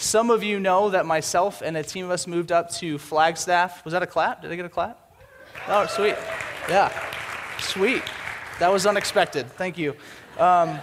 some 0.00 0.30
of 0.30 0.42
you 0.42 0.58
know 0.58 0.88
that 0.88 1.04
myself 1.04 1.60
and 1.60 1.76
a 1.76 1.82
team 1.82 2.06
of 2.06 2.10
us 2.10 2.26
moved 2.26 2.50
up 2.52 2.70
to 2.70 2.96
Flagstaff. 2.96 3.84
Was 3.84 3.92
that 3.92 4.02
a 4.02 4.06
clap? 4.06 4.40
Did 4.40 4.50
I 4.50 4.56
get 4.56 4.64
a 4.64 4.70
clap? 4.70 4.98
Oh, 5.68 5.86
sweet. 5.86 6.16
Yeah, 6.70 6.90
sweet. 7.58 8.02
That 8.60 8.72
was 8.72 8.86
unexpected. 8.86 9.50
Thank 9.52 9.76
you. 9.76 9.94
Um, 10.38 10.78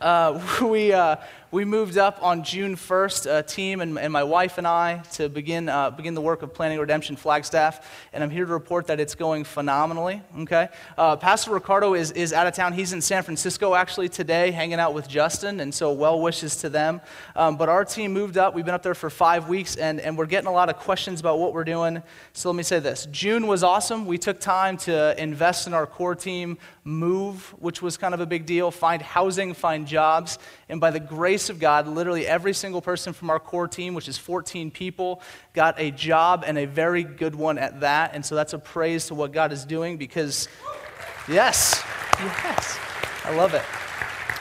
uh, 0.00 0.40
we, 0.62 0.92
uh, 0.92 1.16
we 1.50 1.64
moved 1.64 1.96
up 1.96 2.22
on 2.22 2.44
June 2.44 2.76
1st, 2.76 3.38
a 3.38 3.42
team 3.42 3.80
and, 3.80 3.98
and 3.98 4.12
my 4.12 4.22
wife 4.22 4.58
and 4.58 4.66
I, 4.66 4.98
to 5.12 5.30
begin, 5.30 5.70
uh, 5.70 5.90
begin 5.90 6.12
the 6.12 6.20
work 6.20 6.42
of 6.42 6.52
planning 6.52 6.78
Redemption 6.78 7.16
Flagstaff. 7.16 8.06
And 8.12 8.22
I'm 8.22 8.28
here 8.28 8.44
to 8.44 8.52
report 8.52 8.88
that 8.88 9.00
it's 9.00 9.14
going 9.14 9.44
phenomenally, 9.44 10.20
okay? 10.40 10.68
Uh, 10.98 11.16
Pastor 11.16 11.52
Ricardo 11.52 11.94
is, 11.94 12.12
is 12.12 12.34
out 12.34 12.46
of 12.46 12.52
town. 12.52 12.74
He's 12.74 12.92
in 12.92 13.00
San 13.00 13.22
Francisco 13.22 13.74
actually 13.74 14.10
today, 14.10 14.50
hanging 14.50 14.78
out 14.78 14.92
with 14.92 15.08
Justin. 15.08 15.60
And 15.60 15.74
so, 15.74 15.90
well 15.92 16.20
wishes 16.20 16.56
to 16.56 16.68
them. 16.68 17.00
Um, 17.34 17.56
but 17.56 17.70
our 17.70 17.84
team 17.84 18.12
moved 18.12 18.36
up. 18.36 18.54
We've 18.54 18.66
been 18.66 18.74
up 18.74 18.82
there 18.82 18.94
for 18.94 19.08
five 19.08 19.48
weeks, 19.48 19.76
and, 19.76 20.00
and 20.00 20.18
we're 20.18 20.26
getting 20.26 20.48
a 20.48 20.52
lot 20.52 20.68
of 20.68 20.76
questions 20.76 21.18
about 21.18 21.38
what 21.38 21.54
we're 21.54 21.64
doing. 21.64 22.02
So, 22.34 22.50
let 22.50 22.56
me 22.56 22.62
say 22.62 22.78
this 22.78 23.06
June 23.06 23.46
was 23.46 23.62
awesome. 23.62 24.04
We 24.04 24.18
took 24.18 24.38
time 24.38 24.76
to 24.78 25.20
invest 25.20 25.66
in 25.66 25.72
our 25.72 25.86
core 25.86 26.14
team, 26.14 26.58
move, 26.84 27.54
which 27.58 27.80
was 27.80 27.96
kind 27.96 28.12
of 28.12 28.20
a 28.20 28.26
big 28.26 28.44
deal, 28.44 28.70
find 28.70 29.00
housing, 29.00 29.54
find 29.54 29.86
jobs. 29.86 30.38
And 30.68 30.80
by 30.80 30.90
the 30.90 31.00
grace 31.00 31.37
of 31.48 31.58
God, 31.60 31.86
literally 31.86 32.26
every 32.26 32.52
single 32.52 32.82
person 32.82 33.12
from 33.12 33.30
our 33.30 33.38
core 33.38 33.68
team, 33.68 33.94
which 33.94 34.08
is 34.08 34.18
14 34.18 34.70
people, 34.70 35.22
got 35.54 35.74
a 35.78 35.90
job 35.90 36.44
and 36.46 36.58
a 36.58 36.66
very 36.66 37.04
good 37.04 37.34
one 37.34 37.58
at 37.58 37.80
that. 37.80 38.14
And 38.14 38.24
so 38.26 38.34
that's 38.34 38.52
a 38.52 38.58
praise 38.58 39.06
to 39.06 39.14
what 39.14 39.32
God 39.32 39.52
is 39.52 39.64
doing 39.64 39.96
because, 39.96 40.48
yes, 41.28 41.82
yes, 42.18 42.78
I 43.24 43.34
love 43.34 43.54
it. 43.54 43.64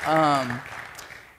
Um, 0.08 0.60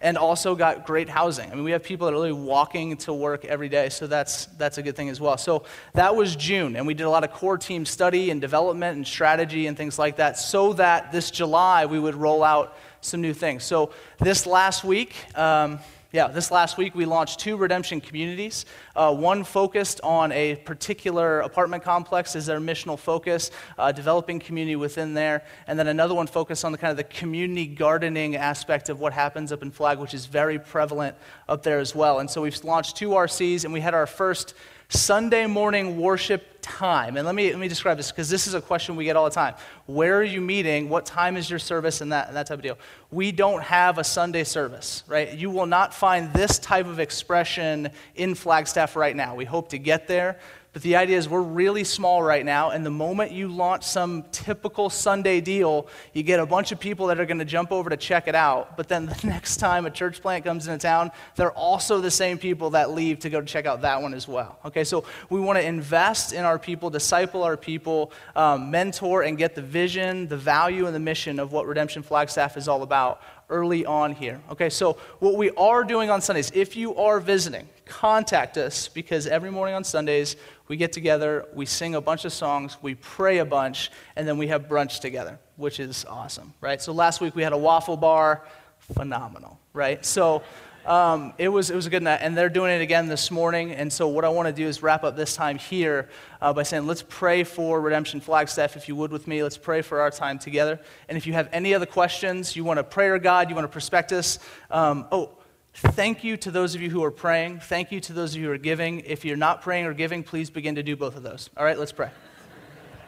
and 0.01 0.17
also 0.17 0.55
got 0.55 0.87
great 0.87 1.09
housing. 1.09 1.51
I 1.51 1.55
mean, 1.55 1.65
we 1.65 1.73
have 1.73 1.83
people 1.83 2.07
that 2.07 2.13
are 2.13 2.17
really 2.17 2.33
walking 2.33 2.97
to 2.99 3.13
work 3.13 3.45
every 3.45 3.69
day, 3.69 3.89
so 3.89 4.07
that's, 4.07 4.47
that's 4.59 4.79
a 4.79 4.83
good 4.83 4.97
thing 4.97 5.09
as 5.09 5.21
well. 5.21 5.37
So 5.37 5.65
that 5.95 6.15
was 6.15 6.37
June, 6.37 6.77
and 6.77 6.87
we 6.87 6.95
did 6.95 7.05
a 7.05 7.11
lot 7.11 7.25
of 7.25 7.33
core 7.33 7.59
team 7.59 7.85
study 7.85 8.31
and 8.31 8.41
development 8.41 8.97
and 8.97 9.07
strategy 9.07 9.67
and 9.67 9.77
things 9.77 9.99
like 9.99 10.17
that 10.17 10.39
so 10.39 10.73
that 10.75 11.13
this 11.13 11.31
July 11.31 11.87
we 11.87 11.99
would 11.99 12.15
roll 12.15 12.45
out 12.45 12.77
some 13.01 13.21
new 13.21 13.35
things. 13.35 13.65
So 13.65 13.91
this 14.19 14.47
last 14.47 14.85
week, 14.85 15.15
um, 15.37 15.79
yeah, 16.11 16.27
this 16.27 16.51
last 16.51 16.79
week 16.79 16.95
we 16.95 17.05
launched 17.05 17.39
two 17.39 17.59
redemption 17.59 18.01
communities. 18.01 18.65
Uh, 18.97 19.15
one 19.15 19.45
focused 19.45 20.01
on 20.03 20.33
a 20.33 20.57
particular 20.57 21.41
apartment 21.41 21.83
complex 21.83 22.35
as 22.35 22.47
their 22.47 22.61
missional 22.61 22.99
focus, 22.99 23.51
uh, 23.79 23.93
developing 23.93 24.41
community 24.41 24.75
within 24.75 25.13
there, 25.13 25.45
and 25.67 25.79
then 25.79 25.87
another 25.87 26.15
one 26.15 26.27
focused 26.27 26.65
on 26.65 26.73
the 26.73 26.79
kind 26.79 26.91
of 26.91 26.97
the 26.97 27.05
community 27.05 27.67
gardening 27.67 28.37
aspect 28.37 28.89
of 28.89 29.01
what 29.01 29.13
happens 29.13 29.53
up 29.53 29.63
in 29.63 29.71
Flag, 29.71 29.99
which 29.99 30.15
is 30.15 30.25
very 30.25 30.59
prevalent 30.59 31.15
up 31.47 31.63
there 31.63 31.79
as 31.79 31.95
well. 31.95 32.21
And 32.21 32.31
so 32.31 32.41
we've 32.41 32.65
launched 32.65 32.97
two 32.97 33.11
RCs, 33.11 33.65
and 33.65 33.73
we 33.75 33.81
had 33.81 33.93
our 33.93 34.07
first 34.07 34.55
Sunday 34.91 35.47
morning 35.47 36.01
worship 36.01 36.59
time. 36.63 37.19
And 37.19 37.27
let 37.27 37.35
me, 37.35 37.51
let 37.51 37.59
me 37.59 37.69
describe 37.69 37.99
this 37.99 38.11
because 38.11 38.31
this 38.31 38.47
is 38.47 38.55
a 38.55 38.61
question 38.61 38.97
we 38.97 39.05
get 39.05 39.17
all 39.17 39.25
the 39.27 39.31
time. 39.31 39.55
Where 39.85 40.17
are 40.17 40.25
you 40.25 40.41
meeting? 40.41 40.89
What 40.89 41.05
time 41.05 41.37
is 41.37 41.51
your 41.51 41.59
service? 41.59 42.01
And 42.01 42.11
that, 42.13 42.29
and 42.29 42.37
that 42.37 42.47
type 42.47 42.59
of 42.59 42.63
deal. 42.63 42.79
We 43.11 43.31
don't 43.31 43.63
have 43.63 43.99
a 43.99 44.05
Sunday 44.05 44.45
service, 44.45 45.05
right? 45.07 45.35
You 45.35 45.51
will 45.51 45.67
not 45.67 45.93
find 45.93 46.33
this 46.33 46.59
type 46.59 46.87
of 46.87 47.01
expression 47.01 47.91
in 48.17 48.35
Flagstaff 48.35 48.97
right 48.97 49.15
now. 49.15 49.35
We 49.35 49.45
hope 49.45 49.69
to 49.71 49.79
get 49.79 50.09
there. 50.09 50.39
But 50.75 50.83
the 50.83 50.97
idea 50.97 51.17
is 51.17 51.29
we're 51.29 51.41
really 51.41 51.83
small 51.83 52.23
right 52.23 52.45
now, 52.45 52.71
and 52.71 52.85
the 52.85 52.91
moment 52.91 53.33
you 53.33 53.49
launch 53.49 53.85
some 53.85 54.25
typical 54.33 54.91
Sunday 54.91 55.41
deal, 55.41 55.89
you 56.13 56.23
get 56.23 56.41
a 56.41 56.47
bunch 56.47 56.73
of 56.73 56.79
people 56.79 57.07
that 57.07 57.19
are 57.19 57.25
going 57.25 57.39
to 57.39 57.47
jump 57.47 57.73
over 57.73 57.89
to 57.89 57.97
check 57.97 58.29
it 58.29 58.35
out. 58.35 58.77
But 58.77 58.87
then 58.87 59.07
the 59.07 59.19
next 59.27 59.57
time 59.57 59.87
a 59.87 59.91
church 59.91 60.21
plant 60.21 60.45
comes 60.45 60.69
into 60.69 60.79
town, 60.79 61.11
they're 61.37 61.53
also 61.53 62.01
the 62.01 62.11
same 62.11 62.37
people 62.37 62.71
that 62.71 62.91
leave 62.91 63.21
to 63.21 63.31
go 63.31 63.41
to 63.41 63.47
check 63.47 63.65
out 63.65 63.81
that 63.81 64.03
one 64.03 64.13
as 64.13 64.29
well. 64.29 64.59
Okay, 64.67 64.85
so 64.85 65.05
we 65.31 65.41
want 65.41 65.59
to 65.59 65.65
invest 65.65 66.35
in 66.35 66.45
our 66.45 66.59
people, 66.59 66.91
disciple 66.91 67.43
our 67.45 67.57
people, 67.57 68.13
um, 68.37 68.71
mentor, 68.71 69.23
and 69.23 69.39
get 69.39 69.55
the 69.55 69.63
vision, 69.63 70.29
the 70.29 70.37
value, 70.37 70.85
and 70.85 70.95
the 70.95 71.01
mission 71.01 71.41
of 71.41 71.51
what 71.51 71.67
Redemption 71.67 72.03
Flagstaff 72.03 72.59
is 72.59 72.69
all 72.69 72.83
about 72.83 73.23
early 73.51 73.87
on 73.87 74.15
here. 74.15 74.41
Okay, 74.51 74.69
so 74.69 74.99
what 75.21 75.37
we 75.37 75.51
are 75.53 75.83
doing 75.83 76.11
on 76.11 76.21
Sundays, 76.21 76.51
if 76.55 76.77
you 76.77 76.95
are 76.97 77.21
visiting, 77.21 77.67
contact 77.87 78.59
us 78.59 78.89
because 78.89 79.27
every 79.27 79.51
morning 79.51 79.75
on 79.75 79.85
Sundays 79.85 80.37
we 80.69 80.77
get 80.77 80.93
together, 80.93 81.47
we 81.55 81.67
sing 81.67 81.95
a 81.95 82.01
bunch 82.01 82.25
of 82.25 82.33
songs, 82.33 82.77
we 82.83 82.95
pray 82.95 83.39
a 83.39 83.45
bunch, 83.45 83.91
and 84.17 84.29
then 84.29 84.39
we 84.39 84.49
have 84.49 84.69
brunch 84.69 85.01
together, 85.01 85.39
which 85.57 85.81
is 85.81 86.05
awesome, 86.05 86.53
right? 86.61 86.81
So 86.81 86.93
last 86.93 87.21
week 87.21 87.35
we 87.35 87.43
had 87.43 87.53
a 87.53 87.59
waffle 87.59 87.97
bar, 87.97 88.45
phenomenal, 88.79 89.59
right? 89.73 90.05
So 90.05 90.43
um, 90.89 91.35
it, 91.37 91.49
was, 91.49 91.71
it 91.71 91.77
was 91.77 91.87
a 91.87 91.91
good 91.91 92.03
night, 92.03 92.21
and 92.23 92.37
they're 92.37 92.49
doing 92.49 92.73
it 92.73 92.81
again 92.81 93.09
this 93.09 93.31
morning. 93.31 93.73
And 93.73 93.93
so 93.93 94.09
what 94.09 94.25
I 94.25 94.31
want 94.31 94.49
to 94.49 94.53
do 94.53 94.67
is 94.67 94.83
wrap 94.83 95.05
up 95.05 95.17
this 95.17 95.35
time 95.35 95.59
here 95.59 96.09
uh, 96.41 96.53
by 96.53 96.63
saying, 96.63 96.87
let's 96.87 97.05
pray 97.07 97.45
for 97.45 97.81
Redemption 97.81 98.21
Flagstaff, 98.21 98.77
if 98.77 98.89
you 98.89 98.97
would 98.97 99.13
with 99.13 99.27
me. 99.27 99.43
Let's 99.43 99.59
pray 99.59 99.83
for 99.83 100.01
our 100.01 100.11
time 100.11 100.39
together. 100.39 100.81
And 101.09 101.19
if 101.19 101.27
you 101.27 101.35
have 101.35 101.49
any 101.53 101.75
other 101.75 101.85
questions, 101.87 102.57
you 102.57 102.65
want 102.65 102.79
a 102.79 102.85
prayer 102.85 103.19
guide, 103.19 103.51
you 103.51 103.55
want 103.55 103.67
a 103.67 103.69
prospectus, 103.69 104.39
um, 104.71 105.07
oh, 105.13 105.38
Thank 105.81 106.25
you 106.25 106.37
to 106.39 106.51
those 106.51 106.75
of 106.75 106.83
you 106.83 106.91
who 106.91 107.05
are 107.05 107.13
praying. 107.13 107.61
Thank 107.61 107.93
you 107.93 108.01
to 108.01 108.13
those 108.13 108.35
of 108.35 108.41
you 108.41 108.49
who 108.49 108.53
are 108.53 108.59
giving. 108.59 108.99
If 109.07 109.25
you're 109.25 109.37
not 109.37 109.63
praying 109.63 109.87
or 109.87 109.95
giving, 109.95 110.25
please 110.25 110.51
begin 110.51 110.75
to 110.75 110.83
do 110.83 110.97
both 110.97 111.15
of 111.15 111.23
those. 111.23 111.51
All 111.57 111.65
right, 111.65 111.79
let's 111.79 111.93
pray. 111.93 112.11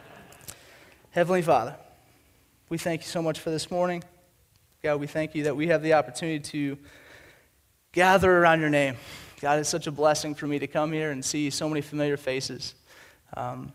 Heavenly 1.11 1.41
Father, 1.41 1.75
we 2.69 2.77
thank 2.77 3.01
you 3.01 3.07
so 3.07 3.21
much 3.21 3.41
for 3.41 3.49
this 3.49 3.69
morning. 3.69 4.05
God, 4.81 5.01
we 5.01 5.07
thank 5.07 5.35
you 5.35 5.43
that 5.43 5.55
we 5.57 5.67
have 5.67 5.83
the 5.83 5.95
opportunity 5.95 6.39
to 6.39 6.77
gather 7.91 8.31
around 8.31 8.61
your 8.61 8.69
name. 8.69 8.95
God, 9.41 9.59
it's 9.59 9.67
such 9.67 9.87
a 9.87 9.91
blessing 9.91 10.33
for 10.33 10.47
me 10.47 10.57
to 10.59 10.67
come 10.67 10.93
here 10.93 11.11
and 11.11 11.25
see 11.25 11.49
so 11.49 11.67
many 11.67 11.81
familiar 11.81 12.15
faces. 12.15 12.75
Um, 13.35 13.73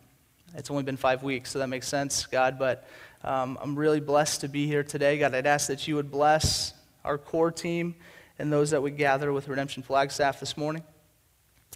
it's 0.54 0.70
only 0.70 0.84
been 0.84 0.96
five 0.96 1.22
weeks, 1.22 1.50
so 1.50 1.58
that 1.58 1.68
makes 1.68 1.86
sense, 1.86 2.24
God, 2.24 2.58
but 2.58 2.88
um, 3.24 3.58
I'm 3.60 3.76
really 3.76 4.00
blessed 4.00 4.40
to 4.40 4.48
be 4.48 4.66
here 4.66 4.82
today. 4.82 5.18
God, 5.18 5.34
I'd 5.34 5.46
ask 5.46 5.68
that 5.68 5.86
you 5.86 5.96
would 5.96 6.10
bless 6.10 6.72
our 7.04 7.18
core 7.18 7.52
team 7.52 7.94
and 8.38 8.52
those 8.52 8.70
that 8.70 8.82
would 8.82 8.96
gather 8.96 9.32
with 9.32 9.48
Redemption 9.48 9.82
Flagstaff 9.82 10.40
this 10.40 10.56
morning. 10.56 10.82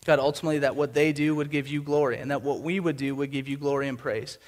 God, 0.07 0.19
ultimately, 0.19 0.61
that 0.61 0.77
what 0.77 0.95
they 0.95 1.13
do 1.13 1.35
would 1.35 1.51
give 1.51 1.69
you 1.69 1.83
glory, 1.83 2.19
and 2.19 2.31
that 2.31 2.43
what 2.43 2.61
we 2.61 2.81
would 2.81 2.97
do 2.97 3.15
would 3.15 3.31
give 3.31 3.49
you 3.49 3.57
glory 3.57 3.89
and 3.89 3.99
praise. 3.99 4.39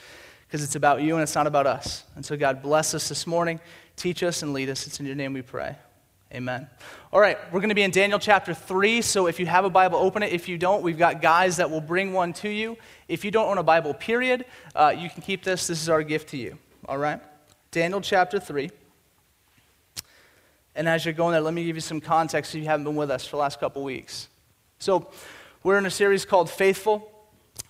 Because 0.46 0.62
it's 0.62 0.76
about 0.76 1.00
you 1.00 1.14
and 1.14 1.22
it's 1.22 1.34
not 1.34 1.46
about 1.46 1.66
us. 1.66 2.04
And 2.14 2.24
so, 2.24 2.36
God, 2.36 2.62
bless 2.62 2.94
us 2.94 3.08
this 3.08 3.26
morning. 3.26 3.58
Teach 3.96 4.22
us 4.22 4.42
and 4.42 4.52
lead 4.52 4.68
us. 4.68 4.86
It's 4.86 5.00
in 5.00 5.06
your 5.06 5.14
name 5.14 5.32
we 5.32 5.40
pray. 5.40 5.76
Amen. 6.34 6.66
All 7.12 7.20
right, 7.20 7.38
we're 7.52 7.60
going 7.60 7.68
to 7.68 7.74
be 7.74 7.82
in 7.82 7.90
Daniel 7.90 8.18
chapter 8.18 8.54
3. 8.54 9.02
So 9.02 9.26
if 9.26 9.38
you 9.38 9.44
have 9.46 9.66
a 9.66 9.70
Bible, 9.70 9.98
open 9.98 10.22
it. 10.22 10.32
If 10.32 10.48
you 10.48 10.56
don't, 10.56 10.82
we've 10.82 10.98
got 10.98 11.20
guys 11.20 11.58
that 11.58 11.70
will 11.70 11.82
bring 11.82 12.14
one 12.14 12.32
to 12.34 12.48
you. 12.48 12.78
If 13.06 13.24
you 13.24 13.30
don't 13.30 13.48
own 13.48 13.58
a 13.58 13.62
Bible, 13.62 13.92
period, 13.92 14.46
uh, 14.74 14.94
you 14.96 15.10
can 15.10 15.22
keep 15.22 15.44
this. 15.44 15.66
This 15.66 15.82
is 15.82 15.90
our 15.90 16.02
gift 16.02 16.30
to 16.30 16.38
you. 16.38 16.58
All 16.86 16.96
right? 16.96 17.20
Daniel 17.70 18.00
chapter 18.00 18.40
3. 18.40 18.70
And 20.74 20.88
as 20.88 21.04
you're 21.04 21.14
going 21.14 21.32
there, 21.32 21.40
let 21.40 21.54
me 21.54 21.64
give 21.64 21.76
you 21.76 21.82
some 21.82 22.00
context 22.00 22.54
if 22.54 22.62
you 22.62 22.68
haven't 22.68 22.84
been 22.84 22.96
with 22.96 23.10
us 23.10 23.24
for 23.26 23.36
the 23.36 23.40
last 23.40 23.60
couple 23.60 23.82
weeks. 23.82 24.28
So, 24.78 25.10
we're 25.62 25.78
in 25.78 25.86
a 25.86 25.90
series 25.90 26.24
called 26.24 26.50
Faithful. 26.50 27.11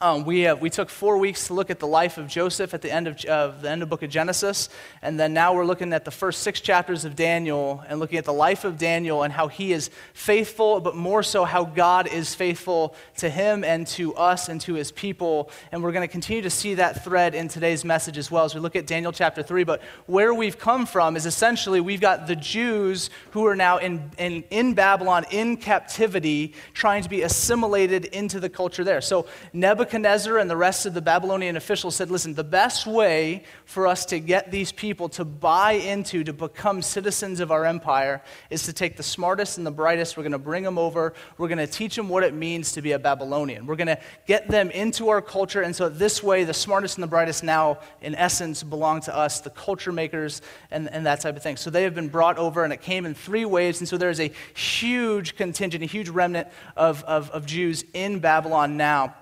Um, 0.03 0.25
we, 0.25 0.41
have, 0.41 0.61
we 0.61 0.69
took 0.69 0.91
four 0.91 1.17
weeks 1.17 1.47
to 1.47 1.55
look 1.55 1.71
at 1.71 1.79
the 1.79 1.87
life 1.87 2.19
of 2.19 2.27
Joseph 2.27 2.75
at 2.75 2.83
the 2.83 2.93
end 2.93 3.07
of, 3.07 3.25
uh, 3.25 3.53
the 3.61 3.71
end 3.71 3.85
of 3.85 3.89
book 3.89 4.03
of 4.03 4.11
Genesis, 4.11 4.69
and 5.01 5.19
then 5.19 5.33
now 5.33 5.55
we're 5.55 5.65
looking 5.65 5.93
at 5.93 6.05
the 6.05 6.11
first 6.11 6.43
six 6.43 6.61
chapters 6.61 7.05
of 7.05 7.15
Daniel 7.15 7.85
and 7.89 8.01
looking 8.01 8.19
at 8.19 8.25
the 8.25 8.33
life 8.33 8.65
of 8.65 8.79
Daniel 8.79 9.23
and 9.23 9.33
how 9.33 9.47
he 9.47 9.73
is 9.73 9.91
faithful, 10.13 10.81
but 10.81 10.97
more 10.97 11.23
so 11.23 11.45
how 11.45 11.65
God 11.65 12.09
is 12.09 12.35
faithful 12.35 12.97
to 13.19 13.31
him 13.31 13.63
and 13.63 13.87
to 13.89 14.13
us 14.17 14.49
and 14.49 14.61
to 14.63 14.75
his 14.75 14.91
people. 14.91 15.53
And 15.71 15.85
we're 15.85 15.93
going 15.93 16.03
to 16.03 16.11
continue 16.11 16.43
to 16.43 16.51
see 16.51 16.75
that 16.75 17.05
thread 17.05 17.37
in 17.37 17.47
today's 17.47 17.85
message 17.85 18.19
as 18.19 18.29
well 18.29 18.45
as 18.45 18.57
we 18.57 18.61
look 18.61 18.75
at 18.75 18.89
Daniel 18.89 19.13
chapter 19.13 19.41
3. 19.41 19.63
But 19.63 19.83
where 20.07 20.35
we've 20.35 20.59
come 20.59 20.85
from 20.85 21.15
is 21.15 21.27
essentially 21.27 21.81
we've 21.81 22.01
got 22.01 22.27
the 22.27 22.35
Jews 22.35 23.09
who 23.31 23.47
are 23.47 23.55
now 23.55 23.79
in, 23.79 24.11
in, 24.19 24.43
in 24.51 24.75
Babylon 24.75 25.27
in 25.31 25.59
captivity, 25.59 26.55
trying 26.75 27.05
to 27.05 27.09
be 27.09 27.23
assimilated 27.23 28.07
into 28.07 28.41
the 28.41 28.49
culture 28.49 28.83
there. 28.83 29.01
So 29.01 29.27
Nebuchadnezzar 29.53 29.72
Nebuchadnezzar 29.73 30.37
and 30.37 30.51
the 30.51 30.57
rest 30.57 30.85
of 30.85 30.93
the 30.93 31.01
Babylonian 31.01 31.57
officials 31.57 31.97
said, 31.97 32.11
listen, 32.11 32.35
the 32.35 32.45
best 32.45 32.87
way 32.87 33.43
for 33.65 33.87
us 33.87 34.05
to 34.05 34.21
get 34.21 34.51
these 34.51 34.71
people 34.71 35.09
to 35.09 35.25
buy 35.25 35.73
into, 35.73 36.23
to 36.25 36.35
become 36.35 36.83
citizens 36.83 37.41
of 37.41 37.51
our 37.51 37.65
empire, 37.65 38.23
is 38.51 38.65
to 38.65 38.75
take 38.75 38.99
the 38.99 39.03
smartest 39.03 39.57
and 39.57 39.67
the 39.67 39.71
brightest. 39.71 40.19
We're 40.19 40.25
going 40.25 40.33
to 40.33 40.39
bring 40.39 40.63
them 40.63 40.77
over. 40.77 41.15
We're 41.39 41.49
going 41.49 41.57
to 41.57 41.67
teach 41.67 41.97
them 41.97 42.11
what 42.11 42.23
it 42.23 42.35
means 42.35 42.73
to 42.73 42.83
be 42.83 42.93
a 42.93 42.99
Babylonian. 42.99 43.65
We're 43.65 43.77
going 43.77 43.87
to 43.87 43.99
get 44.27 44.47
them 44.47 44.71
into 44.73 45.09
our 45.09 45.23
culture. 45.23 45.63
And 45.63 45.75
so 45.75 45.89
this 45.89 46.23
way, 46.23 46.45
the 46.45 46.53
smartest 46.53 46.99
and 46.99 47.03
the 47.03 47.09
brightest 47.09 47.43
now, 47.43 47.79
in 48.03 48.15
essence, 48.15 48.63
belong 48.63 49.01
to 49.03 49.17
us, 49.17 49.41
the 49.41 49.49
culture 49.49 49.91
makers 49.91 50.43
and, 50.71 50.87
and 50.91 51.07
that 51.07 51.23
type 51.23 51.35
of 51.35 51.43
thing. 51.43 51.57
So 51.57 51.71
they 51.71 51.85
have 51.85 51.95
been 51.95 52.11
brought 52.11 52.37
over, 52.37 52.63
and 52.63 52.75
it 52.75 52.83
came 52.83 53.07
in 53.07 53.15
three 53.15 53.47
waves. 53.47 53.81
And 53.81 53.89
so 53.89 53.97
there's 53.97 54.21
a 54.21 54.31
huge 54.53 55.35
contingent, 55.37 55.83
a 55.83 55.87
huge 55.87 56.11
remnant 56.11 56.49
of, 56.77 57.03
of, 57.05 57.31
of 57.31 57.47
Jews 57.47 57.87
in 57.95 58.19
Babylon 58.19 58.77
now. 58.77 59.15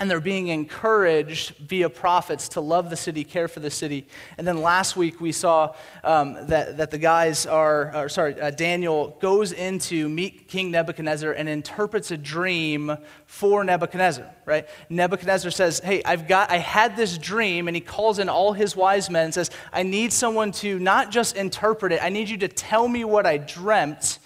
And 0.00 0.10
they're 0.10 0.18
being 0.18 0.48
encouraged 0.48 1.54
via 1.56 1.90
prophets 1.90 2.48
to 2.48 2.60
love 2.62 2.88
the 2.88 2.96
city, 2.96 3.22
care 3.22 3.48
for 3.48 3.60
the 3.60 3.70
city. 3.70 4.06
And 4.38 4.48
then 4.48 4.62
last 4.62 4.96
week 4.96 5.20
we 5.20 5.30
saw 5.30 5.74
um, 6.02 6.46
that, 6.46 6.78
that 6.78 6.90
the 6.90 6.96
guys 6.96 7.44
are, 7.44 7.94
or 7.94 8.08
sorry, 8.08 8.40
uh, 8.40 8.50
Daniel 8.50 9.14
goes 9.20 9.52
in 9.52 9.78
to 9.80 10.08
meet 10.08 10.48
King 10.48 10.70
Nebuchadnezzar 10.70 11.32
and 11.32 11.50
interprets 11.50 12.10
a 12.10 12.16
dream 12.16 12.96
for 13.26 13.62
Nebuchadnezzar, 13.62 14.24
right? 14.46 14.66
Nebuchadnezzar 14.88 15.50
says, 15.50 15.80
Hey, 15.80 16.02
I've 16.02 16.26
got, 16.26 16.50
I 16.50 16.56
had 16.56 16.96
this 16.96 17.18
dream, 17.18 17.68
and 17.68 17.76
he 17.76 17.82
calls 17.82 18.18
in 18.18 18.30
all 18.30 18.54
his 18.54 18.74
wise 18.74 19.10
men 19.10 19.26
and 19.26 19.34
says, 19.34 19.50
I 19.70 19.82
need 19.82 20.14
someone 20.14 20.50
to 20.52 20.78
not 20.78 21.10
just 21.10 21.36
interpret 21.36 21.92
it, 21.92 22.02
I 22.02 22.08
need 22.08 22.30
you 22.30 22.38
to 22.38 22.48
tell 22.48 22.88
me 22.88 23.04
what 23.04 23.26
I 23.26 23.36
dreamt 23.36 24.18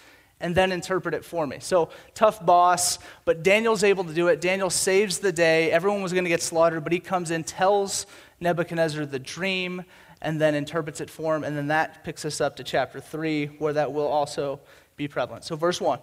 and 0.44 0.54
then 0.54 0.72
interpret 0.72 1.14
it 1.14 1.24
for 1.24 1.46
me. 1.46 1.56
So, 1.58 1.88
tough 2.14 2.44
boss, 2.44 2.98
but 3.24 3.42
Daniel's 3.42 3.82
able 3.82 4.04
to 4.04 4.12
do 4.12 4.28
it. 4.28 4.42
Daniel 4.42 4.68
saves 4.68 5.18
the 5.18 5.32
day. 5.32 5.72
Everyone 5.72 6.02
was 6.02 6.12
going 6.12 6.24
to 6.24 6.30
get 6.30 6.42
slaughtered, 6.42 6.84
but 6.84 6.92
he 6.92 7.00
comes 7.00 7.30
in, 7.30 7.44
tells 7.44 8.04
Nebuchadnezzar 8.40 9.06
the 9.06 9.18
dream, 9.18 9.84
and 10.20 10.38
then 10.38 10.54
interprets 10.54 11.00
it 11.00 11.08
for 11.08 11.34
him. 11.34 11.44
And 11.44 11.56
then 11.56 11.68
that 11.68 12.04
picks 12.04 12.26
us 12.26 12.42
up 12.42 12.56
to 12.56 12.62
chapter 12.62 13.00
3, 13.00 13.46
where 13.58 13.72
that 13.72 13.94
will 13.94 14.06
also 14.06 14.60
be 14.96 15.08
prevalent. 15.08 15.44
So, 15.44 15.56
verse 15.56 15.80
1, 15.80 15.98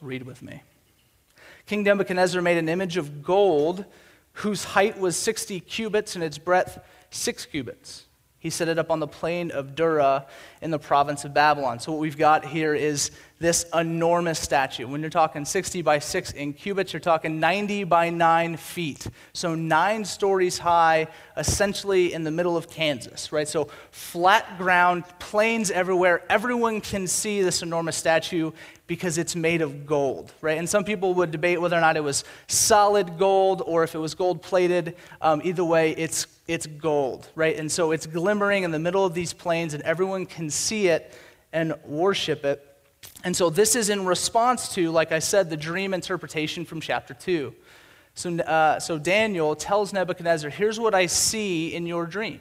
read 0.00 0.22
with 0.22 0.40
me. 0.40 0.62
King 1.66 1.82
Nebuchadnezzar 1.82 2.40
made 2.40 2.58
an 2.58 2.68
image 2.68 2.96
of 2.96 3.24
gold 3.24 3.84
whose 4.34 4.62
height 4.62 5.00
was 5.00 5.16
60 5.16 5.58
cubits 5.60 6.14
and 6.14 6.22
its 6.22 6.38
breadth 6.38 6.78
6 7.10 7.46
cubits. 7.46 8.04
He 8.48 8.50
set 8.50 8.68
it 8.68 8.78
up 8.78 8.90
on 8.90 8.98
the 8.98 9.06
plain 9.06 9.50
of 9.50 9.74
Dura 9.74 10.24
in 10.62 10.70
the 10.70 10.78
province 10.78 11.26
of 11.26 11.34
Babylon. 11.34 11.80
So, 11.80 11.92
what 11.92 12.00
we've 12.00 12.16
got 12.16 12.46
here 12.46 12.74
is 12.74 13.10
this 13.38 13.66
enormous 13.74 14.38
statue. 14.38 14.88
When 14.88 15.02
you're 15.02 15.10
talking 15.10 15.44
60 15.44 15.82
by 15.82 15.98
6 15.98 16.30
in 16.32 16.54
cubits, 16.54 16.94
you're 16.94 17.00
talking 17.00 17.40
90 17.40 17.84
by 17.84 18.08
9 18.08 18.56
feet. 18.56 19.06
So, 19.34 19.54
nine 19.54 20.02
stories 20.06 20.56
high, 20.56 21.08
essentially 21.36 22.14
in 22.14 22.24
the 22.24 22.30
middle 22.30 22.56
of 22.56 22.70
Kansas, 22.70 23.32
right? 23.32 23.46
So, 23.46 23.68
flat 23.90 24.56
ground, 24.56 25.04
plains 25.18 25.70
everywhere. 25.70 26.22
Everyone 26.30 26.80
can 26.80 27.06
see 27.06 27.42
this 27.42 27.60
enormous 27.60 27.98
statue 27.98 28.52
because 28.86 29.18
it's 29.18 29.36
made 29.36 29.60
of 29.60 29.84
gold, 29.84 30.32
right? 30.40 30.56
And 30.56 30.66
some 30.66 30.84
people 30.84 31.12
would 31.12 31.32
debate 31.32 31.60
whether 31.60 31.76
or 31.76 31.82
not 31.82 31.98
it 31.98 32.02
was 32.02 32.24
solid 32.46 33.18
gold 33.18 33.62
or 33.66 33.84
if 33.84 33.94
it 33.94 33.98
was 33.98 34.14
gold 34.14 34.40
plated. 34.40 34.96
Um, 35.20 35.42
either 35.44 35.66
way, 35.66 35.90
it's, 35.90 36.26
it's 36.48 36.66
gold, 36.66 37.28
right? 37.34 37.56
And 37.56 37.70
so 37.70 37.92
it's 37.92 38.06
glimmering 38.06 38.64
in 38.64 38.70
the 38.70 38.78
middle 38.78 39.04
of 39.04 39.12
these 39.12 39.34
plains, 39.34 39.74
and 39.74 39.82
everyone 39.82 40.24
can 40.24 40.48
see 40.48 40.88
it 40.88 41.14
and 41.52 41.74
worship 41.84 42.44
it. 42.44 42.64
And 43.22 43.36
so 43.36 43.50
this 43.50 43.76
is 43.76 43.90
in 43.90 44.06
response 44.06 44.74
to, 44.74 44.90
like 44.90 45.12
I 45.12 45.18
said, 45.18 45.50
the 45.50 45.56
dream 45.56 45.92
interpretation 45.92 46.64
from 46.64 46.80
chapter 46.80 47.12
2. 47.12 47.54
So, 48.14 48.36
uh, 48.38 48.80
so 48.80 48.98
Daniel 48.98 49.54
tells 49.54 49.92
Nebuchadnezzar, 49.92 50.50
Here's 50.50 50.80
what 50.80 50.94
I 50.94 51.06
see 51.06 51.74
in 51.74 51.86
your 51.86 52.06
dream. 52.06 52.40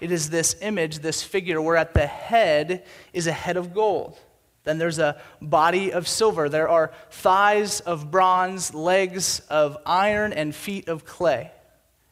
It 0.00 0.10
is 0.10 0.30
this 0.30 0.56
image, 0.60 0.98
this 0.98 1.22
figure, 1.22 1.60
where 1.60 1.76
at 1.76 1.94
the 1.94 2.06
head 2.06 2.84
is 3.12 3.26
a 3.26 3.32
head 3.32 3.56
of 3.56 3.72
gold. 3.74 4.18
Then 4.64 4.78
there's 4.78 4.98
a 4.98 5.20
body 5.40 5.92
of 5.92 6.08
silver. 6.08 6.48
There 6.48 6.68
are 6.68 6.92
thighs 7.10 7.80
of 7.80 8.10
bronze, 8.10 8.74
legs 8.74 9.40
of 9.50 9.76
iron, 9.84 10.32
and 10.32 10.54
feet 10.54 10.88
of 10.88 11.04
clay. 11.04 11.52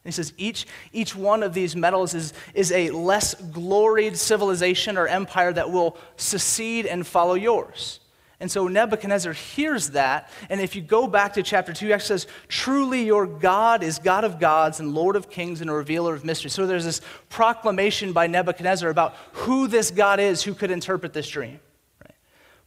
He 0.03 0.11
says 0.11 0.33
each, 0.37 0.65
each 0.91 1.15
one 1.15 1.43
of 1.43 1.53
these 1.53 1.75
metals 1.75 2.15
is, 2.15 2.33
is 2.55 2.71
a 2.71 2.89
less 2.89 3.35
gloried 3.35 4.17
civilization 4.17 4.97
or 4.97 5.07
empire 5.07 5.53
that 5.53 5.69
will 5.69 5.95
succeed 6.17 6.87
and 6.87 7.05
follow 7.05 7.35
yours. 7.35 7.99
And 8.39 8.49
so 8.49 8.67
Nebuchadnezzar 8.67 9.33
hears 9.33 9.91
that. 9.91 10.31
And 10.49 10.59
if 10.59 10.75
you 10.75 10.81
go 10.81 11.05
back 11.05 11.33
to 11.33 11.43
chapter 11.43 11.71
2, 11.71 11.85
he 11.85 11.93
actually 11.93 12.17
says, 12.17 12.27
Truly 12.47 13.03
your 13.03 13.27
God 13.27 13.83
is 13.83 13.99
God 13.99 14.23
of 14.23 14.39
gods 14.39 14.79
and 14.79 14.95
Lord 14.95 15.15
of 15.15 15.29
kings 15.29 15.61
and 15.61 15.69
a 15.69 15.73
revealer 15.73 16.15
of 16.15 16.25
mysteries. 16.25 16.53
So 16.53 16.65
there's 16.65 16.83
this 16.83 17.01
proclamation 17.29 18.11
by 18.11 18.25
Nebuchadnezzar 18.25 18.89
about 18.89 19.15
who 19.33 19.67
this 19.67 19.91
God 19.91 20.19
is 20.19 20.41
who 20.41 20.55
could 20.55 20.71
interpret 20.71 21.13
this 21.13 21.29
dream. 21.29 21.59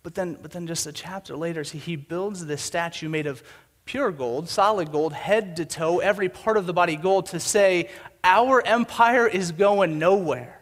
But 0.04 0.14
then, 0.14 0.38
but 0.40 0.52
then 0.52 0.66
just 0.66 0.87
a 0.87 0.92
chapter 0.92 1.34
later, 1.34 1.64
see, 1.64 1.78
he 1.78 1.96
builds 1.96 2.44
this 2.46 2.62
statue 2.62 3.08
made 3.08 3.26
of 3.26 3.42
pure 3.84 4.10
gold, 4.10 4.48
solid 4.48 4.90
gold, 4.90 5.12
head 5.12 5.56
to 5.56 5.64
toe, 5.64 5.98
every 5.98 6.28
part 6.28 6.56
of 6.56 6.66
the 6.66 6.72
body 6.72 6.96
gold, 6.96 7.26
to 7.26 7.40
say, 7.40 7.90
Our 8.22 8.64
empire 8.66 9.26
is 9.26 9.52
going 9.52 9.98
nowhere. 9.98 10.60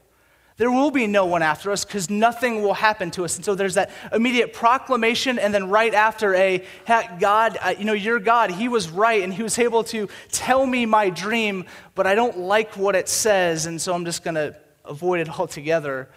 There 0.59 0.71
will 0.71 0.91
be 0.91 1.07
no 1.07 1.27
one 1.27 1.43
after 1.43 1.73
us 1.73 1.85
because 1.85 2.11
nothing 2.11 2.63
will 2.63 2.75
happen 2.75 3.11
to 3.13 3.25
us. 3.25 3.37
And 3.37 3.45
so 3.45 3.55
there's 3.55 3.75
that 3.75 3.91
immediate 4.13 4.53
proclamation, 4.53 5.39
and 5.39 5.53
then 5.53 5.69
right 5.71 5.95
after 5.95 6.35
a, 6.35 6.65
God, 7.19 7.59
you 7.79 7.85
know, 7.85 7.95
your 7.95 8.19
God, 8.19 8.51
He 8.51 8.69
was 8.69 8.89
right, 8.91 9.23
and 9.23 9.33
He 9.33 9.43
was 9.43 9.59
able 9.59 9.83
to 9.85 10.09
tell 10.31 10.67
me 10.67 10.87
my 10.87 11.11
dream, 11.11 11.65
but 11.95 12.07
I 12.07 12.15
don't 12.15 12.39
like 12.39 12.77
what 12.77 12.95
it 12.95 13.09
says, 13.09 13.67
and 13.67 13.81
so 13.81 13.95
I'm 13.95 14.05
just 14.05 14.23
going 14.23 14.35
to 14.35 14.57
avoid 14.85 15.21
it 15.21 15.29
altogether 15.39 16.11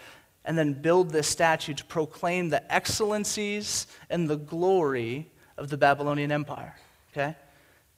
and 0.43 0.57
then 0.57 0.73
build 0.73 1.09
this 1.09 1.27
statue 1.27 1.73
to 1.73 1.83
proclaim 1.85 2.49
the 2.49 2.73
excellencies 2.73 3.87
and 4.09 4.29
the 4.29 4.37
glory 4.37 5.31
of 5.57 5.69
the 5.69 5.77
Babylonian 5.77 6.31
Empire. 6.31 6.75
Okay? 7.15 7.35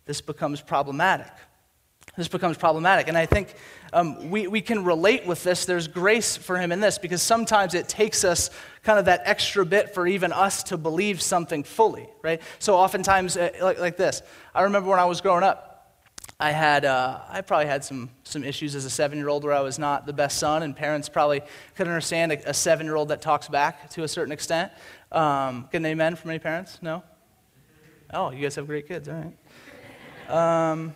This 0.06 0.22
becomes 0.22 0.62
problematic. 0.62 1.31
This 2.16 2.28
becomes 2.28 2.58
problematic. 2.58 3.08
And 3.08 3.18
I 3.18 3.25
think 3.25 3.54
um, 3.94 4.31
we, 4.31 4.48
we 4.48 4.62
can 4.62 4.84
relate 4.84 5.25
with 5.28 5.44
this. 5.44 5.66
There's 5.66 5.88
grace 5.88 6.36
for 6.36 6.58
him 6.58 6.72
in 6.72 6.80
this 6.80 6.98
because 6.98 7.22
sometimes 7.22 7.74
it 7.74 7.88
takes 7.88 8.24
us 8.24 8.50
kind 8.84 8.98
of 8.98 9.06
that 9.06 9.22
extra 9.25 9.66
bit 9.66 9.94
for 9.94 10.08
even 10.08 10.31
us 10.31 10.64
to 10.64 10.78
believe 10.78 11.22
something 11.22 11.64
fully, 11.64 12.10
right? 12.24 12.42
So 12.60 12.75
oftentimes, 12.75 13.38
uh, 13.38 13.52
like, 13.62 13.80
like 13.80 13.98
this. 13.98 14.22
I 14.56 14.64
remember 14.64 14.90
when 14.90 15.00
I 15.00 15.06
was 15.06 15.22
growing 15.22 15.44
up, 15.44 15.63
I 16.40 16.52
had, 16.52 16.86
uh, 16.86 17.20
I 17.30 17.42
probably 17.42 17.68
had 17.68 17.84
some, 17.84 18.10
some 18.24 18.44
issues 18.44 18.75
as 18.75 18.86
a 18.86 18.90
seven 18.90 19.18
year 19.18 19.30
old 19.30 19.44
where 19.44 19.54
I 19.54 19.62
was 19.62 19.80
not 19.80 20.06
the 20.06 20.13
best 20.13 20.38
son, 20.38 20.63
and 20.63 20.75
parents 20.75 21.10
probably 21.10 21.42
could 21.75 21.88
understand 21.88 22.31
a, 22.31 22.50
a 22.50 22.54
seven 22.54 22.86
year 22.86 22.96
old 22.96 23.10
that 23.10 23.22
talks 23.22 23.48
back 23.48 23.90
to 23.92 24.04
a 24.04 24.08
certain 24.08 24.31
extent. 24.31 24.72
Um, 25.12 25.68
get 25.72 25.84
amen 25.84 26.16
from 26.16 26.31
any 26.31 26.40
parents? 26.40 26.80
No? 26.81 27.04
Oh, 28.13 28.31
you 28.31 28.42
guys 28.42 28.56
have 28.56 28.68
great 28.68 28.88
kids, 28.88 29.09
all 29.09 29.15
right. 29.15 30.71
Um, 30.71 30.95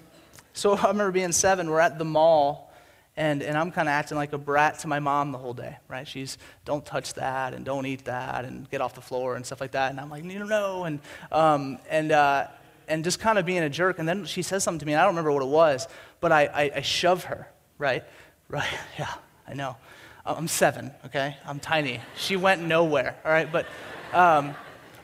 so 0.53 0.73
I 0.77 0.87
remember 0.87 1.11
being 1.11 1.31
seven, 1.31 1.69
we're 1.69 1.79
at 1.79 1.97
the 1.97 2.05
mall, 2.05 2.71
and, 3.17 3.43
and 3.43 3.57
I'm 3.57 3.71
kind 3.71 3.89
of 3.89 3.91
acting 3.91 4.15
like 4.17 4.31
a 4.31 4.37
brat 4.37 4.79
to 4.79 4.87
my 4.87 4.99
mom 4.99 5.33
the 5.33 5.37
whole 5.37 5.53
day, 5.53 5.77
right? 5.89 6.07
She's, 6.07 6.37
don't 6.63 6.85
touch 6.85 7.13
that, 7.15 7.53
and 7.53 7.65
don't 7.65 7.85
eat 7.85 8.05
that, 8.05 8.45
and 8.45 8.69
get 8.69 8.79
off 8.79 8.95
the 8.95 9.01
floor, 9.01 9.35
and 9.35 9.45
stuff 9.45 9.59
like 9.59 9.71
that. 9.71 9.91
And 9.91 9.99
I'm 9.99 10.09
like, 10.09 10.23
no, 10.23 10.45
no, 10.45 10.85
and, 10.85 10.99
um, 11.33 11.79
and, 11.89 12.13
uh, 12.13 12.47
and 12.87 13.03
just 13.03 13.19
kind 13.19 13.37
of 13.37 13.45
being 13.45 13.63
a 13.63 13.69
jerk. 13.69 13.99
And 13.99 14.07
then 14.07 14.25
she 14.25 14.41
says 14.41 14.63
something 14.63 14.79
to 14.79 14.85
me, 14.85 14.93
and 14.93 15.01
I 15.01 15.03
don't 15.03 15.13
remember 15.13 15.33
what 15.33 15.43
it 15.43 15.49
was, 15.49 15.87
but 16.21 16.31
I, 16.31 16.45
I, 16.45 16.71
I 16.77 16.81
shove 16.81 17.25
her, 17.25 17.47
right? 17.77 18.03
Right, 18.51 18.67
yeah, 18.99 19.13
I 19.47 19.53
know. 19.53 19.77
I'm 20.25 20.49
seven, 20.49 20.91
okay? 21.05 21.37
I'm 21.45 21.61
tiny. 21.61 22.01
She 22.17 22.35
went 22.35 22.61
nowhere, 22.61 23.15
all 23.23 23.31
right? 23.31 23.49
But, 23.49 23.65
um, 24.11 24.55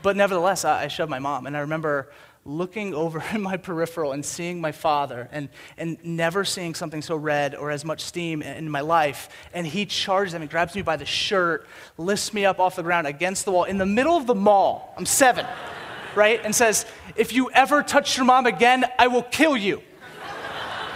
but 0.08 0.16
nevertheless, 0.16 0.64
I, 0.64 0.84
I 0.84 0.88
shoved 0.88 1.10
my 1.10 1.20
mom. 1.20 1.48
And 1.48 1.58
I 1.58 1.60
remember 1.60 2.10
looking 2.46 2.94
over 3.04 3.22
in 3.34 3.42
my 3.42 3.58
peripheral 3.58 4.14
and 4.14 4.26
seeing 4.26 4.62
my 4.62 4.72
father 4.72 5.28
and, 5.34 5.50
and 5.78 5.98
never 6.02 6.46
seeing 6.46 6.76
something 6.76 7.02
so 7.02 7.18
red 7.18 7.54
or 7.54 7.72
as 7.72 7.84
much 7.84 8.00
steam 8.00 8.42
in 8.42 8.70
my 8.72 8.80
life. 8.80 9.28
And 9.54 9.68
he 9.68 9.86
charges 9.86 10.34
me, 10.34 10.48
grabs 10.48 10.76
me 10.76 10.82
by 10.82 10.96
the 10.96 11.06
shirt, 11.06 11.68
lifts 11.98 12.34
me 12.34 12.46
up 12.46 12.58
off 12.58 12.78
the 12.78 12.84
ground 12.84 13.06
against 13.06 13.44
the 13.44 13.52
wall 13.52 13.66
in 13.66 13.78
the 13.78 13.86
middle 13.86 14.16
of 14.16 14.28
the 14.28 14.34
mall. 14.34 14.94
I'm 14.96 15.06
seven 15.06 15.46
right? 16.16 16.40
And 16.42 16.56
says, 16.56 16.86
If 17.18 17.34
you 17.34 17.52
ever 17.52 17.84
touch 17.84 18.16
your 18.16 18.26
mom 18.26 18.46
again, 18.46 18.86
I 18.98 19.08
will 19.08 19.24
kill 19.24 19.58
you. 19.58 19.82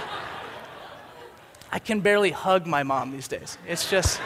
I 1.69 1.79
can 1.79 1.99
barely 1.99 2.31
hug 2.31 2.65
my 2.65 2.83
mom 2.83 3.11
these 3.11 3.27
days. 3.27 3.57
It's 3.67 3.89
just, 3.89 4.21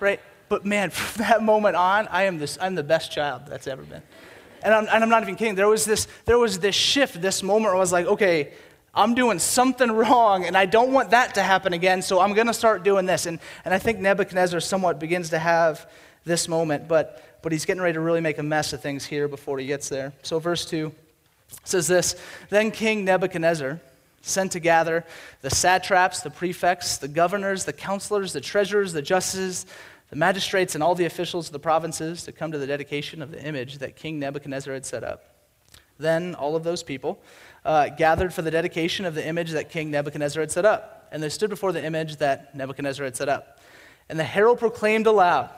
right? 0.00 0.20
But 0.50 0.66
man, 0.66 0.90
from 0.90 1.24
that 1.24 1.42
moment 1.42 1.76
on, 1.76 2.06
I 2.08 2.24
am 2.24 2.38
this, 2.38 2.58
I'm 2.60 2.74
the 2.74 2.82
best 2.82 3.10
child 3.10 3.44
that's 3.48 3.66
ever 3.66 3.82
been. 3.82 4.02
And 4.62 4.74
I'm, 4.74 4.86
and 4.92 5.02
I'm 5.02 5.08
not 5.08 5.22
even 5.22 5.36
kidding. 5.36 5.54
There 5.54 5.68
was, 5.68 5.86
this, 5.86 6.06
there 6.26 6.38
was 6.38 6.58
this 6.58 6.74
shift, 6.74 7.22
this 7.22 7.42
moment 7.42 7.66
where 7.66 7.76
I 7.76 7.78
was 7.78 7.92
like, 7.92 8.04
okay, 8.04 8.52
I'm 8.94 9.14
doing 9.14 9.38
something 9.38 9.90
wrong, 10.02 10.44
and 10.44 10.54
I 10.54 10.66
don't 10.66 10.92
want 10.92 11.12
that 11.12 11.34
to 11.36 11.42
happen 11.42 11.72
again, 11.72 12.02
so 12.02 12.20
I'm 12.20 12.34
going 12.34 12.48
to 12.48 12.52
start 12.52 12.82
doing 12.82 13.06
this. 13.06 13.24
And, 13.24 13.38
and 13.64 13.72
I 13.72 13.78
think 13.78 14.00
Nebuchadnezzar 14.00 14.60
somewhat 14.60 14.98
begins 14.98 15.30
to 15.30 15.38
have 15.38 15.90
this 16.24 16.46
moment. 16.46 16.86
But 16.86 17.24
but 17.42 17.52
he's 17.52 17.64
getting 17.64 17.82
ready 17.82 17.94
to 17.94 18.00
really 18.00 18.20
make 18.20 18.38
a 18.38 18.42
mess 18.42 18.72
of 18.72 18.80
things 18.80 19.04
here 19.06 19.28
before 19.28 19.58
he 19.58 19.66
gets 19.66 19.88
there. 19.88 20.12
So, 20.22 20.38
verse 20.38 20.64
2 20.66 20.92
says 21.64 21.86
this 21.86 22.16
Then 22.48 22.70
King 22.70 23.04
Nebuchadnezzar 23.04 23.80
sent 24.22 24.52
to 24.52 24.60
gather 24.60 25.04
the 25.40 25.50
satraps, 25.50 26.20
the 26.20 26.30
prefects, 26.30 26.98
the 26.98 27.08
governors, 27.08 27.64
the 27.64 27.72
counselors, 27.72 28.32
the 28.32 28.40
treasurers, 28.40 28.92
the 28.92 29.02
justices, 29.02 29.66
the 30.10 30.16
magistrates, 30.16 30.74
and 30.74 30.82
all 30.82 30.94
the 30.94 31.04
officials 31.04 31.46
of 31.46 31.52
the 31.52 31.58
provinces 31.60 32.24
to 32.24 32.32
come 32.32 32.52
to 32.52 32.58
the 32.58 32.66
dedication 32.66 33.22
of 33.22 33.30
the 33.30 33.42
image 33.42 33.78
that 33.78 33.96
King 33.96 34.18
Nebuchadnezzar 34.18 34.74
had 34.74 34.84
set 34.84 35.04
up. 35.04 35.24
Then 35.98 36.34
all 36.34 36.56
of 36.56 36.64
those 36.64 36.82
people 36.82 37.22
uh, 37.64 37.90
gathered 37.90 38.34
for 38.34 38.42
the 38.42 38.50
dedication 38.50 39.04
of 39.04 39.14
the 39.14 39.26
image 39.26 39.52
that 39.52 39.70
King 39.70 39.90
Nebuchadnezzar 39.90 40.40
had 40.40 40.50
set 40.50 40.64
up. 40.64 41.08
And 41.12 41.22
they 41.22 41.28
stood 41.28 41.50
before 41.50 41.72
the 41.72 41.84
image 41.84 42.16
that 42.16 42.54
Nebuchadnezzar 42.54 43.04
had 43.04 43.16
set 43.16 43.28
up. 43.28 43.60
And 44.08 44.18
the 44.18 44.24
herald 44.24 44.58
proclaimed 44.58 45.06
aloud, 45.06 45.50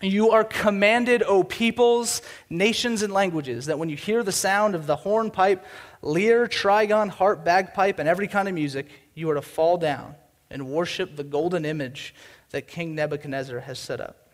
You 0.00 0.30
are 0.30 0.44
commanded, 0.44 1.22
O 1.24 1.42
peoples, 1.42 2.22
nations, 2.50 3.02
and 3.02 3.12
languages, 3.12 3.66
that 3.66 3.78
when 3.78 3.88
you 3.88 3.96
hear 3.96 4.22
the 4.22 4.32
sound 4.32 4.74
of 4.74 4.86
the 4.86 4.96
hornpipe, 4.96 5.64
lyre, 6.02 6.46
trigon, 6.46 7.08
harp, 7.08 7.44
bagpipe, 7.44 7.98
and 7.98 8.08
every 8.08 8.28
kind 8.28 8.46
of 8.46 8.54
music, 8.54 8.86
you 9.14 9.30
are 9.30 9.34
to 9.34 9.42
fall 9.42 9.78
down 9.78 10.14
and 10.50 10.68
worship 10.68 11.16
the 11.16 11.24
golden 11.24 11.64
image 11.64 12.14
that 12.52 12.68
King 12.68 12.94
Nebuchadnezzar 12.94 13.60
has 13.60 13.78
set 13.78 14.00
up. 14.00 14.28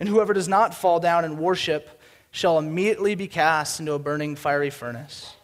And 0.00 0.08
whoever 0.08 0.32
does 0.32 0.48
not 0.48 0.74
fall 0.74 1.00
down 1.00 1.24
and 1.24 1.38
worship 1.38 2.00
shall 2.30 2.58
immediately 2.58 3.14
be 3.14 3.28
cast 3.28 3.80
into 3.80 3.92
a 3.92 3.98
burning 3.98 4.36
fiery 4.36 4.70
furnace. 4.70 5.34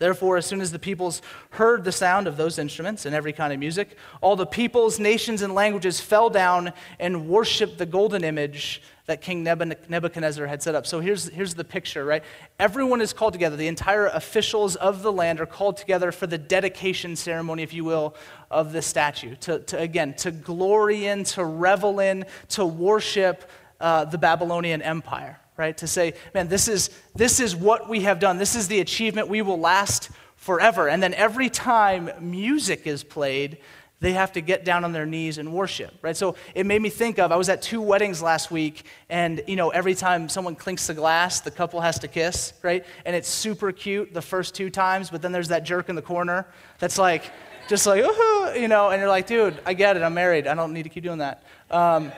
Therefore, 0.00 0.38
as 0.38 0.46
soon 0.46 0.62
as 0.62 0.72
the 0.72 0.78
peoples 0.78 1.20
heard 1.50 1.84
the 1.84 1.92
sound 1.92 2.26
of 2.26 2.38
those 2.38 2.58
instruments 2.58 3.04
and 3.04 3.14
every 3.14 3.34
kind 3.34 3.52
of 3.52 3.58
music, 3.58 3.98
all 4.22 4.34
the 4.34 4.46
peoples, 4.46 4.98
nations, 4.98 5.42
and 5.42 5.54
languages 5.54 6.00
fell 6.00 6.30
down 6.30 6.72
and 6.98 7.28
worshiped 7.28 7.76
the 7.76 7.84
golden 7.84 8.24
image 8.24 8.82
that 9.04 9.20
King 9.20 9.42
Nebuchadnezzar 9.42 10.46
had 10.46 10.62
set 10.62 10.74
up. 10.74 10.86
So 10.86 11.00
here's, 11.00 11.28
here's 11.28 11.52
the 11.52 11.64
picture, 11.64 12.06
right? 12.06 12.24
Everyone 12.58 13.02
is 13.02 13.12
called 13.12 13.34
together. 13.34 13.56
The 13.56 13.68
entire 13.68 14.06
officials 14.06 14.74
of 14.76 15.02
the 15.02 15.12
land 15.12 15.38
are 15.38 15.46
called 15.46 15.76
together 15.76 16.12
for 16.12 16.26
the 16.26 16.38
dedication 16.38 17.14
ceremony, 17.14 17.62
if 17.62 17.74
you 17.74 17.84
will, 17.84 18.14
of 18.50 18.72
the 18.72 18.80
statue. 18.80 19.36
To, 19.40 19.58
to 19.58 19.78
again, 19.78 20.14
to 20.14 20.30
glory 20.30 21.08
in, 21.08 21.24
to 21.24 21.44
revel 21.44 22.00
in, 22.00 22.24
to 22.50 22.64
worship 22.64 23.50
uh, 23.80 24.06
the 24.06 24.16
Babylonian 24.16 24.80
Empire 24.80 25.40
right? 25.60 25.76
To 25.76 25.86
say, 25.86 26.14
man, 26.32 26.48
this 26.48 26.66
is, 26.68 26.88
this 27.14 27.38
is 27.38 27.54
what 27.54 27.86
we 27.86 28.00
have 28.00 28.18
done. 28.18 28.38
This 28.38 28.56
is 28.56 28.66
the 28.66 28.80
achievement. 28.80 29.28
We 29.28 29.42
will 29.42 29.60
last 29.60 30.10
forever. 30.36 30.88
And 30.88 31.02
then 31.02 31.12
every 31.12 31.50
time 31.50 32.10
music 32.18 32.86
is 32.86 33.04
played, 33.04 33.58
they 34.00 34.12
have 34.12 34.32
to 34.32 34.40
get 34.40 34.64
down 34.64 34.84
on 34.84 34.92
their 34.92 35.04
knees 35.04 35.36
and 35.36 35.52
worship, 35.52 35.92
right? 36.00 36.16
So 36.16 36.34
it 36.54 36.64
made 36.64 36.80
me 36.80 36.88
think 36.88 37.18
of 37.18 37.30
I 37.30 37.36
was 37.36 37.50
at 37.50 37.60
two 37.60 37.82
weddings 37.82 38.22
last 38.22 38.50
week, 38.50 38.86
and 39.10 39.42
you 39.46 39.56
know, 39.56 39.68
every 39.68 39.94
time 39.94 40.30
someone 40.30 40.56
clinks 40.56 40.86
the 40.86 40.94
glass, 40.94 41.40
the 41.40 41.50
couple 41.50 41.82
has 41.82 41.98
to 41.98 42.08
kiss, 42.08 42.54
right? 42.62 42.86
And 43.04 43.14
it's 43.14 43.28
super 43.28 43.70
cute 43.70 44.14
the 44.14 44.22
first 44.22 44.54
two 44.54 44.70
times, 44.70 45.10
but 45.10 45.20
then 45.20 45.32
there's 45.32 45.48
that 45.48 45.64
jerk 45.64 45.90
in 45.90 45.96
the 45.96 46.02
corner 46.02 46.46
that's 46.78 46.96
like, 46.96 47.30
just 47.68 47.86
like, 47.86 48.02
ooh, 48.02 48.58
you 48.58 48.68
know, 48.68 48.88
and 48.88 48.98
you're 48.98 49.10
like, 49.10 49.26
dude, 49.26 49.60
I 49.66 49.74
get 49.74 49.98
it, 49.98 50.02
I'm 50.02 50.14
married, 50.14 50.46
I 50.46 50.54
don't 50.54 50.72
need 50.72 50.84
to 50.84 50.88
keep 50.88 51.04
doing 51.04 51.18
that. 51.18 51.42
Um, 51.70 52.10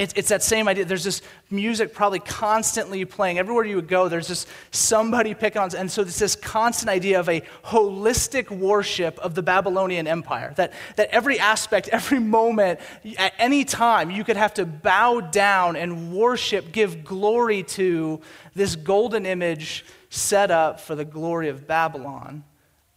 it's, 0.00 0.14
it's 0.16 0.30
that 0.30 0.42
same 0.42 0.66
idea. 0.66 0.86
There's 0.86 1.04
this 1.04 1.20
music 1.50 1.92
probably 1.92 2.20
constantly 2.20 3.04
playing. 3.04 3.38
Everywhere 3.38 3.66
you 3.66 3.76
would 3.76 3.86
go, 3.86 4.08
there's 4.08 4.28
just 4.28 4.48
somebody 4.70 5.34
picking 5.34 5.60
on. 5.60 5.76
And 5.76 5.90
so 5.90 6.00
it's 6.00 6.18
this 6.18 6.34
constant 6.34 6.88
idea 6.88 7.20
of 7.20 7.28
a 7.28 7.42
holistic 7.64 8.50
worship 8.50 9.18
of 9.18 9.34
the 9.34 9.42
Babylonian 9.42 10.06
Empire. 10.06 10.54
That, 10.56 10.72
that 10.96 11.10
every 11.10 11.38
aspect, 11.38 11.88
every 11.92 12.18
moment, 12.18 12.80
at 13.18 13.34
any 13.38 13.62
time, 13.66 14.10
you 14.10 14.24
could 14.24 14.38
have 14.38 14.54
to 14.54 14.64
bow 14.64 15.20
down 15.20 15.76
and 15.76 16.14
worship, 16.14 16.72
give 16.72 17.04
glory 17.04 17.62
to 17.64 18.22
this 18.54 18.76
golden 18.76 19.26
image 19.26 19.84
set 20.08 20.50
up 20.50 20.80
for 20.80 20.94
the 20.94 21.04
glory 21.04 21.50
of 21.50 21.66
Babylon 21.66 22.42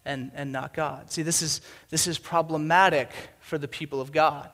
and, 0.05 0.31
and 0.35 0.53
not 0.53 0.73
God. 0.73 1.11
See, 1.11 1.21
this 1.21 1.41
is, 1.41 1.59
this 1.89 2.07
is 2.07 2.17
problematic 2.17 3.11
for 3.41 3.57
the 3.57 3.67
people 3.67 3.99
of 3.99 4.13
God. 4.13 4.49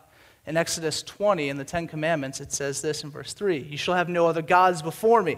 In 0.49 0.57
Exodus 0.57 1.03
20, 1.03 1.49
in 1.49 1.57
the 1.57 1.63
Ten 1.63 1.87
Commandments, 1.87 2.41
it 2.41 2.51
says 2.51 2.81
this 2.81 3.03
in 3.03 3.11
verse 3.11 3.33
3 3.33 3.59
You 3.59 3.77
shall 3.77 3.93
have 3.93 4.09
no 4.09 4.25
other 4.25 4.41
gods 4.41 4.81
before 4.81 5.21
me. 5.21 5.37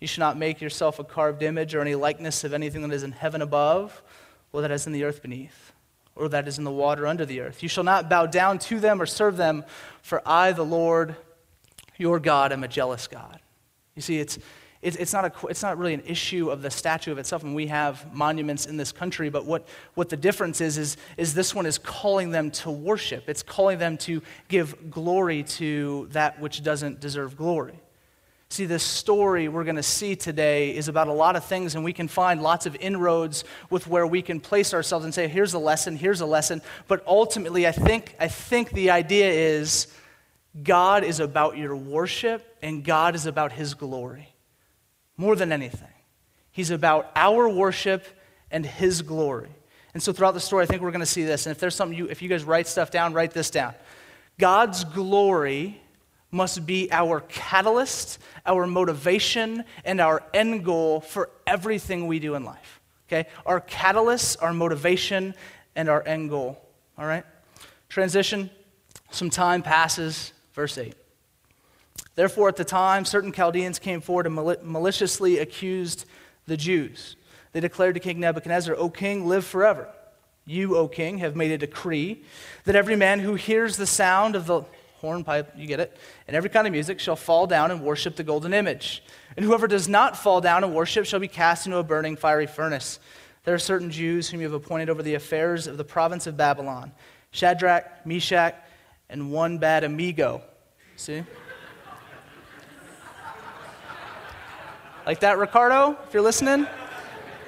You 0.00 0.06
shall 0.06 0.26
not 0.26 0.38
make 0.38 0.62
yourself 0.62 0.98
a 0.98 1.04
carved 1.04 1.42
image 1.42 1.74
or 1.74 1.82
any 1.82 1.94
likeness 1.94 2.42
of 2.42 2.54
anything 2.54 2.80
that 2.80 2.94
is 2.94 3.02
in 3.02 3.12
heaven 3.12 3.42
above, 3.42 4.02
or 4.54 4.62
that 4.62 4.70
is 4.70 4.86
in 4.86 4.94
the 4.94 5.04
earth 5.04 5.20
beneath, 5.20 5.72
or 6.16 6.26
that 6.30 6.48
is 6.48 6.56
in 6.56 6.64
the 6.64 6.70
water 6.70 7.06
under 7.06 7.26
the 7.26 7.42
earth. 7.42 7.62
You 7.62 7.68
shall 7.68 7.84
not 7.84 8.08
bow 8.08 8.24
down 8.24 8.58
to 8.60 8.80
them 8.80 9.02
or 9.02 9.04
serve 9.04 9.36
them, 9.36 9.62
for 10.00 10.22
I, 10.24 10.52
the 10.52 10.64
Lord, 10.64 11.16
your 11.98 12.18
God, 12.18 12.50
am 12.50 12.64
a 12.64 12.68
jealous 12.68 13.08
God. 13.08 13.40
You 13.94 14.00
see, 14.00 14.20
it's, 14.20 14.38
it's, 14.82 14.96
it's, 14.96 15.12
not 15.12 15.26
a, 15.26 15.46
it's 15.48 15.62
not 15.62 15.76
really 15.76 15.92
an 15.92 16.02
issue 16.06 16.48
of 16.50 16.62
the 16.62 16.70
statue 16.70 17.12
of 17.12 17.18
itself, 17.18 17.42
and 17.42 17.54
we 17.54 17.66
have 17.66 18.14
monuments 18.14 18.64
in 18.64 18.78
this 18.78 18.92
country, 18.92 19.28
but 19.28 19.44
what, 19.44 19.68
what 19.94 20.08
the 20.08 20.16
difference 20.16 20.62
is, 20.62 20.78
is, 20.78 20.96
is 21.18 21.34
this 21.34 21.54
one 21.54 21.66
is 21.66 21.76
calling 21.76 22.30
them 22.30 22.50
to 22.50 22.70
worship. 22.70 23.28
It's 23.28 23.42
calling 23.42 23.78
them 23.78 23.98
to 23.98 24.22
give 24.48 24.90
glory 24.90 25.42
to 25.42 26.08
that 26.12 26.40
which 26.40 26.62
doesn't 26.62 26.98
deserve 26.98 27.36
glory. 27.36 27.78
See, 28.48 28.64
this 28.64 28.82
story 28.82 29.48
we're 29.48 29.64
going 29.64 29.76
to 29.76 29.82
see 29.82 30.16
today 30.16 30.74
is 30.74 30.88
about 30.88 31.08
a 31.08 31.12
lot 31.12 31.36
of 31.36 31.44
things, 31.44 31.74
and 31.74 31.84
we 31.84 31.92
can 31.92 32.08
find 32.08 32.42
lots 32.42 32.64
of 32.64 32.74
inroads 32.76 33.44
with 33.68 33.86
where 33.86 34.06
we 34.06 34.22
can 34.22 34.40
place 34.40 34.72
ourselves 34.72 35.04
and 35.04 35.12
say, 35.12 35.28
here's 35.28 35.52
a 35.52 35.58
lesson, 35.58 35.94
here's 35.94 36.22
a 36.22 36.26
lesson. 36.26 36.62
But 36.88 37.04
ultimately, 37.06 37.66
I 37.66 37.72
think, 37.72 38.16
I 38.18 38.28
think 38.28 38.70
the 38.70 38.90
idea 38.90 39.30
is 39.30 39.88
God 40.62 41.04
is 41.04 41.20
about 41.20 41.58
your 41.58 41.76
worship, 41.76 42.56
and 42.62 42.82
God 42.82 43.14
is 43.14 43.26
about 43.26 43.52
his 43.52 43.74
glory 43.74 44.29
more 45.20 45.36
than 45.36 45.52
anything. 45.52 45.92
He's 46.50 46.70
about 46.70 47.12
our 47.14 47.46
worship 47.46 48.06
and 48.50 48.64
his 48.64 49.02
glory. 49.02 49.50
And 49.92 50.02
so 50.02 50.14
throughout 50.14 50.32
the 50.32 50.40
story, 50.40 50.62
I 50.62 50.66
think 50.66 50.80
we're 50.80 50.92
going 50.92 51.00
to 51.00 51.06
see 51.06 51.24
this. 51.24 51.44
And 51.44 51.54
if 51.54 51.60
there's 51.60 51.74
something 51.74 51.96
you, 51.96 52.06
if 52.06 52.22
you 52.22 52.28
guys 52.30 52.42
write 52.42 52.66
stuff 52.66 52.90
down, 52.90 53.12
write 53.12 53.32
this 53.32 53.50
down. 53.50 53.74
God's 54.38 54.82
glory 54.82 55.78
must 56.30 56.64
be 56.64 56.90
our 56.90 57.20
catalyst, 57.20 58.18
our 58.46 58.66
motivation, 58.66 59.64
and 59.84 60.00
our 60.00 60.22
end 60.32 60.64
goal 60.64 61.02
for 61.02 61.28
everything 61.46 62.06
we 62.06 62.18
do 62.18 62.34
in 62.34 62.44
life. 62.44 62.80
Okay? 63.06 63.28
Our 63.44 63.60
catalyst, 63.60 64.40
our 64.42 64.54
motivation, 64.54 65.34
and 65.76 65.90
our 65.90 66.02
end 66.06 66.30
goal. 66.30 66.58
All 66.96 67.04
right? 67.04 67.24
Transition. 67.90 68.48
Some 69.10 69.28
time 69.28 69.60
passes. 69.60 70.32
Verse 70.54 70.78
8. 70.78 70.94
Therefore, 72.20 72.48
at 72.48 72.56
the 72.56 72.66
time, 72.66 73.06
certain 73.06 73.32
Chaldeans 73.32 73.78
came 73.78 74.02
forward 74.02 74.26
and 74.26 74.34
mal- 74.34 74.54
maliciously 74.62 75.38
accused 75.38 76.04
the 76.44 76.54
Jews. 76.54 77.16
They 77.52 77.60
declared 77.60 77.94
to 77.94 78.00
King 78.00 78.20
Nebuchadnezzar, 78.20 78.76
O 78.76 78.90
king, 78.90 79.26
live 79.26 79.42
forever. 79.42 79.88
You, 80.44 80.76
O 80.76 80.86
king, 80.86 81.16
have 81.16 81.34
made 81.34 81.50
a 81.50 81.56
decree 81.56 82.22
that 82.64 82.76
every 82.76 82.94
man 82.94 83.20
who 83.20 83.36
hears 83.36 83.78
the 83.78 83.86
sound 83.86 84.36
of 84.36 84.44
the 84.44 84.64
hornpipe, 84.98 85.54
you 85.56 85.66
get 85.66 85.80
it, 85.80 85.96
and 86.28 86.36
every 86.36 86.50
kind 86.50 86.66
of 86.66 86.74
music 86.74 87.00
shall 87.00 87.16
fall 87.16 87.46
down 87.46 87.70
and 87.70 87.82
worship 87.82 88.16
the 88.16 88.22
golden 88.22 88.52
image. 88.52 89.02
And 89.34 89.46
whoever 89.46 89.66
does 89.66 89.88
not 89.88 90.14
fall 90.14 90.42
down 90.42 90.62
and 90.62 90.74
worship 90.74 91.06
shall 91.06 91.20
be 91.20 91.26
cast 91.26 91.64
into 91.64 91.78
a 91.78 91.82
burning 91.82 92.16
fiery 92.16 92.46
furnace. 92.46 93.00
There 93.44 93.54
are 93.54 93.58
certain 93.58 93.90
Jews 93.90 94.28
whom 94.28 94.42
you 94.42 94.46
have 94.46 94.62
appointed 94.62 94.90
over 94.90 95.02
the 95.02 95.14
affairs 95.14 95.66
of 95.66 95.78
the 95.78 95.84
province 95.84 96.26
of 96.26 96.36
Babylon 96.36 96.92
Shadrach, 97.30 98.04
Meshach, 98.04 98.56
and 99.08 99.32
one 99.32 99.56
bad 99.56 99.84
amigo. 99.84 100.42
See? 100.96 101.24
Like 105.06 105.20
that, 105.20 105.38
Ricardo, 105.38 105.96
if 106.06 106.12
you're 106.12 106.22
listening? 106.22 106.66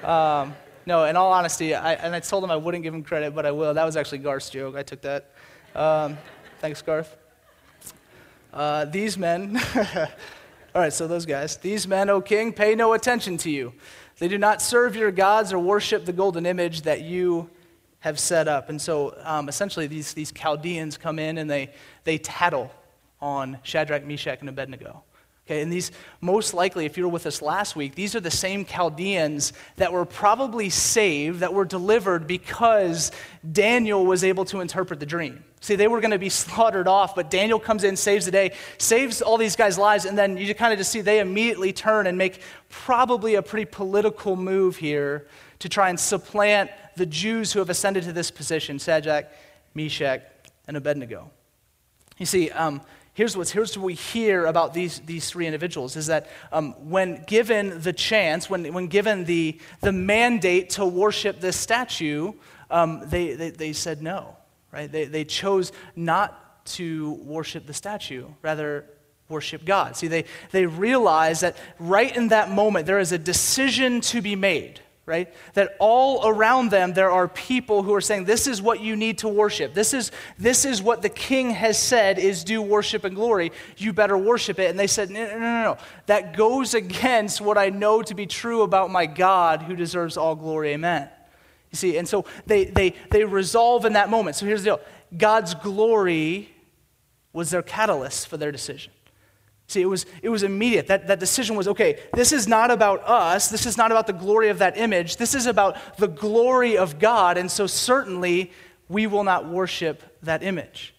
Um, 0.03 0.55
no, 0.87 1.05
in 1.05 1.17
all 1.17 1.33
honesty, 1.33 1.75
I, 1.75 1.93
and 1.93 2.15
I 2.15 2.21
told 2.21 2.43
him 2.43 2.51
I 2.51 2.57
wouldn't 2.57 2.83
give 2.83 2.95
him 2.95 3.03
credit, 3.03 3.35
but 3.35 3.45
I 3.45 3.51
will. 3.51 3.75
That 3.75 3.85
was 3.85 3.95
actually 3.95 4.19
Garth's 4.19 4.49
joke. 4.49 4.75
I 4.75 4.83
took 4.83 5.03
that. 5.03 5.31
Um, 5.75 6.17
thanks, 6.61 6.81
Garth. 6.81 7.15
Uh, 8.55 8.87
these 8.87 9.19
men, 9.19 9.61
all 10.75 10.81
right, 10.81 10.93
so 10.93 11.07
those 11.07 11.27
guys, 11.27 11.59
these 11.59 11.87
men, 11.87 12.09
O 12.09 12.23
king, 12.23 12.55
pay 12.55 12.75
no 12.75 12.95
attention 12.95 13.37
to 13.39 13.51
you. 13.51 13.75
They 14.19 14.29
do 14.29 14.39
not 14.39 14.63
serve 14.63 14.97
your 14.97 15.11
gods 15.11 15.53
or 15.53 15.59
worship 15.59 16.07
the 16.07 16.13
golden 16.13 16.47
image 16.47 16.83
that 16.83 17.03
you 17.03 17.51
have 18.01 18.19
set 18.19 18.49
up. 18.49 18.71
And 18.71 18.81
so 18.81 19.15
um, 19.25 19.49
essentially, 19.49 19.87
these, 19.87 20.15
these 20.15 20.33
Chaldeans 20.33 20.97
come 20.97 21.19
in 21.19 21.37
and 21.37 21.51
they, 21.51 21.71
they 22.05 22.17
tattle 22.17 22.73
on 23.21 23.59
Shadrach, 23.63 24.05
Meshach, 24.05 24.41
and 24.41 24.49
Abednego. 24.49 25.03
Okay, 25.47 25.61
and 25.61 25.73
these, 25.73 25.91
most 26.21 26.55
likely, 26.55 26.87
if 26.87 26.97
you 26.97 27.03
were 27.03 27.09
with 27.09 27.27
us 27.27 27.43
last 27.43 27.75
week, 27.75 27.97
these 27.97 28.15
are 28.15 28.21
the 28.21 28.31
same 28.31 28.65
Chaldeans 28.65 29.53
that 29.75 29.93
were 29.93 30.05
probably 30.05 30.71
saved, 30.71 31.41
that 31.41 31.53
were 31.53 31.65
delivered 31.65 32.29
because 32.29 33.11
Daniel 33.51 34.07
was 34.07 34.23
able 34.23 34.45
to 34.47 34.61
interpret 34.61 35.01
the 35.01 35.07
dream. 35.07 35.43
See, 35.61 35.75
they 35.75 35.89
were 35.89 36.01
going 36.01 36.13
to 36.13 36.19
be 36.19 36.29
slaughtered 36.43 36.87
off, 36.87 37.17
but 37.17 37.29
Daniel 37.29 37.59
comes 37.59 37.83
in, 37.83 37.97
saves 37.97 38.25
the 38.25 38.31
day, 38.31 38.53
saves 38.79 39.21
all 39.21 39.37
these 39.37 39.57
guys' 39.57 39.77
lives, 39.77 40.05
and 40.05 40.17
then 40.17 40.37
you 40.37 40.55
kind 40.55 40.73
of 40.73 40.79
just 40.79 40.93
see 40.93 41.01
they 41.01 41.19
immediately 41.19 41.73
turn 41.73 42.07
and 42.07 42.17
make 42.17 42.41
probably 42.69 43.35
a 43.35 43.43
pretty 43.43 43.65
political 43.65 44.37
move 44.37 44.77
here 44.77 45.27
to 45.59 45.69
try 45.69 45.89
and 45.89 45.99
supplant 45.99 46.71
the 46.97 47.07
Jews 47.07 47.53
who 47.53 47.59
have 47.59 47.71
ascended 47.71 48.05
to 48.05 48.13
this 48.13 48.31
position 48.31 48.79
Shadrach, 48.79 49.27
Meshach, 49.75 50.23
and 50.69 50.77
Abednego. 50.77 51.33
You 52.19 52.27
see, 52.27 52.51
um, 52.51 52.81
here's, 53.15 53.37
what's, 53.37 53.51
here's 53.51 53.77
what 53.77 53.85
we 53.85 53.95
hear 53.95 54.47
about 54.47 54.75
these, 54.75 55.01
these 55.01 55.29
three 55.29 55.47
individuals 55.47 55.97
is 55.97 56.07
that 56.07 56.29
um, 56.53 56.73
when 56.89 57.23
given 57.27 57.81
the 57.83 57.93
chance, 57.93 58.49
when, 58.49 58.73
when 58.73 58.87
given 58.87 59.25
the, 59.25 59.59
the 59.81 59.93
mandate 59.93 60.71
to 60.71 60.87
worship 60.87 61.41
this 61.41 61.57
statue, 61.57 62.33
um, 62.71 63.03
they, 63.07 63.35
they, 63.35 63.51
they 63.51 63.73
said 63.73 64.03
no, 64.03 64.37
right? 64.73 64.91
They, 64.91 65.05
they 65.05 65.25
chose 65.25 65.73
not 65.95 66.65
to 66.65 67.13
worship 67.25 67.67
the 67.67 67.75
statue, 67.75 68.27
rather, 68.41 68.87
worship 69.29 69.65
God. 69.65 69.97
See, 69.97 70.09
they, 70.09 70.25
they 70.51 70.67
realize 70.67 71.41
that 71.41 71.57
right 71.79 72.15
in 72.15 72.29
that 72.29 72.51
moment, 72.51 72.87
there 72.87 72.99
is 72.99 73.13
a 73.13 73.19
decision 73.19 74.01
to 74.03 74.21
be 74.21 74.37
made 74.37 74.81
right? 75.13 75.29
That 75.53 75.77
all 75.79 76.27
around 76.27 76.71
them 76.71 76.95
there 76.95 77.11
are 77.11 77.29
people 77.29 77.83
who 77.83 77.93
are 77.93 78.01
saying, 78.01 78.25
This 78.25 78.47
is 78.47 78.63
what 78.63 78.81
you 78.81 78.97
need 78.97 79.19
to 79.19 79.29
worship. 79.29 79.75
This 79.75 79.93
is, 79.93 80.11
this 80.39 80.65
is 80.65 80.81
what 80.81 81.03
the 81.03 81.11
king 81.11 81.51
has 81.51 81.79
said 81.79 82.19
is 82.19 82.45
due 82.45 82.63
worship 82.63 83.05
and 83.05 83.15
glory. 83.15 83.53
You 83.77 83.93
better 83.93 84.17
worship 84.17 84.59
it. 84.59 84.71
And 84.71 84.81
they 84.81 84.87
said, 84.87 85.11
No, 85.11 85.27
no, 85.27 85.39
no, 85.39 85.63
no. 85.65 85.77
That 86.07 86.35
goes 86.35 86.73
against 86.73 87.43
what 87.43 87.59
I 87.59 87.69
know 87.69 88.01
to 88.01 88.15
be 88.15 88.25
true 88.25 88.63
about 88.63 88.91
my 88.91 89.05
God 89.05 89.61
who 89.61 89.77
deserves 89.77 90.17
all 90.17 90.35
glory. 90.35 90.71
Amen. 90.71 91.11
You 91.71 91.77
see, 91.77 91.99
and 91.99 92.09
so 92.09 92.25
they, 92.47 92.65
they, 92.65 92.95
they 93.11 93.25
resolve 93.25 93.85
in 93.85 93.93
that 93.93 94.09
moment. 94.09 94.37
So 94.37 94.47
here's 94.47 94.63
the 94.63 94.71
deal 94.71 94.81
God's 95.15 95.55
glory 95.55 96.49
was 97.35 97.51
their 97.51 97.63
catalyst 97.63 98.29
for 98.29 98.39
their 98.39 98.51
decision. 98.51 98.95
See, 99.73 99.81
it 99.81 99.87
was, 99.87 100.05
it 100.21 100.29
was 100.29 100.43
immediate. 100.43 100.89
That, 100.89 101.07
that 101.07 101.19
decision 101.19 101.57
was 101.57 101.67
okay, 101.67 101.99
this 102.13 102.31
is 102.31 102.47
not 102.47 102.71
about 102.71 103.03
us. 103.09 103.49
This 103.49 103.65
is 103.65 103.79
not 103.79 103.91
about 103.91 104.07
the 104.07 104.13
glory 104.13 104.51
of 104.51 104.59
that 104.59 104.77
image. 104.77 105.17
This 105.17 105.35
is 105.35 105.47
about 105.47 105.97
the 105.97 106.09
glory 106.09 106.77
of 106.77 106.99
God. 106.99 107.39
And 107.39 107.51
so, 107.51 107.67
certainly, 107.67 108.53
we 108.91 109.07
will 109.07 109.25
not 109.25 109.49
worship 109.49 110.03
that 110.23 110.43
image. 110.43 110.95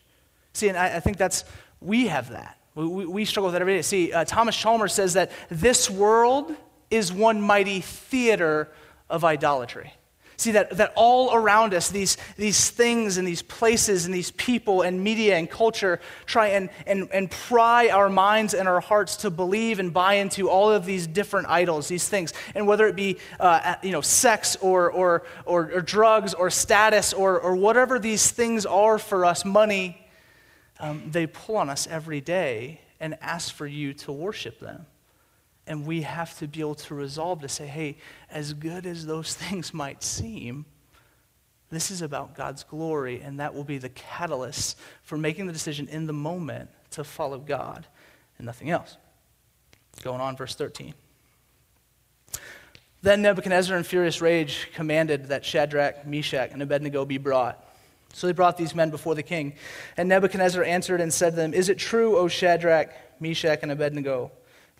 See, 0.53 0.69
and 0.69 0.77
I, 0.77 0.95
I 0.95 0.99
think 0.99 1.17
that's, 1.17 1.45
we 1.81 2.07
have 2.07 2.31
that. 2.31 2.57
We, 2.73 2.87
we, 2.87 3.05
we, 3.05 3.25
struggle 3.25 3.47
with 3.47 3.53
that 3.53 3.61
every 3.61 3.75
day. 3.75 3.83
See, 3.83 4.11
uh, 4.11 4.25
Thomas 4.25 4.55
Chalmers 4.55 4.93
says 4.93 5.13
that 5.13 5.31
this 5.49 5.87
world 5.87 6.55
is 6.89 7.13
one 7.13 7.39
mighty 7.39 7.81
theater 7.81 8.69
of 9.07 9.23
idolatry. 9.23 9.93
See, 10.43 10.51
that, 10.51 10.71
that 10.71 10.91
all 10.97 11.33
around 11.33 11.73
us, 11.73 11.89
these, 11.89 12.17
these 12.35 12.69
things 12.69 13.15
and 13.15 13.25
these 13.25 13.41
places 13.41 14.03
and 14.03 14.13
these 14.13 14.31
people 14.31 14.81
and 14.81 15.01
media 15.01 15.37
and 15.37 15.49
culture 15.49 16.01
try 16.25 16.47
and, 16.47 16.69
and, 16.85 17.07
and 17.13 17.31
pry 17.31 17.87
our 17.87 18.09
minds 18.09 18.53
and 18.53 18.67
our 18.67 18.81
hearts 18.81 19.15
to 19.17 19.29
believe 19.29 19.79
and 19.79 19.93
buy 19.93 20.15
into 20.15 20.49
all 20.49 20.69
of 20.69 20.83
these 20.85 21.07
different 21.07 21.47
idols, 21.47 21.87
these 21.87 22.09
things. 22.09 22.33
And 22.55 22.67
whether 22.67 22.87
it 22.87 22.97
be 22.97 23.19
uh, 23.39 23.75
you 23.81 23.93
know, 23.93 24.01
sex 24.01 24.57
or, 24.57 24.91
or, 24.91 25.23
or, 25.45 25.71
or, 25.75 25.81
drugs 25.81 26.33
or 26.33 26.49
status 26.49 27.13
or, 27.13 27.39
or 27.39 27.55
whatever 27.55 27.97
these 27.97 28.29
things 28.29 28.65
are 28.65 28.99
for 28.99 29.23
us, 29.23 29.45
money, 29.45 30.05
um, 30.81 31.09
they 31.09 31.25
pull 31.25 31.55
on 31.55 31.69
us 31.69 31.87
every 31.87 32.19
day 32.19 32.81
and 32.99 33.17
ask 33.21 33.55
for 33.55 33.65
you 33.65 33.93
to 33.93 34.11
worship 34.11 34.59
them. 34.59 34.87
And 35.65 35.85
we 35.85 36.01
have 36.01 36.37
to 36.39 36.47
be 36.47 36.59
able 36.59 36.75
to 36.75 36.95
resolve 36.95 37.41
to 37.41 37.49
say, 37.49 37.65
hey, 37.65 37.97
as 38.29 38.53
good 38.53 38.85
as 38.85 39.05
those 39.05 39.33
things 39.35 39.73
might 39.73 40.03
seem, 40.03 40.65
this 41.69 41.89
is 41.89 42.01
about 42.03 42.35
God's 42.35 42.63
glory, 42.63 43.21
and 43.21 43.39
that 43.39 43.55
will 43.55 43.63
be 43.63 43.79
the 43.79 43.89
catalyst 43.89 44.77
for 45.01 45.17
making 45.17 45.47
the 45.47 45.53
decision 45.53 45.87
in 45.87 46.05
the 46.05 46.13
moment 46.13 46.69
to 46.91 47.03
follow 47.03 47.39
God 47.39 47.87
and 48.37 48.45
nothing 48.45 48.69
else. 48.69 48.97
Going 50.03 50.21
on, 50.21 50.37
verse 50.37 50.53
13. 50.53 50.93
Then 53.01 53.21
Nebuchadnezzar, 53.21 53.75
in 53.75 53.83
furious 53.83 54.21
rage, 54.21 54.69
commanded 54.73 55.27
that 55.27 55.43
Shadrach, 55.43 56.05
Meshach, 56.05 56.51
and 56.51 56.61
Abednego 56.61 57.05
be 57.05 57.17
brought. 57.17 57.63
So 58.13 58.27
they 58.27 58.33
brought 58.33 58.57
these 58.57 58.75
men 58.75 58.91
before 58.91 59.15
the 59.15 59.23
king. 59.23 59.55
And 59.97 60.07
Nebuchadnezzar 60.07 60.63
answered 60.63 61.01
and 61.01 61.11
said 61.11 61.31
to 61.31 61.35
them, 61.35 61.53
Is 61.53 61.69
it 61.69 61.79
true, 61.79 62.17
O 62.17 62.27
Shadrach, 62.27 62.91
Meshach, 63.19 63.59
and 63.63 63.71
Abednego? 63.71 64.31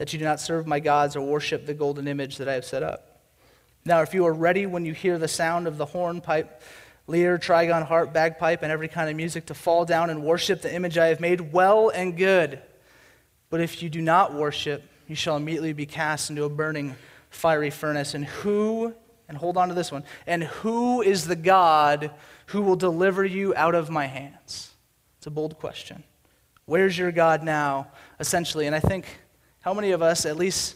That 0.03 0.11
you 0.11 0.19
do 0.19 0.25
not 0.25 0.41
serve 0.41 0.67
my 0.67 0.81
gods 0.81 1.15
or 1.15 1.21
worship 1.21 1.65
the 1.65 1.73
golden 1.73 2.09
image 2.09 2.35
that 2.35 2.49
I 2.49 2.55
have 2.55 2.65
set 2.65 2.83
up. 2.83 3.21
Now, 3.85 4.01
if 4.01 4.13
you 4.13 4.25
are 4.25 4.33
ready 4.33 4.65
when 4.65 4.83
you 4.83 4.91
hear 4.91 5.17
the 5.17 5.29
sound 5.29 5.65
of 5.65 5.77
the 5.77 5.85
horn, 5.85 6.19
pipe, 6.19 6.61
lyre, 7.07 7.37
trigon, 7.37 7.85
harp, 7.85 8.11
bagpipe, 8.11 8.63
and 8.63 8.69
every 8.69 8.89
kind 8.89 9.09
of 9.09 9.15
music 9.15 9.45
to 9.45 9.53
fall 9.53 9.85
down 9.85 10.09
and 10.09 10.21
worship 10.21 10.61
the 10.61 10.75
image 10.75 10.97
I 10.97 11.07
have 11.07 11.21
made, 11.21 11.53
well 11.53 11.87
and 11.87 12.17
good. 12.17 12.61
But 13.49 13.61
if 13.61 13.81
you 13.81 13.89
do 13.89 14.01
not 14.01 14.33
worship, 14.33 14.83
you 15.07 15.15
shall 15.15 15.37
immediately 15.37 15.71
be 15.71 15.85
cast 15.85 16.29
into 16.29 16.43
a 16.43 16.49
burning 16.49 16.97
fiery 17.29 17.69
furnace. 17.69 18.13
And 18.13 18.25
who, 18.25 18.93
and 19.29 19.37
hold 19.37 19.55
on 19.55 19.69
to 19.69 19.73
this 19.73 19.89
one, 19.89 20.03
and 20.27 20.43
who 20.43 21.01
is 21.01 21.27
the 21.27 21.37
God 21.37 22.11
who 22.47 22.61
will 22.61 22.75
deliver 22.75 23.23
you 23.23 23.55
out 23.55 23.73
of 23.73 23.89
my 23.89 24.07
hands? 24.07 24.73
It's 25.19 25.27
a 25.27 25.31
bold 25.31 25.59
question. 25.59 26.03
Where's 26.65 26.97
your 26.97 27.13
God 27.13 27.41
now, 27.41 27.87
essentially? 28.19 28.67
And 28.67 28.75
I 28.75 28.81
think 28.81 29.05
how 29.63 29.73
many 29.73 29.91
of 29.91 30.01
us, 30.01 30.25
at 30.25 30.35
least, 30.35 30.75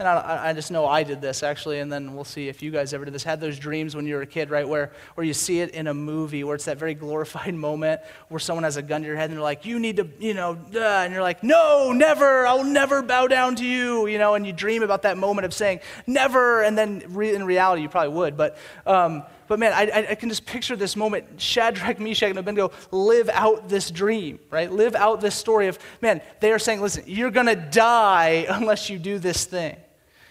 and 0.00 0.08
I, 0.08 0.48
I, 0.48 0.52
just 0.54 0.72
know 0.72 0.86
I 0.86 1.04
did 1.04 1.20
this 1.20 1.44
actually, 1.44 1.78
and 1.78 1.90
then 1.90 2.16
we'll 2.16 2.24
see 2.24 2.48
if 2.48 2.64
you 2.64 2.72
guys 2.72 2.92
ever 2.92 3.04
did 3.04 3.14
this, 3.14 3.22
had 3.22 3.40
those 3.40 3.60
dreams 3.60 3.94
when 3.94 4.08
you 4.08 4.16
were 4.16 4.22
a 4.22 4.26
kid, 4.26 4.50
right, 4.50 4.68
where, 4.68 4.90
where 5.14 5.24
you 5.24 5.32
see 5.32 5.60
it 5.60 5.70
in 5.70 5.86
a 5.86 5.94
movie, 5.94 6.42
where 6.42 6.56
it's 6.56 6.64
that 6.64 6.76
very 6.76 6.94
glorified 6.94 7.54
moment 7.54 8.00
where 8.28 8.40
someone 8.40 8.64
has 8.64 8.76
a 8.76 8.82
gun 8.82 9.02
to 9.02 9.06
your 9.06 9.16
head 9.16 9.30
and 9.30 9.34
they're 9.34 9.42
like, 9.42 9.64
you 9.64 9.78
need 9.78 9.98
to, 9.98 10.08
you 10.18 10.34
know, 10.34 10.58
and 10.74 11.12
you're 11.12 11.22
like, 11.22 11.44
no, 11.44 11.92
never, 11.92 12.44
I'll 12.44 12.64
never 12.64 13.02
bow 13.02 13.28
down 13.28 13.54
to 13.54 13.64
you, 13.64 14.08
you 14.08 14.18
know, 14.18 14.34
and 14.34 14.44
you 14.44 14.52
dream 14.52 14.82
about 14.82 15.02
that 15.02 15.16
moment 15.16 15.44
of 15.44 15.54
saying, 15.54 15.78
never, 16.08 16.64
and 16.64 16.76
then 16.76 17.04
re- 17.10 17.32
in 17.32 17.44
reality 17.44 17.82
you 17.82 17.88
probably 17.88 18.14
would, 18.14 18.36
but, 18.36 18.58
um, 18.86 19.22
but 19.46 19.58
man, 19.58 19.72
I, 19.72 20.06
I, 20.10 20.14
can 20.14 20.28
just 20.28 20.46
picture 20.46 20.76
this 20.76 20.96
moment. 20.96 21.40
Shadrach, 21.40 21.98
Meshach, 21.98 22.30
and 22.30 22.38
Abednego 22.38 22.72
live 22.90 23.28
out 23.28 23.68
this 23.68 23.90
dream, 23.90 24.38
right? 24.50 24.70
Live 24.70 24.94
out 24.94 25.20
this 25.20 25.34
story 25.34 25.68
of, 25.68 25.78
man, 26.00 26.20
they 26.40 26.52
are 26.52 26.58
saying, 26.58 26.80
listen, 26.80 27.04
you're 27.06 27.30
going 27.30 27.46
to 27.46 27.56
die 27.56 28.46
unless 28.48 28.88
you 28.88 28.98
do 28.98 29.18
this 29.18 29.44
thing. 29.44 29.76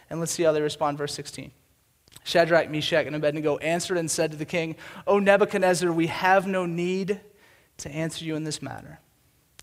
And 0.09 0.19
let's 0.19 0.31
see 0.31 0.43
how 0.43 0.51
they 0.51 0.61
respond. 0.61 0.97
Verse 0.97 1.13
16. 1.13 1.51
Shadrach, 2.23 2.69
Meshach, 2.69 3.05
and 3.05 3.15
Abednego 3.15 3.57
answered 3.57 3.97
and 3.97 4.09
said 4.09 4.31
to 4.31 4.37
the 4.37 4.45
king, 4.45 4.75
O 5.05 5.19
Nebuchadnezzar, 5.19 5.91
we 5.91 6.07
have 6.07 6.47
no 6.47 6.65
need 6.65 7.19
to 7.77 7.89
answer 7.89 8.23
you 8.23 8.35
in 8.35 8.43
this 8.43 8.61
matter. 8.61 8.99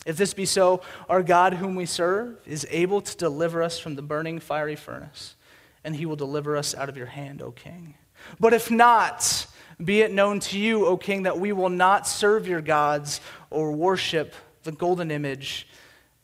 If 0.07 0.17
this 0.17 0.35
be 0.35 0.47
so, 0.47 0.83
our 1.09 1.23
God, 1.23 1.55
whom 1.55 1.75
we 1.75 1.87
serve, 1.87 2.39
is 2.47 2.67
able 2.71 3.01
to 3.03 3.17
deliver 3.17 3.63
us 3.63 3.79
from 3.79 3.97
the 3.97 4.03
burning 4.03 4.41
fiery 4.41 4.77
furnace, 4.77 5.37
and 5.85 5.97
he 5.97 6.07
will 6.07 6.17
deliver 6.17 6.57
us 6.57 6.75
out 6.75 6.89
of 6.89 6.97
your 6.97 7.07
hand, 7.07 7.43
O 7.43 7.51
king. 7.51 7.95
But 8.39 8.53
if 8.53 8.71
not, 8.71 9.47
be 9.83 10.03
it 10.03 10.13
known 10.13 10.41
to 10.41 10.59
you, 10.59 10.87
O 10.87 10.97
king, 10.97 11.23
that 11.25 11.39
we 11.39 11.53
will 11.53 11.69
not 11.69 12.07
serve 12.07 12.47
your 12.47 12.61
gods 12.61 13.21
or 13.51 13.73
worship 13.73 14.35
the 14.63 14.73
golden 14.73 15.11
image 15.11 15.67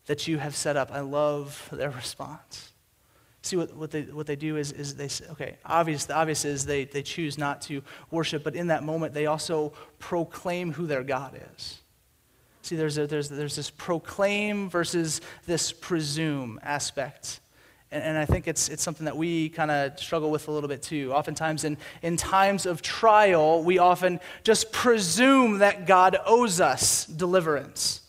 that 0.06 0.28
you 0.28 0.38
have 0.38 0.54
set 0.54 0.76
up. 0.76 0.90
I 0.92 1.00
love 1.00 1.68
their 1.72 1.90
response. 1.90 2.72
See, 3.42 3.56
what, 3.56 3.74
what, 3.76 3.90
they, 3.92 4.02
what 4.02 4.26
they 4.26 4.36
do 4.36 4.56
is, 4.56 4.72
is 4.72 4.96
they 4.96 5.08
say, 5.08 5.24
okay, 5.30 5.56
obvious, 5.64 6.04
the 6.04 6.14
obvious 6.14 6.44
is 6.44 6.66
they, 6.66 6.84
they 6.84 7.02
choose 7.02 7.38
not 7.38 7.62
to 7.62 7.82
worship, 8.10 8.42
but 8.42 8.56
in 8.56 8.66
that 8.68 8.82
moment, 8.82 9.14
they 9.14 9.26
also 9.26 9.72
proclaim 10.00 10.72
who 10.72 10.86
their 10.86 11.04
God 11.04 11.40
is. 11.54 11.78
See, 12.62 12.74
there's, 12.74 12.98
a, 12.98 13.06
there's, 13.06 13.28
there's 13.28 13.54
this 13.54 13.70
proclaim 13.70 14.68
versus 14.68 15.20
this 15.46 15.70
presume 15.70 16.58
aspect 16.62 17.40
and, 17.90 18.02
and 18.02 18.18
I 18.18 18.24
think 18.24 18.48
it's, 18.48 18.68
it's 18.68 18.82
something 18.82 19.04
that 19.04 19.16
we 19.16 19.48
kind 19.48 19.70
of 19.70 19.98
struggle 19.98 20.30
with 20.30 20.48
a 20.48 20.50
little 20.50 20.68
bit 20.68 20.82
too. 20.82 21.12
Oftentimes, 21.12 21.64
in, 21.64 21.76
in 22.02 22.16
times 22.16 22.66
of 22.66 22.82
trial, 22.82 23.62
we 23.62 23.78
often 23.78 24.20
just 24.42 24.72
presume 24.72 25.58
that 25.58 25.86
God 25.86 26.16
owes 26.26 26.60
us 26.60 27.06
deliverance. 27.06 28.02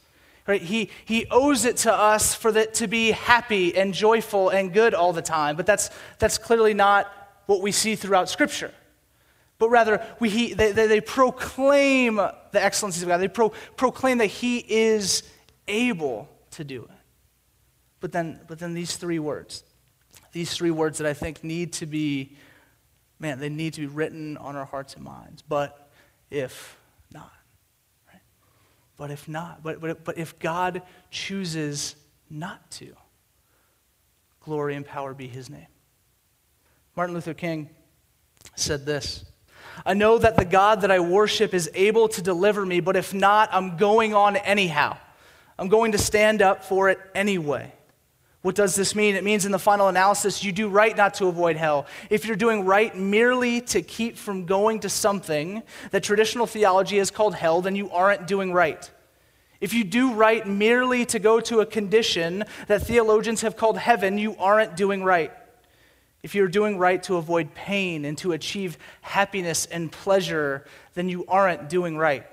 Right? 0.48 0.62
He, 0.62 0.90
he 1.06 1.28
owes 1.30 1.66
it 1.66 1.78
to 1.78 1.94
us 1.94 2.34
for 2.34 2.52
that 2.54 2.74
to 2.76 2.88
be 2.88 3.12
happy 3.12 3.76
and 3.76 3.94
joyful 3.94 4.50
and 4.50 4.74
good 4.74 4.94
all 4.94 5.12
the 5.12 5.22
time. 5.22 5.58
But 5.58 5.66
that's, 5.66 5.90
that's 6.20 6.38
clearly 6.38 6.74
not 6.74 7.12
what 7.48 7.62
we 7.62 7.72
see 7.72 7.96
throughout 7.96 8.30
Scripture. 8.30 8.72
But 9.60 9.70
rather, 9.70 10.06
we, 10.20 10.30
he, 10.30 10.54
they, 10.54 10.72
they, 10.72 10.88
they 10.88 11.02
proclaim 11.02 12.16
the 12.16 12.64
excellencies 12.64 13.04
of 13.04 13.10
God. 13.10 13.18
They 13.18 13.28
pro, 13.28 13.50
proclaim 13.76 14.20
that 14.20 14.28
He 14.28 14.60
is 14.60 15.24
able 15.68 16.30
to 16.52 16.64
do 16.64 16.84
it. 16.84 16.92
But 18.00 18.12
then, 18.12 18.40
but 18.48 18.60
then 18.60 18.74
these 18.74 18.96
three 18.96 19.20
words 19.20 19.64
these 20.38 20.54
three 20.54 20.70
words 20.70 21.00
that 21.00 21.08
I 21.08 21.16
think 21.16 21.44
need 21.44 21.74
to 21.74 21.88
be, 21.88 22.38
man, 23.18 23.40
they 23.40 23.50
need 23.50 23.74
to 23.74 23.82
be 23.82 23.88
written 23.88 24.38
on 24.38 24.56
our 24.56 24.66
hearts 24.66 24.94
and 24.94 25.04
minds. 25.04 25.42
But 25.42 25.90
if 26.30 26.78
not, 27.12 27.34
right? 28.08 28.22
But 28.98 29.10
if 29.10 29.28
not, 29.28 29.64
but, 29.64 29.82
but, 29.82 30.04
but 30.04 30.20
if 30.20 30.38
God 30.38 30.84
chooses 31.10 31.96
not 32.30 32.70
to, 32.70 32.94
glory 34.42 34.76
and 34.76 34.86
power 34.86 35.16
be 35.16 35.28
his 35.28 35.50
name. 35.50 35.66
Martin 36.96 37.16
Luther 37.16 37.34
King 37.34 37.72
said 38.56 38.86
this. 38.86 39.26
I 39.88 39.96
know 39.96 40.20
that 40.20 40.38
the 40.38 40.46
God 40.46 40.82
that 40.82 40.92
I 40.92 41.00
worship 41.00 41.56
is 41.56 41.68
able 41.74 42.10
to 42.10 42.22
deliver 42.22 42.64
me, 42.64 42.80
but 42.80 42.96
if 42.96 43.12
not, 43.12 43.50
I'm 43.52 43.76
going 43.78 44.14
on 44.14 44.36
anyhow. 44.36 44.98
I'm 45.58 45.68
going 45.68 45.94
to 45.94 45.98
stand 45.98 46.44
up 46.44 46.64
for 46.64 46.90
it 46.90 47.00
anyway. 47.16 47.74
What 48.48 48.56
does 48.56 48.76
this 48.76 48.96
mean? 48.96 49.16
It 49.16 49.26
means 49.26 49.46
in 49.46 49.52
the 49.52 49.60
final 49.60 49.90
analysis, 49.90 50.42
you 50.42 50.54
do 50.54 50.70
right 50.70 50.96
not 50.96 51.16
to 51.16 51.26
avoid 51.26 51.58
hell. 51.58 51.86
If 52.10 52.26
you're 52.26 52.38
doing 52.38 52.64
right 52.64 52.96
merely 52.96 53.60
to 53.60 53.82
keep 53.82 54.16
from 54.16 54.46
going 54.46 54.80
to 54.80 54.90
something 54.90 55.64
that 55.92 56.02
traditional 56.02 56.48
theology 56.48 56.98
has 57.00 57.12
called 57.12 57.36
hell, 57.36 57.62
then 57.62 57.76
you 57.76 57.92
aren't 57.92 58.26
doing 58.26 58.54
right. 58.54 58.90
If 59.60 59.74
you 59.74 59.84
do 59.84 60.14
right 60.14 60.48
merely 60.48 61.06
to 61.08 61.20
go 61.20 61.42
to 61.42 61.60
a 61.60 61.66
condition 61.66 62.46
that 62.68 62.84
theologians 62.84 63.42
have 63.42 63.58
called 63.58 63.78
heaven, 63.78 64.18
you 64.18 64.38
aren't 64.38 64.78
doing 64.78 65.04
right. 65.04 65.34
If 66.24 66.34
you're 66.34 66.48
doing 66.48 66.78
right 66.78 67.04
to 67.04 67.18
avoid 67.18 67.54
pain 67.54 68.06
and 68.06 68.18
to 68.20 68.32
achieve 68.32 68.78
happiness 69.02 69.66
and 69.66 69.92
pleasure, 69.92 70.64
then 70.94 71.10
you 71.10 71.26
aren't 71.28 71.68
doing 71.68 71.98
right. 71.98 72.26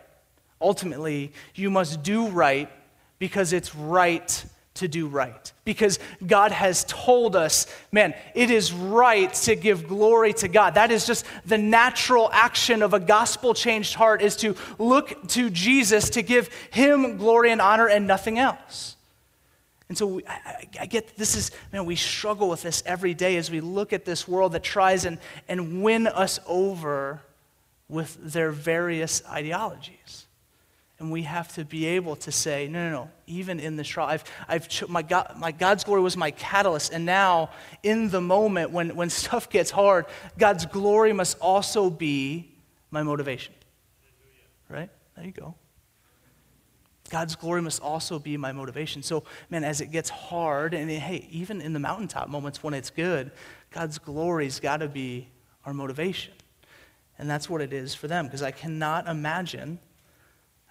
Ultimately, 0.61 1.33
you 1.57 1.71
must 1.71 2.05
do 2.05 2.29
right 2.29 2.71
because 3.19 3.53
it's 3.53 3.75
right 3.75 4.45
to 4.75 4.89
do 4.89 5.07
right 5.07 5.53
because 5.65 6.01
God 6.27 6.51
has 6.51 6.85
told 6.85 7.37
us, 7.37 7.67
man, 7.93 8.13
it 8.35 8.51
is 8.51 8.73
right 8.73 9.33
to 9.35 9.55
give 9.55 9.87
glory 9.87 10.33
to 10.35 10.49
God. 10.49 10.75
That 10.75 10.91
is 10.91 11.07
just 11.07 11.25
the 11.47 11.59
natural 11.59 12.29
action 12.33 12.83
of 12.83 12.93
a 12.93 13.01
gospel 13.01 13.55
changed 13.55 13.95
heart 13.95 14.21
is 14.21 14.37
to 14.37 14.57
look 14.79 15.29
to 15.29 15.49
Jesus 15.49 16.11
to 16.11 16.23
give 16.23 16.49
him 16.71 17.17
glory 17.19 17.53
and 17.53 17.61
honor 17.61 17.89
and 17.89 18.07
nothing 18.07 18.39
else. 18.39 18.97
And 19.89 19.97
so 19.97 20.07
we, 20.07 20.27
I, 20.27 20.67
I, 20.81 20.87
get 20.87 21.17
this 21.17 21.37
is, 21.37 21.51
man, 21.73 21.85
we 21.85 21.95
struggle 21.95 22.49
with 22.49 22.63
this 22.63 22.83
every 22.85 23.15
day 23.15 23.37
as 23.37 23.51
we 23.51 23.61
look 23.61 23.93
at 23.93 24.05
this 24.05 24.27
world 24.27 24.53
that 24.53 24.63
tries 24.63 25.05
and, 25.05 25.19
and 25.47 25.85
win 25.85 26.07
us 26.07 26.41
over 26.47 27.21
with 27.89 28.17
their 28.33 28.51
various 28.51 29.23
ideologies. 29.29 30.24
And 30.99 31.11
we 31.11 31.23
have 31.23 31.49
to 31.55 31.65
be 31.65 31.87
able 31.87 32.15
to 32.17 32.31
say, 32.31 32.69
no, 32.69 32.89
no, 32.89 32.91
no, 32.91 33.11
even 33.27 33.59
in 33.59 33.77
the 33.77 33.83
trial, 33.83 34.09
I've, 34.09 34.25
I've 34.47 34.69
cho- 34.69 34.87
my, 34.87 35.03
God, 35.03 35.35
my 35.37 35.51
God's 35.51 35.83
glory 35.83 36.03
was 36.03 36.17
my 36.17 36.31
catalyst. 36.31 36.93
And 36.93 37.05
now, 37.05 37.51
in 37.83 38.11
the 38.11 38.21
moment 38.21 38.71
when, 38.71 38.95
when 38.95 39.11
stuff 39.23 39.51
gets 39.51 39.71
hard, 39.71 40.07
God's 40.39 40.67
glory 40.67 41.13
must 41.13 41.39
also 41.41 41.91
be 41.91 42.53
my 42.91 43.03
motivation. 43.03 43.55
Right? 44.69 44.89
There 45.17 45.25
you 45.25 45.33
go. 45.33 45.57
God's 47.11 47.37
glory 47.37 47.61
must 47.61 47.83
also 47.83 48.19
be 48.19 48.37
my 48.37 48.53
motivation. 48.53 49.03
So, 49.03 49.25
man, 49.51 49.63
as 49.63 49.81
it 49.81 49.91
gets 49.91 50.09
hard, 50.09 50.75
and 50.75 50.91
hey, 50.91 51.29
even 51.31 51.61
in 51.61 51.73
the 51.73 51.79
mountaintop 51.79 52.29
moments 52.29 52.63
when 52.63 52.73
it's 52.73 52.91
good, 52.91 53.31
God's 53.71 53.99
glory's 53.99 54.59
got 54.59 54.79
to 54.79 54.89
be 54.89 55.29
our 55.65 55.75
motivation. 55.75 56.33
And 57.19 57.29
that's 57.29 57.49
what 57.51 57.61
it 57.61 57.73
is 57.73 57.95
for 57.95 58.09
them, 58.09 58.27
because 58.27 58.43
I 58.43 58.51
cannot 58.53 59.07
imagine 59.07 59.79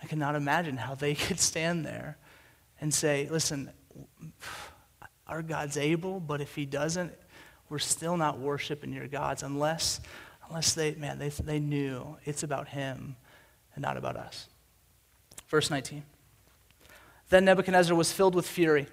I 0.04 0.08
cannot 0.08 0.36
imagine 0.36 0.78
how 0.78 0.96
they 0.96 1.16
could 1.16 1.40
stand 1.40 1.86
there 1.86 2.18
and 2.82 2.94
say, 2.94 3.28
listen, 3.32 3.72
our 5.26 5.42
God's 5.42 5.78
able, 5.78 6.20
but 6.20 6.42
if 6.42 6.54
he 6.56 6.66
doesn't, 6.66 7.14
we're 7.70 7.80
still 7.80 8.18
not 8.18 8.38
worshiping 8.40 8.92
your 8.92 9.08
gods 9.08 9.42
unless, 9.42 10.02
unless 10.50 10.74
they, 10.74 10.94
man, 10.96 11.18
they, 11.18 11.30
they 11.30 11.60
knew 11.60 12.18
it's 12.26 12.44
about 12.44 12.68
him 12.68 13.16
and 13.74 13.82
not 13.82 13.98
about 13.98 14.18
us. 14.18 14.48
Verse 15.48 15.70
19. 15.70 16.04
Then 17.30 17.46
Nebuchadnezzar 17.46 17.96
was 17.96 18.12
filled 18.12 18.36
with 18.36 18.46
fury 18.46 18.88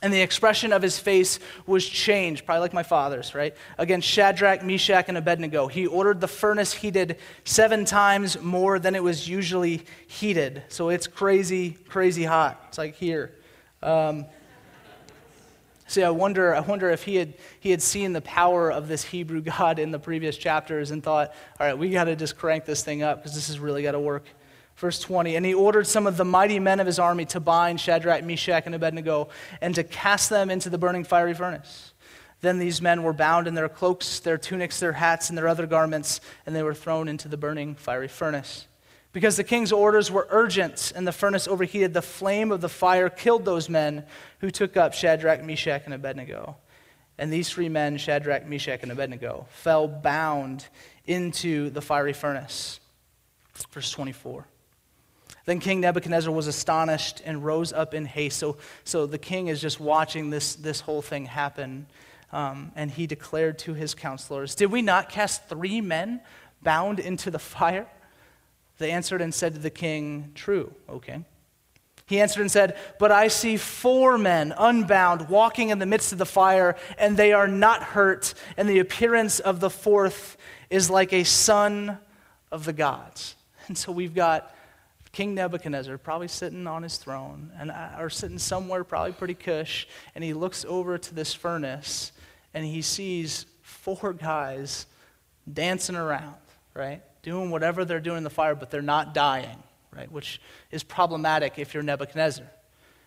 and 0.00 0.12
the 0.12 0.20
expression 0.20 0.72
of 0.72 0.80
his 0.80 0.98
face 0.98 1.40
was 1.66 1.84
changed, 1.84 2.46
probably 2.46 2.60
like 2.60 2.72
my 2.72 2.84
father's, 2.84 3.34
right? 3.34 3.54
Against 3.78 4.06
Shadrach, 4.06 4.62
Meshach, 4.62 5.06
and 5.08 5.18
Abednego. 5.18 5.66
He 5.66 5.86
ordered 5.86 6.20
the 6.20 6.28
furnace 6.28 6.72
heated 6.72 7.18
seven 7.44 7.84
times 7.84 8.40
more 8.40 8.78
than 8.78 8.94
it 8.94 9.02
was 9.02 9.28
usually 9.28 9.84
heated. 10.06 10.62
So 10.68 10.90
it's 10.90 11.08
crazy, 11.08 11.70
crazy 11.88 12.24
hot. 12.24 12.62
It's 12.68 12.78
like 12.78 12.94
here. 12.94 13.34
Um, 13.82 14.26
See, 15.88 16.02
I 16.02 16.10
wonder, 16.10 16.54
I 16.54 16.60
wonder 16.60 16.90
if 16.90 17.04
he 17.04 17.16
had, 17.16 17.32
he 17.60 17.70
had 17.70 17.80
seen 17.80 18.12
the 18.12 18.20
power 18.20 18.70
of 18.70 18.88
this 18.88 19.02
Hebrew 19.02 19.40
God 19.58 19.78
in 19.78 19.90
the 19.90 19.98
previous 19.98 20.36
chapters 20.36 20.90
and 20.90 21.02
thought, 21.02 21.34
all 21.58 21.66
right, 21.66 21.76
we 21.76 21.88
got 21.88 22.04
to 22.04 22.14
just 22.14 22.36
crank 22.36 22.66
this 22.66 22.84
thing 22.84 23.02
up 23.02 23.18
because 23.18 23.34
this 23.34 23.46
has 23.48 23.58
really 23.58 23.82
got 23.82 23.92
to 23.92 23.98
work. 23.98 24.26
Verse 24.78 25.00
20, 25.00 25.34
and 25.34 25.44
he 25.44 25.54
ordered 25.54 25.88
some 25.88 26.06
of 26.06 26.16
the 26.16 26.24
mighty 26.24 26.60
men 26.60 26.78
of 26.78 26.86
his 26.86 27.00
army 27.00 27.24
to 27.26 27.40
bind 27.40 27.80
Shadrach, 27.80 28.22
Meshach, 28.22 28.62
and 28.64 28.76
Abednego 28.76 29.28
and 29.60 29.74
to 29.74 29.82
cast 29.82 30.30
them 30.30 30.50
into 30.50 30.70
the 30.70 30.78
burning 30.78 31.02
fiery 31.02 31.34
furnace. 31.34 31.92
Then 32.42 32.60
these 32.60 32.80
men 32.80 33.02
were 33.02 33.12
bound 33.12 33.48
in 33.48 33.54
their 33.54 33.68
cloaks, 33.68 34.20
their 34.20 34.38
tunics, 34.38 34.78
their 34.78 34.92
hats, 34.92 35.30
and 35.30 35.36
their 35.36 35.48
other 35.48 35.66
garments, 35.66 36.20
and 36.46 36.54
they 36.54 36.62
were 36.62 36.74
thrown 36.74 37.08
into 37.08 37.26
the 37.26 37.36
burning 37.36 37.74
fiery 37.74 38.06
furnace. 38.06 38.68
Because 39.12 39.36
the 39.36 39.42
king's 39.42 39.72
orders 39.72 40.12
were 40.12 40.28
urgent 40.30 40.92
and 40.94 41.04
the 41.04 41.12
furnace 41.12 41.48
overheated, 41.48 41.92
the 41.92 42.00
flame 42.00 42.52
of 42.52 42.60
the 42.60 42.68
fire 42.68 43.08
killed 43.08 43.44
those 43.44 43.68
men 43.68 44.04
who 44.38 44.48
took 44.48 44.76
up 44.76 44.94
Shadrach, 44.94 45.42
Meshach, 45.42 45.82
and 45.86 45.94
Abednego. 45.94 46.56
And 47.18 47.32
these 47.32 47.50
three 47.50 47.68
men, 47.68 47.98
Shadrach, 47.98 48.46
Meshach, 48.46 48.84
and 48.84 48.92
Abednego, 48.92 49.48
fell 49.50 49.88
bound 49.88 50.68
into 51.04 51.70
the 51.70 51.82
fiery 51.82 52.12
furnace. 52.12 52.78
Verse 53.72 53.90
24. 53.90 54.46
Then 55.48 55.60
King 55.60 55.80
Nebuchadnezzar 55.80 56.30
was 56.30 56.46
astonished 56.46 57.22
and 57.24 57.42
rose 57.42 57.72
up 57.72 57.94
in 57.94 58.04
haste. 58.04 58.38
So, 58.38 58.58
so 58.84 59.06
the 59.06 59.16
king 59.16 59.46
is 59.46 59.62
just 59.62 59.80
watching 59.80 60.28
this, 60.28 60.54
this 60.56 60.80
whole 60.80 61.00
thing 61.00 61.24
happen. 61.24 61.86
Um, 62.32 62.70
and 62.76 62.90
he 62.90 63.06
declared 63.06 63.58
to 63.60 63.72
his 63.72 63.94
counselors, 63.94 64.54
Did 64.54 64.70
we 64.70 64.82
not 64.82 65.08
cast 65.08 65.48
three 65.48 65.80
men 65.80 66.20
bound 66.62 67.00
into 67.00 67.30
the 67.30 67.38
fire? 67.38 67.86
They 68.76 68.90
answered 68.90 69.22
and 69.22 69.32
said 69.32 69.54
to 69.54 69.58
the 69.58 69.70
king, 69.70 70.32
True, 70.34 70.70
okay. 70.86 71.24
He 72.04 72.20
answered 72.20 72.42
and 72.42 72.50
said, 72.50 72.76
But 72.98 73.10
I 73.10 73.28
see 73.28 73.56
four 73.56 74.18
men 74.18 74.52
unbound 74.58 75.30
walking 75.30 75.70
in 75.70 75.78
the 75.78 75.86
midst 75.86 76.12
of 76.12 76.18
the 76.18 76.26
fire, 76.26 76.76
and 76.98 77.16
they 77.16 77.32
are 77.32 77.48
not 77.48 77.82
hurt, 77.82 78.34
and 78.58 78.68
the 78.68 78.80
appearance 78.80 79.40
of 79.40 79.60
the 79.60 79.70
fourth 79.70 80.36
is 80.68 80.90
like 80.90 81.14
a 81.14 81.24
son 81.24 81.96
of 82.52 82.66
the 82.66 82.74
gods. 82.74 83.34
And 83.68 83.76
so 83.76 83.92
we've 83.92 84.14
got 84.14 84.54
King 85.18 85.34
Nebuchadnezzar, 85.34 85.98
probably 85.98 86.28
sitting 86.28 86.68
on 86.68 86.84
his 86.84 86.96
throne, 86.96 87.50
and, 87.58 87.72
uh, 87.72 87.96
or 87.98 88.08
sitting 88.08 88.38
somewhere 88.38 88.84
probably 88.84 89.10
pretty 89.10 89.34
cush, 89.34 89.88
and 90.14 90.22
he 90.22 90.32
looks 90.32 90.64
over 90.68 90.96
to 90.96 91.12
this 91.12 91.34
furnace 91.34 92.12
and 92.54 92.64
he 92.64 92.82
sees 92.82 93.44
four 93.60 94.12
guys 94.12 94.86
dancing 95.52 95.96
around, 95.96 96.36
right? 96.72 97.02
Doing 97.22 97.50
whatever 97.50 97.84
they're 97.84 97.98
doing 97.98 98.18
in 98.18 98.22
the 98.22 98.30
fire, 98.30 98.54
but 98.54 98.70
they're 98.70 98.80
not 98.80 99.12
dying, 99.12 99.60
right? 99.92 100.08
Which 100.12 100.40
is 100.70 100.84
problematic 100.84 101.58
if 101.58 101.74
you're 101.74 101.82
Nebuchadnezzar. 101.82 102.46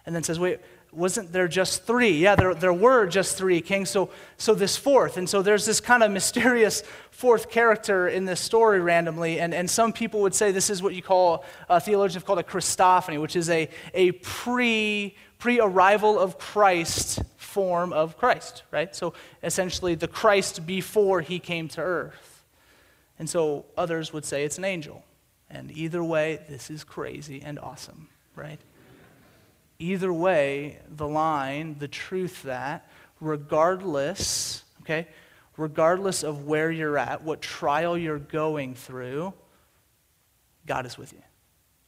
And 0.05 0.13
then 0.13 0.23
says, 0.23 0.37
wait, 0.37 0.59
wasn't 0.91 1.31
there 1.31 1.47
just 1.47 1.83
three? 1.83 2.11
Yeah, 2.11 2.35
there, 2.35 2.53
there 2.53 2.73
were 2.73 3.07
just 3.07 3.37
three 3.37 3.61
kings. 3.61 3.89
So, 3.89 4.09
so 4.37 4.53
this 4.53 4.75
fourth. 4.75 5.17
And 5.17 5.29
so 5.29 5.41
there's 5.41 5.65
this 5.65 5.79
kind 5.79 6.03
of 6.03 6.11
mysterious 6.19 6.83
fourth 7.11 7.49
character 7.49 8.07
in 8.07 8.25
this 8.25 8.41
story 8.41 8.79
randomly. 8.79 9.39
And, 9.39 9.53
and 9.53 9.69
some 9.69 9.93
people 9.93 10.21
would 10.21 10.35
say 10.35 10.51
this 10.51 10.69
is 10.69 10.83
what 10.83 10.93
you 10.93 11.01
call, 11.01 11.45
uh, 11.69 11.79
theologians 11.79 12.15
have 12.15 12.25
called 12.25 12.39
a 12.39 12.43
Christophany, 12.43 13.21
which 13.21 13.35
is 13.35 13.49
a, 13.49 13.69
a 13.93 14.11
pre, 14.11 15.15
pre-arrival 15.39 16.19
of 16.19 16.37
Christ 16.37 17.21
form 17.37 17.93
of 17.93 18.17
Christ, 18.17 18.63
right? 18.71 18.95
So 18.95 19.13
essentially 19.43 19.95
the 19.95 20.07
Christ 20.07 20.65
before 20.65 21.21
he 21.21 21.39
came 21.39 21.67
to 21.69 21.81
earth. 21.81 22.43
And 23.19 23.29
so 23.29 23.65
others 23.77 24.11
would 24.13 24.25
say 24.25 24.43
it's 24.43 24.57
an 24.57 24.65
angel. 24.65 25.03
And 25.49 25.71
either 25.71 26.03
way, 26.03 26.39
this 26.49 26.69
is 26.69 26.83
crazy 26.83 27.41
and 27.43 27.59
awesome, 27.59 28.07
right? 28.35 28.59
Either 29.81 30.13
way, 30.13 30.77
the 30.87 31.07
line, 31.07 31.75
the 31.79 31.87
truth 31.87 32.43
that, 32.43 32.87
regardless, 33.19 34.63
okay, 34.81 35.07
regardless 35.57 36.21
of 36.21 36.45
where 36.45 36.69
you're 36.69 36.99
at, 36.99 37.23
what 37.23 37.41
trial 37.41 37.97
you're 37.97 38.19
going 38.19 38.75
through, 38.75 39.33
God 40.67 40.85
is 40.85 40.99
with 40.99 41.13
you. 41.13 41.23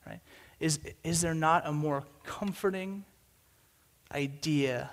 Right? 0.08 0.22
Is, 0.60 0.80
is 1.04 1.22
there 1.22 1.36
not 1.36 1.68
a 1.68 1.72
more 1.72 2.04
comforting 2.24 3.06
idea 4.12 4.90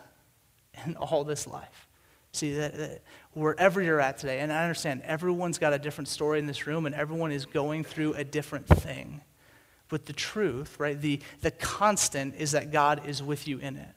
in 0.84 0.94
all 0.96 1.24
this 1.24 1.46
life? 1.46 1.88
See, 2.32 2.52
that, 2.52 2.76
that, 2.76 3.02
wherever 3.32 3.80
you're 3.80 4.00
at 4.00 4.18
today, 4.18 4.40
and 4.40 4.52
I 4.52 4.62
understand 4.62 5.00
everyone's 5.06 5.56
got 5.56 5.72
a 5.72 5.78
different 5.78 6.08
story 6.08 6.38
in 6.38 6.44
this 6.44 6.66
room, 6.66 6.84
and 6.84 6.94
everyone 6.94 7.32
is 7.32 7.46
going 7.46 7.82
through 7.82 8.12
a 8.12 8.24
different 8.24 8.66
thing. 8.66 9.22
But 9.90 10.06
the 10.06 10.12
truth, 10.14 10.76
right, 10.78 10.98
the, 10.98 11.20
the 11.42 11.50
constant 11.50 12.36
is 12.36 12.52
that 12.52 12.70
God 12.70 13.06
is 13.06 13.22
with 13.22 13.46
you 13.46 13.58
in 13.58 13.76
it. 13.76 13.88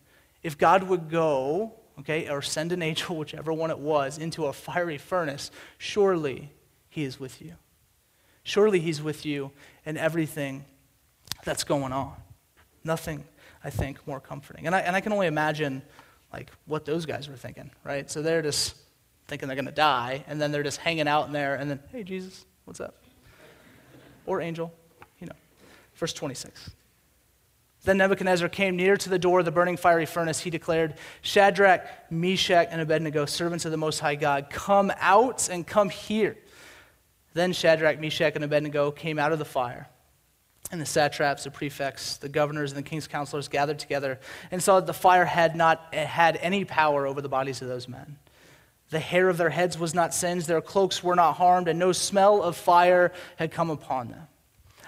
If 0.41 0.57
God 0.57 0.83
would 0.83 1.09
go, 1.09 1.71
okay, 1.99 2.27
or 2.29 2.41
send 2.41 2.73
an 2.73 2.81
angel, 2.81 3.15
whichever 3.17 3.53
one 3.53 3.69
it 3.69 3.79
was, 3.79 4.17
into 4.17 4.47
a 4.47 4.53
fiery 4.53 4.97
furnace, 4.97 5.51
surely 5.77 6.51
he 6.89 7.03
is 7.03 7.19
with 7.19 7.41
you. 7.41 7.53
Surely 8.43 8.79
he's 8.79 9.01
with 9.01 9.25
you 9.25 9.51
in 9.85 9.95
everything 9.95 10.65
that's 11.45 11.63
going 11.63 11.93
on. 11.93 12.13
Nothing, 12.83 13.23
I 13.63 13.69
think, 13.69 14.05
more 14.05 14.19
comforting. 14.19 14.65
And 14.65 14.75
I, 14.75 14.79
and 14.79 14.95
I 14.95 14.99
can 14.99 15.13
only 15.13 15.27
imagine, 15.27 15.83
like, 16.33 16.49
what 16.65 16.85
those 16.85 17.05
guys 17.05 17.29
were 17.29 17.37
thinking, 17.37 17.69
right? 17.83 18.09
So 18.09 18.21
they're 18.21 18.41
just 18.41 18.75
thinking 19.27 19.47
they're 19.47 19.55
going 19.55 19.65
to 19.65 19.71
die, 19.71 20.25
and 20.27 20.41
then 20.41 20.51
they're 20.51 20.63
just 20.63 20.79
hanging 20.79 21.07
out 21.07 21.27
in 21.27 21.33
there, 21.33 21.55
and 21.55 21.69
then, 21.69 21.79
hey, 21.91 22.03
Jesus, 22.03 22.45
what's 22.65 22.81
up? 22.81 22.95
Or 24.25 24.41
angel, 24.41 24.73
Verse 25.95 26.13
26. 26.13 26.71
Then 27.83 27.97
Nebuchadnezzar 27.97 28.47
came 28.47 28.77
near 28.77 28.95
to 28.95 29.09
the 29.09 29.19
door 29.19 29.39
of 29.39 29.45
the 29.45 29.51
burning 29.51 29.75
fiery 29.75 30.05
furnace. 30.05 30.39
He 30.39 30.49
declared, 30.49 30.95
Shadrach, 31.21 31.85
Meshach, 32.09 32.67
and 32.71 32.79
Abednego, 32.79 33.25
servants 33.25 33.65
of 33.65 33.71
the 33.71 33.77
Most 33.77 33.99
High 33.99 34.15
God, 34.15 34.49
come 34.49 34.91
out 34.99 35.49
and 35.49 35.67
come 35.67 35.89
here. 35.89 36.37
Then 37.33 37.51
Shadrach, 37.51 37.99
Meshach, 37.99 38.35
and 38.35 38.43
Abednego 38.43 38.91
came 38.91 39.19
out 39.19 39.33
of 39.33 39.39
the 39.39 39.45
fire. 39.45 39.89
And 40.71 40.79
the 40.79 40.85
satraps, 40.85 41.43
the 41.43 41.51
prefects, 41.51 42.17
the 42.17 42.29
governors, 42.29 42.71
and 42.71 42.77
the 42.77 42.89
king's 42.89 43.07
counselors 43.07 43.49
gathered 43.49 43.79
together 43.79 44.19
and 44.49 44.63
saw 44.63 44.79
that 44.79 44.87
the 44.87 44.93
fire 44.93 45.25
had 45.25 45.55
not 45.55 45.93
had 45.93 46.37
any 46.37 46.63
power 46.63 47.05
over 47.05 47.21
the 47.21 47.29
bodies 47.29 47.61
of 47.61 47.67
those 47.67 47.87
men. 47.87 48.17
The 48.89 48.99
hair 48.99 49.27
of 49.27 49.37
their 49.37 49.49
heads 49.49 49.77
was 49.77 49.93
not 49.93 50.13
singed, 50.13 50.47
their 50.47 50.61
cloaks 50.61 51.03
were 51.03 51.15
not 51.15 51.33
harmed, 51.33 51.67
and 51.67 51.77
no 51.77 51.91
smell 51.91 52.41
of 52.41 52.55
fire 52.55 53.11
had 53.35 53.51
come 53.51 53.69
upon 53.69 54.09
them. 54.09 54.27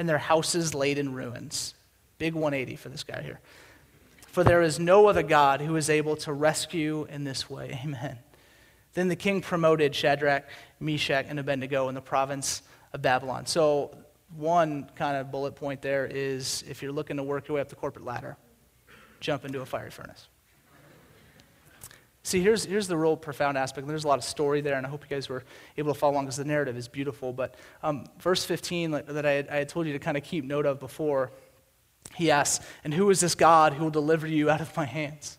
and 0.00 0.08
their 0.08 0.16
houses 0.16 0.74
laid 0.74 0.96
in 0.96 1.12
ruins. 1.12 1.74
Big 2.16 2.32
180 2.32 2.76
for 2.76 2.88
this 2.88 3.04
guy 3.04 3.20
here. 3.20 3.38
For 4.28 4.42
there 4.42 4.62
is 4.62 4.78
no 4.78 5.08
other 5.08 5.22
God 5.22 5.60
who 5.60 5.76
is 5.76 5.90
able 5.90 6.16
to 6.16 6.32
rescue 6.32 7.06
in 7.10 7.24
this 7.24 7.50
way. 7.50 7.78
Amen. 7.84 8.18
Then 8.94 9.08
the 9.08 9.16
king 9.16 9.42
promoted 9.42 9.94
Shadrach, 9.94 10.44
Meshach, 10.80 11.26
and 11.28 11.38
Abednego 11.38 11.90
in 11.90 11.94
the 11.94 12.00
province 12.00 12.62
of 12.94 13.02
Babylon. 13.02 13.44
So, 13.44 13.94
one 14.36 14.88
kind 14.96 15.18
of 15.18 15.30
bullet 15.30 15.54
point 15.54 15.82
there 15.82 16.06
is 16.06 16.64
if 16.66 16.80
you're 16.80 16.92
looking 16.92 17.18
to 17.18 17.22
work 17.22 17.48
your 17.48 17.56
way 17.56 17.60
up 17.60 17.68
the 17.68 17.76
corporate 17.76 18.06
ladder, 18.06 18.38
jump 19.20 19.44
into 19.44 19.60
a 19.60 19.66
fiery 19.66 19.90
furnace. 19.90 20.28
See, 22.22 22.42
here's, 22.42 22.64
here's 22.64 22.86
the 22.86 22.96
real 22.96 23.16
profound 23.16 23.56
aspect. 23.56 23.86
There's 23.86 24.04
a 24.04 24.08
lot 24.08 24.18
of 24.18 24.24
story 24.24 24.60
there, 24.60 24.76
and 24.76 24.86
I 24.86 24.90
hope 24.90 25.04
you 25.08 25.16
guys 25.16 25.28
were 25.28 25.42
able 25.78 25.94
to 25.94 25.98
follow 25.98 26.12
along 26.12 26.26
because 26.26 26.36
the 26.36 26.44
narrative 26.44 26.76
is 26.76 26.86
beautiful. 26.86 27.32
But 27.32 27.54
um, 27.82 28.04
verse 28.18 28.44
15 28.44 28.90
that 28.90 29.24
I 29.24 29.32
had, 29.32 29.48
I 29.48 29.56
had 29.56 29.68
told 29.68 29.86
you 29.86 29.94
to 29.94 29.98
kind 29.98 30.16
of 30.16 30.22
keep 30.22 30.44
note 30.44 30.66
of 30.66 30.78
before, 30.78 31.32
he 32.16 32.30
asks, 32.30 32.64
And 32.84 32.92
who 32.92 33.08
is 33.10 33.20
this 33.20 33.34
God 33.34 33.72
who 33.72 33.84
will 33.84 33.90
deliver 33.90 34.26
you 34.26 34.50
out 34.50 34.60
of 34.60 34.76
my 34.76 34.84
hands? 34.84 35.38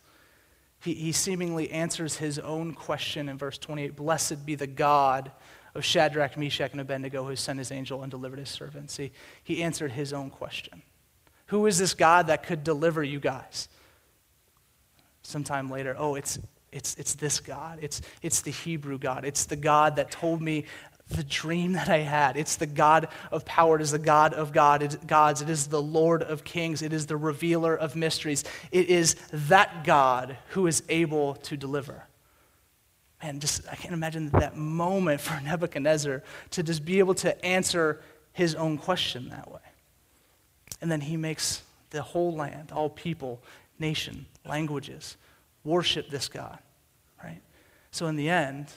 He, 0.81 0.95
he 0.95 1.11
seemingly 1.11 1.69
answers 1.69 2.17
his 2.17 2.39
own 2.39 2.73
question 2.73 3.29
in 3.29 3.37
verse 3.37 3.57
28 3.59 3.95
Blessed 3.95 4.45
be 4.45 4.55
the 4.55 4.67
God 4.67 5.31
of 5.75 5.85
Shadrach, 5.85 6.37
Meshach, 6.37 6.71
and 6.71 6.81
Abednego 6.81 7.23
who 7.23 7.35
sent 7.35 7.59
his 7.59 7.71
angel 7.71 8.01
and 8.01 8.09
delivered 8.09 8.39
his 8.39 8.49
servants. 8.49 8.95
See, 8.95 9.11
he 9.43 9.61
answered 9.63 9.91
his 9.91 10.11
own 10.13 10.31
question 10.31 10.81
Who 11.47 11.67
is 11.67 11.77
this 11.77 11.93
God 11.93 12.27
that 12.27 12.43
could 12.43 12.63
deliver 12.63 13.03
you 13.03 13.19
guys? 13.19 13.69
Sometime 15.21 15.69
later, 15.69 15.95
oh, 15.97 16.15
it's, 16.15 16.39
it's, 16.71 16.95
it's 16.95 17.15
this 17.15 17.39
God. 17.39 17.79
It's, 17.81 18.01
it's 18.21 18.41
the 18.41 18.51
Hebrew 18.51 18.97
God. 18.97 19.25
It's 19.25 19.45
the 19.45 19.55
God 19.55 19.97
that 19.97 20.11
told 20.11 20.41
me 20.41 20.65
the 21.09 21.23
dream 21.23 21.73
that 21.73 21.89
I 21.89 21.97
had. 21.97 22.37
It's 22.37 22.55
the 22.55 22.65
God 22.65 23.09
of 23.31 23.43
power. 23.43 23.75
It 23.75 23.81
is 23.81 23.91
the 23.91 23.99
God 23.99 24.33
of 24.33 24.53
God, 24.53 24.81
it, 24.81 25.05
gods. 25.05 25.41
It 25.41 25.49
is 25.49 25.67
the 25.67 25.81
Lord 25.81 26.23
of 26.23 26.43
kings. 26.43 26.81
It 26.81 26.93
is 26.93 27.05
the 27.05 27.17
revealer 27.17 27.75
of 27.75 27.95
mysteries. 27.95 28.43
It 28.71 28.89
is 28.89 29.15
that 29.31 29.83
God 29.83 30.37
who 30.49 30.67
is 30.67 30.83
able 30.87 31.35
to 31.35 31.57
deliver. 31.57 32.05
Man, 33.21 33.39
just 33.39 33.67
I 33.69 33.75
can't 33.75 33.93
imagine 33.93 34.29
that 34.29 34.55
moment 34.55 35.21
for 35.21 35.39
Nebuchadnezzar 35.43 36.23
to 36.51 36.63
just 36.63 36.85
be 36.85 36.99
able 36.99 37.15
to 37.15 37.45
answer 37.45 38.01
his 38.33 38.55
own 38.55 38.77
question 38.77 39.29
that 39.29 39.51
way. 39.51 39.59
And 40.81 40.91
then 40.91 41.01
he 41.01 41.17
makes 41.17 41.61
the 41.91 42.01
whole 42.01 42.33
land, 42.33 42.71
all 42.71 42.89
people, 42.89 43.43
nation, 43.77 44.25
languages, 44.45 45.17
worship 45.63 46.09
this 46.09 46.27
God, 46.27 46.59
right? 47.23 47.41
So 47.91 48.07
in 48.07 48.15
the 48.15 48.29
end, 48.29 48.67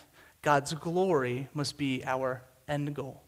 God's 0.42 0.74
glory 0.74 1.48
must 1.54 1.78
be 1.78 2.04
our 2.04 2.42
end 2.68 2.94
goal, 2.94 3.22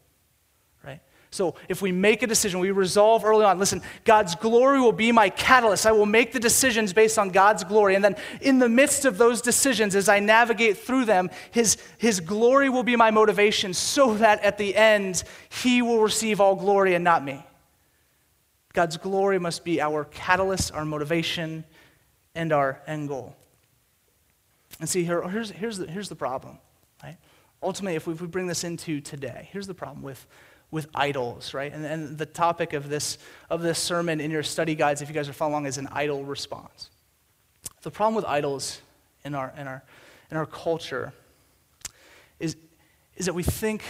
right? 0.85 1.01
So 1.31 1.55
if 1.67 1.81
we 1.81 1.91
make 1.91 2.23
a 2.23 2.27
decision, 2.27 2.59
we 2.59 2.71
resolve 2.71 3.25
early 3.25 3.45
on, 3.45 3.59
listen, 3.59 3.81
God's 4.05 4.35
glory 4.35 4.79
will 4.79 4.91
be 4.91 5.11
my 5.11 5.29
catalyst. 5.29 5.85
I 5.85 5.91
will 5.91 6.05
make 6.05 6.31
the 6.31 6.39
decisions 6.39 6.93
based 6.93 7.19
on 7.19 7.29
God's 7.29 7.63
glory. 7.63 7.95
And 7.95 8.03
then 8.03 8.15
in 8.41 8.59
the 8.59 8.69
midst 8.69 9.05
of 9.05 9.17
those 9.17 9.41
decisions, 9.41 9.95
as 9.95 10.09
I 10.09 10.19
navigate 10.19 10.77
through 10.77 11.05
them, 11.05 11.29
his, 11.51 11.77
his 11.97 12.19
glory 12.19 12.69
will 12.69 12.83
be 12.83 12.95
my 12.95 13.11
motivation 13.11 13.73
so 13.73 14.15
that 14.15 14.43
at 14.43 14.57
the 14.57 14.75
end, 14.75 15.23
he 15.49 15.81
will 15.81 16.01
receive 16.01 16.39
all 16.39 16.55
glory 16.55 16.95
and 16.95 17.03
not 17.03 17.23
me. 17.23 17.45
God's 18.73 18.97
glory 18.97 19.39
must 19.39 19.63
be 19.63 19.81
our 19.81 20.05
catalyst, 20.05 20.71
our 20.71 20.85
motivation, 20.85 21.65
and 22.35 22.53
our 22.53 22.81
end 22.85 23.07
goal. 23.07 23.35
And 24.79 24.87
see, 24.87 25.03
here, 25.03 25.27
here's, 25.27 25.49
here's, 25.51 25.77
the, 25.77 25.87
here's 25.87 26.09
the 26.09 26.15
problem, 26.15 26.59
right? 27.03 27.17
Ultimately, 27.63 27.95
if 27.95 28.05
we, 28.05 28.13
if 28.13 28.21
we 28.21 28.27
bring 28.27 28.47
this 28.47 28.63
into 28.63 29.01
today, 29.01 29.49
here's 29.51 29.67
the 29.67 29.73
problem 29.73 30.03
with, 30.03 30.25
with 30.69 30.87
idols, 30.93 31.53
right? 31.53 31.73
And, 31.73 31.85
and 31.85 32.17
the 32.17 32.25
topic 32.25 32.73
of 32.73 32.89
this, 32.89 33.17
of 33.49 33.61
this 33.61 33.79
sermon 33.79 34.21
in 34.21 34.29
your 34.29 34.43
study 34.43 34.75
guides, 34.75 35.01
if 35.01 35.09
you 35.09 35.15
guys 35.15 35.27
are 35.27 35.33
following 35.33 35.65
is 35.65 35.77
an 35.77 35.87
idol 35.91 36.23
response. 36.23 36.89
The 37.81 37.91
problem 37.91 38.15
with 38.15 38.25
idols 38.25 38.81
in 39.23 39.33
our, 39.33 39.53
in 39.57 39.67
our, 39.67 39.83
in 40.29 40.37
our 40.37 40.45
culture 40.45 41.13
is, 42.39 42.55
is 43.15 43.25
that 43.25 43.33
we 43.33 43.43
think, 43.43 43.83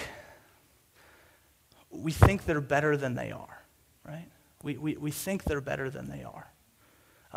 we 1.89 2.11
think 2.11 2.45
they're 2.45 2.61
better 2.61 2.95
than 2.95 3.15
they 3.15 3.31
are, 3.31 3.63
right? 4.07 4.27
We, 4.63 4.77
we, 4.77 4.95
we 4.95 5.11
think 5.11 5.43
they're 5.43 5.61
better 5.61 5.89
than 5.89 6.09
they 6.09 6.23
are. 6.23 6.47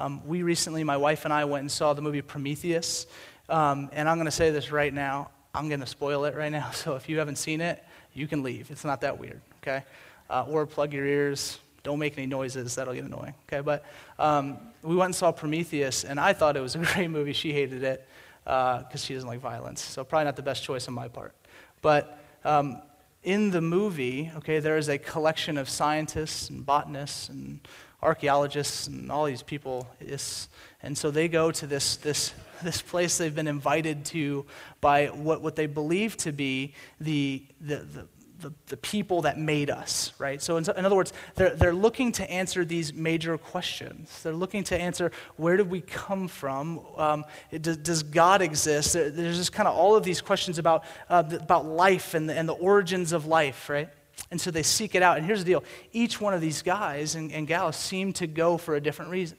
Um, 0.00 0.26
we 0.26 0.42
recently, 0.42 0.82
my 0.82 0.96
wife 0.96 1.26
and 1.26 1.34
I, 1.34 1.44
went 1.44 1.60
and 1.60 1.70
saw 1.70 1.92
the 1.92 2.00
movie 2.00 2.22
Prometheus. 2.22 3.06
Um, 3.50 3.90
and 3.92 4.08
I'm 4.08 4.16
going 4.16 4.24
to 4.24 4.30
say 4.30 4.50
this 4.50 4.72
right 4.72 4.94
now. 4.94 5.30
I'm 5.54 5.68
going 5.68 5.80
to 5.80 5.86
spoil 5.86 6.24
it 6.24 6.34
right 6.34 6.50
now. 6.50 6.70
So 6.74 6.96
if 6.96 7.06
you 7.06 7.18
haven't 7.18 7.36
seen 7.36 7.60
it, 7.60 7.84
you 8.14 8.26
can 8.26 8.42
leave. 8.42 8.70
It's 8.70 8.84
not 8.84 9.02
that 9.02 9.18
weird, 9.18 9.42
okay? 9.62 9.84
Uh, 10.30 10.46
or 10.48 10.64
plug 10.64 10.94
your 10.94 11.04
ears. 11.04 11.58
Don't 11.82 11.98
make 11.98 12.16
any 12.16 12.26
noises. 12.26 12.74
That'll 12.76 12.94
get 12.94 13.04
annoying, 13.04 13.34
okay? 13.46 13.60
But 13.60 13.84
um, 14.18 14.56
we 14.82 14.96
went 14.96 15.06
and 15.06 15.14
saw 15.14 15.32
Prometheus, 15.32 16.04
and 16.04 16.18
I 16.18 16.32
thought 16.32 16.56
it 16.56 16.60
was 16.60 16.76
a 16.76 16.78
great 16.94 17.08
movie. 17.08 17.34
She 17.34 17.52
hated 17.52 17.82
it 17.82 18.08
because 18.44 18.84
uh, 18.94 18.96
she 18.96 19.12
doesn't 19.12 19.28
like 19.28 19.40
violence. 19.40 19.82
So 19.82 20.02
probably 20.02 20.24
not 20.24 20.36
the 20.36 20.42
best 20.42 20.64
choice 20.64 20.88
on 20.88 20.94
my 20.94 21.08
part. 21.08 21.34
But 21.82 22.18
um, 22.42 22.80
in 23.22 23.50
the 23.50 23.61
movie, 23.61 24.30
okay, 24.37 24.61
there 24.61 24.76
is 24.76 24.88
a 24.88 24.98
collection 24.98 25.59
of 25.59 25.68
scientists 25.68 26.48
and 26.48 26.64
botanists 26.64 27.28
and 27.28 27.61
archaeologists 28.02 28.87
and 28.87 29.12
all 29.12 29.26
these 29.26 29.42
people. 29.42 29.87
And 30.83 30.96
so 30.96 31.11
they 31.11 31.28
go 31.28 31.50
to 31.52 31.66
this, 31.66 31.96
this, 31.96 32.33
this 32.62 32.80
place 32.80 33.18
they've 33.18 33.35
been 33.35 33.48
invited 33.48 34.04
to 34.06 34.46
by 34.80 35.06
what, 35.06 35.42
what 35.42 35.56
they 35.56 35.66
believe 35.66 36.16
to 36.18 36.33
be 36.33 36.74
the, 37.00 37.44
the, 37.61 37.76
the 37.76 38.06
the, 38.40 38.53
the, 38.66 38.76
people 38.76 39.22
that 39.22 39.38
made 39.38 39.70
us, 39.70 40.12
right? 40.18 40.40
So, 40.40 40.57
in, 40.57 40.64
in, 40.76 40.85
other 40.85 40.96
words, 40.96 41.12
they're, 41.35 41.55
they're 41.55 41.74
looking 41.74 42.12
to 42.12 42.31
answer 42.31 42.64
these 42.64 42.92
major 42.92 43.37
questions. 43.38 44.22
They're 44.22 44.33
looking 44.33 44.64
to 44.64 44.81
answer 44.81 45.12
where 45.37 45.57
did 45.57 45.70
we 45.70 45.81
come 45.81 46.29
from? 46.29 46.81
Um, 46.96 47.24
it, 47.50 47.62
does, 47.62 47.76
does, 47.79 48.03
God 48.03 48.42
exist? 48.42 48.94
There's 48.94 49.37
just 49.37 49.53
kind 49.53 49.68
of 49.68 49.76
all 49.76 49.96
of 49.96 50.05
these 50.05 50.20
questions 50.20 50.59
about, 50.59 50.85
uh, 51.09 51.24
about 51.31 51.66
life 51.66 52.14
and 52.14 52.29
the, 52.29 52.35
and 52.35 52.48
the 52.48 52.55
origins 52.55 53.12
of 53.12 53.26
life, 53.26 53.68
right? 53.68 53.88
And 54.31 54.40
so 54.40 54.50
they 54.50 54.62
seek 54.62 54.94
it 54.94 55.03
out. 55.03 55.16
And 55.16 55.26
here's 55.26 55.40
the 55.40 55.50
deal 55.53 55.64
each 55.92 56.20
one 56.20 56.35
of 56.35 56.40
these 56.40 56.62
guys 56.62 57.14
and, 57.14 57.33
and 57.33 57.46
gals 57.46 57.76
seem 57.76 58.12
to 58.14 58.26
go 58.26 58.57
for 58.57 58.76
a 58.76 58.81
different 58.81 59.11
reason. 59.11 59.38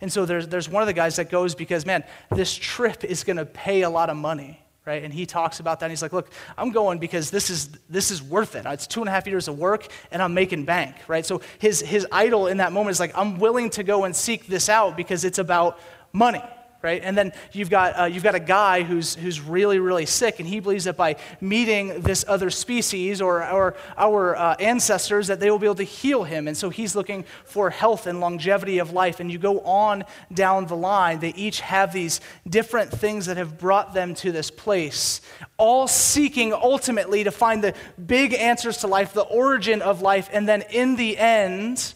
And 0.00 0.12
so 0.12 0.24
there's, 0.24 0.48
there's 0.48 0.68
one 0.68 0.82
of 0.82 0.86
the 0.86 0.92
guys 0.94 1.16
that 1.16 1.30
goes 1.30 1.54
because, 1.54 1.84
man, 1.84 2.04
this 2.34 2.54
trip 2.54 3.04
is 3.04 3.22
going 3.22 3.36
to 3.36 3.44
pay 3.44 3.82
a 3.82 3.90
lot 3.90 4.08
of 4.08 4.16
money, 4.16 4.62
right? 4.86 5.02
And 5.04 5.12
he 5.12 5.26
talks 5.26 5.60
about 5.60 5.80
that. 5.80 5.86
And 5.86 5.92
he's 5.92 6.02
like, 6.02 6.12
look, 6.12 6.30
I'm 6.56 6.70
going 6.70 6.98
because 6.98 7.30
this 7.30 7.50
is, 7.50 7.68
this 7.88 8.10
is 8.10 8.22
worth 8.22 8.56
it. 8.56 8.66
It's 8.66 8.86
two 8.86 9.00
and 9.00 9.08
a 9.08 9.12
half 9.12 9.26
years 9.26 9.48
of 9.48 9.58
work 9.58 9.86
and 10.10 10.22
I'm 10.22 10.34
making 10.34 10.64
bank, 10.64 10.96
right? 11.06 11.24
So 11.24 11.42
his, 11.58 11.80
his 11.80 12.06
idol 12.10 12.46
in 12.46 12.56
that 12.58 12.72
moment 12.72 12.92
is 12.92 13.00
like, 13.00 13.16
I'm 13.16 13.38
willing 13.38 13.70
to 13.70 13.82
go 13.82 14.04
and 14.04 14.14
seek 14.16 14.46
this 14.46 14.68
out 14.68 14.96
because 14.96 15.24
it's 15.24 15.38
about 15.38 15.78
money, 16.12 16.42
right? 16.82 17.02
And 17.04 17.16
then 17.16 17.32
you've 17.52 17.68
got, 17.68 17.98
uh, 17.98 18.04
you've 18.04 18.22
got 18.22 18.34
a 18.34 18.40
guy 18.40 18.82
who's, 18.82 19.14
who's 19.14 19.40
really, 19.40 19.78
really 19.78 20.06
sick, 20.06 20.40
and 20.40 20.48
he 20.48 20.60
believes 20.60 20.84
that 20.84 20.96
by 20.96 21.16
meeting 21.40 22.00
this 22.00 22.24
other 22.26 22.48
species 22.48 23.20
or, 23.20 23.46
or 23.46 23.76
our 23.98 24.34
uh, 24.34 24.54
ancestors, 24.54 25.26
that 25.26 25.40
they 25.40 25.50
will 25.50 25.58
be 25.58 25.66
able 25.66 25.74
to 25.74 25.82
heal 25.82 26.24
him. 26.24 26.48
And 26.48 26.56
so 26.56 26.70
he's 26.70 26.96
looking 26.96 27.24
for 27.44 27.68
health 27.68 28.06
and 28.06 28.20
longevity 28.20 28.78
of 28.78 28.92
life. 28.92 29.20
And 29.20 29.30
you 29.30 29.38
go 29.38 29.60
on 29.60 30.04
down 30.32 30.66
the 30.66 30.76
line, 30.76 31.20
they 31.20 31.34
each 31.34 31.60
have 31.60 31.92
these 31.92 32.20
different 32.48 32.90
things 32.90 33.26
that 33.26 33.36
have 33.36 33.58
brought 33.58 33.92
them 33.92 34.14
to 34.16 34.32
this 34.32 34.50
place, 34.50 35.20
all 35.58 35.86
seeking 35.86 36.54
ultimately 36.54 37.24
to 37.24 37.30
find 37.30 37.62
the 37.62 37.74
big 38.06 38.32
answers 38.32 38.78
to 38.78 38.86
life, 38.86 39.12
the 39.12 39.22
origin 39.22 39.82
of 39.82 40.00
life, 40.00 40.30
and 40.32 40.48
then 40.48 40.62
in 40.70 40.96
the 40.96 41.18
end, 41.18 41.94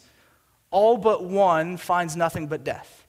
all 0.71 0.99
but 0.99 1.25
one 1.25 1.79
finds 1.79 2.17
nothing 2.17 2.49
but 2.49 2.65
death 2.65 3.04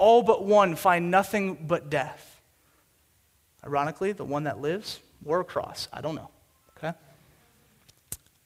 all 0.00 0.22
but 0.22 0.44
one 0.44 0.74
find 0.74 1.10
nothing 1.10 1.66
but 1.66 1.90
death. 1.90 2.40
Ironically, 3.64 4.12
the 4.12 4.24
one 4.24 4.44
that 4.44 4.58
lives 4.58 4.98
wore 5.22 5.40
a 5.40 5.44
cross. 5.44 5.88
I 5.92 6.00
don't 6.00 6.14
know. 6.14 6.30
Okay? 6.78 6.96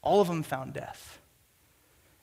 All 0.02 0.20
of 0.20 0.26
them 0.26 0.42
found 0.42 0.74
death. 0.74 1.20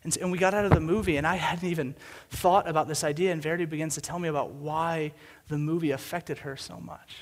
And, 0.03 0.17
and 0.17 0.31
we 0.31 0.37
got 0.37 0.53
out 0.53 0.65
of 0.65 0.71
the 0.71 0.81
movie, 0.81 1.15
and 1.15 1.25
I 1.25 1.35
hadn't 1.35 1.69
even 1.69 1.95
thought 2.29 2.67
about 2.67 2.87
this 2.89 3.03
idea, 3.03 3.31
and 3.31 3.41
Verity 3.41 3.65
begins 3.65 3.95
to 3.95 4.01
tell 4.01 4.19
me 4.19 4.27
about 4.27 4.51
why 4.51 5.13
the 5.47 5.57
movie 5.57 5.91
affected 5.91 6.39
her 6.39 6.57
so 6.57 6.77
much. 6.77 7.17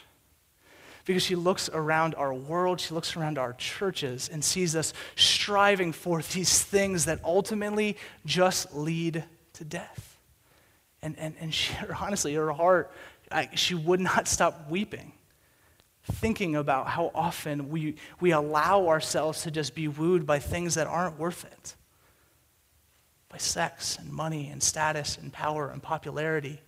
Because 1.06 1.22
she 1.22 1.36
looks 1.36 1.70
around 1.72 2.16
our 2.16 2.34
world, 2.34 2.80
she 2.80 2.94
looks 2.94 3.16
around 3.16 3.38
our 3.38 3.54
churches, 3.54 4.30
and 4.32 4.44
sees 4.44 4.76
us 4.76 4.94
striving 5.16 5.92
for 5.92 6.22
these 6.22 6.64
things 6.64 7.06
that 7.06 7.20
ultimately 7.24 7.98
just 8.26 8.74
lead 8.74 9.24
to 9.54 9.64
death. 9.64 10.09
And, 11.02 11.18
and, 11.18 11.36
and 11.40 11.54
she, 11.54 11.74
honestly, 12.02 12.34
her 12.36 12.52
heart, 12.52 12.92
I, 13.32 13.50
she 13.56 13.76
would 13.76 14.00
not 14.00 14.28
stop 14.28 14.70
weeping, 14.70 15.14
thinking 16.04 16.56
about 16.56 16.88
how 16.88 17.12
often 17.14 17.70
we, 17.70 17.96
we 18.20 18.32
allow 18.32 18.88
ourselves 18.88 19.44
to 19.44 19.52
just 19.52 19.76
be 19.76 19.88
wooed 19.88 20.26
by 20.26 20.40
things 20.40 20.76
that 20.76 20.88
aren't 20.88 21.20
worth 21.20 21.46
it 21.46 21.76
by 23.30 23.38
sex 23.38 23.98
and 24.00 24.12
money 24.12 24.50
and 24.50 24.62
status 24.62 25.18
and 25.18 25.32
power 25.32 25.70
and 25.70 25.82
popularity. 25.82 26.60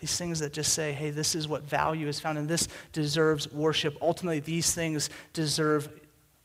These 0.00 0.16
things 0.16 0.40
that 0.40 0.52
just 0.52 0.72
say, 0.72 0.92
hey, 0.92 1.10
this 1.10 1.34
is 1.34 1.46
what 1.46 1.62
value 1.62 2.08
is 2.08 2.18
found, 2.18 2.38
and 2.38 2.48
this 2.48 2.68
deserves 2.92 3.50
worship. 3.52 3.96
Ultimately, 4.00 4.40
these 4.40 4.74
things 4.74 5.10
deserve 5.32 5.88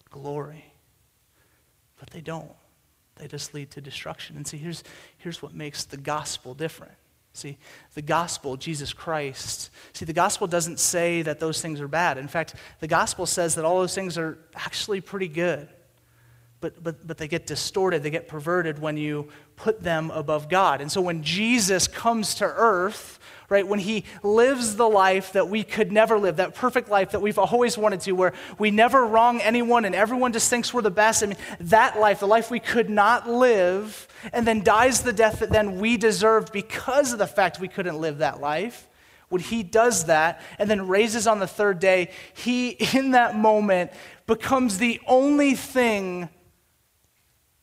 glory. 0.10 0.66
But 2.00 2.10
they 2.12 2.22
don't. 2.22 2.52
They 3.16 3.28
just 3.28 3.54
lead 3.54 3.72
to 3.72 3.82
destruction. 3.82 4.36
And 4.36 4.48
see, 4.48 4.58
here's, 4.58 4.84
here's 5.18 5.42
what 5.42 5.54
makes 5.54 5.86
the 5.86 5.98
gospel 5.98 6.54
different. 6.54 6.94
See, 7.34 7.58
the 7.94 8.02
gospel, 8.02 8.58
Jesus 8.58 8.92
Christ, 8.92 9.70
see, 9.94 10.04
the 10.04 10.12
gospel 10.12 10.48
doesn't 10.48 10.80
say 10.80 11.22
that 11.22 11.40
those 11.40 11.62
things 11.62 11.80
are 11.80 11.88
bad. 11.88 12.18
In 12.18 12.28
fact, 12.28 12.56
the 12.80 12.88
gospel 12.88 13.26
says 13.26 13.56
that 13.56 13.64
all 13.64 13.80
those 13.80 13.96
things 13.96 14.18
are 14.18 14.38
actually 14.56 15.00
pretty 15.00 15.30
good 15.30 15.70
but, 16.62 16.82
but, 16.82 17.06
but 17.06 17.18
they 17.18 17.28
get 17.28 17.48
distorted, 17.48 18.04
they 18.04 18.12
get 18.12 18.28
perverted 18.28 18.80
when 18.80 18.96
you 18.96 19.28
put 19.56 19.82
them 19.82 20.12
above 20.12 20.48
God. 20.48 20.80
And 20.80 20.92
so 20.92 21.02
when 21.02 21.24
Jesus 21.24 21.88
comes 21.88 22.36
to 22.36 22.46
earth, 22.46 23.20
right, 23.52 23.68
when 23.68 23.80
he 23.80 24.06
lives 24.24 24.78
the 24.78 24.88
life 24.88 25.34
that 25.34 25.50
we 25.50 25.64
could 25.64 25.92
never 25.92 26.18
live, 26.18 26.38
that 26.38 26.56
perfect 26.56 26.90
life 26.90 27.12
that 27.12 27.22
we've 27.22 27.38
always 27.38 27.78
wanted 27.78 28.00
to, 28.02 28.14
where 28.14 28.34
we 28.58 28.72
never 28.72 29.06
wrong 29.06 29.42
anyone 29.42 29.86
and 29.86 29.94
everyone 29.94 30.34
just 30.34 30.50
thinks 30.50 30.74
we're 30.74 30.82
the 30.82 30.90
best, 30.90 31.22
I 31.22 31.28
mean, 31.28 31.38
that 31.60 32.00
life, 32.00 32.22
the 32.22 32.28
life 32.28 32.50
we 32.50 32.60
could 32.60 32.90
not 32.90 33.30
live, 33.30 34.08
and 34.34 34.48
then 34.48 34.64
dies 34.64 35.02
the 35.02 35.14
death 35.14 35.40
that 35.40 35.52
then 35.52 35.80
we 35.80 35.98
deserved 35.98 36.52
because 36.52 37.12
of 37.14 37.20
the 37.20 37.28
fact 37.28 37.60
we 37.60 37.68
couldn't 37.68 38.00
live 38.00 38.20
that 38.20 38.40
life 38.40 38.88
when 39.30 39.42
he 39.42 39.64
does 39.64 40.06
that 40.06 40.42
and 40.60 40.70
then 40.70 40.88
raises 40.88 41.26
on 41.26 41.40
the 41.40 41.48
third 41.48 41.80
day, 41.80 42.12
he, 42.34 42.70
in 42.94 43.12
that 43.12 43.36
moment, 43.36 43.92
becomes 44.28 44.78
the 44.78 45.00
only 45.08 45.56
thing 45.56 46.30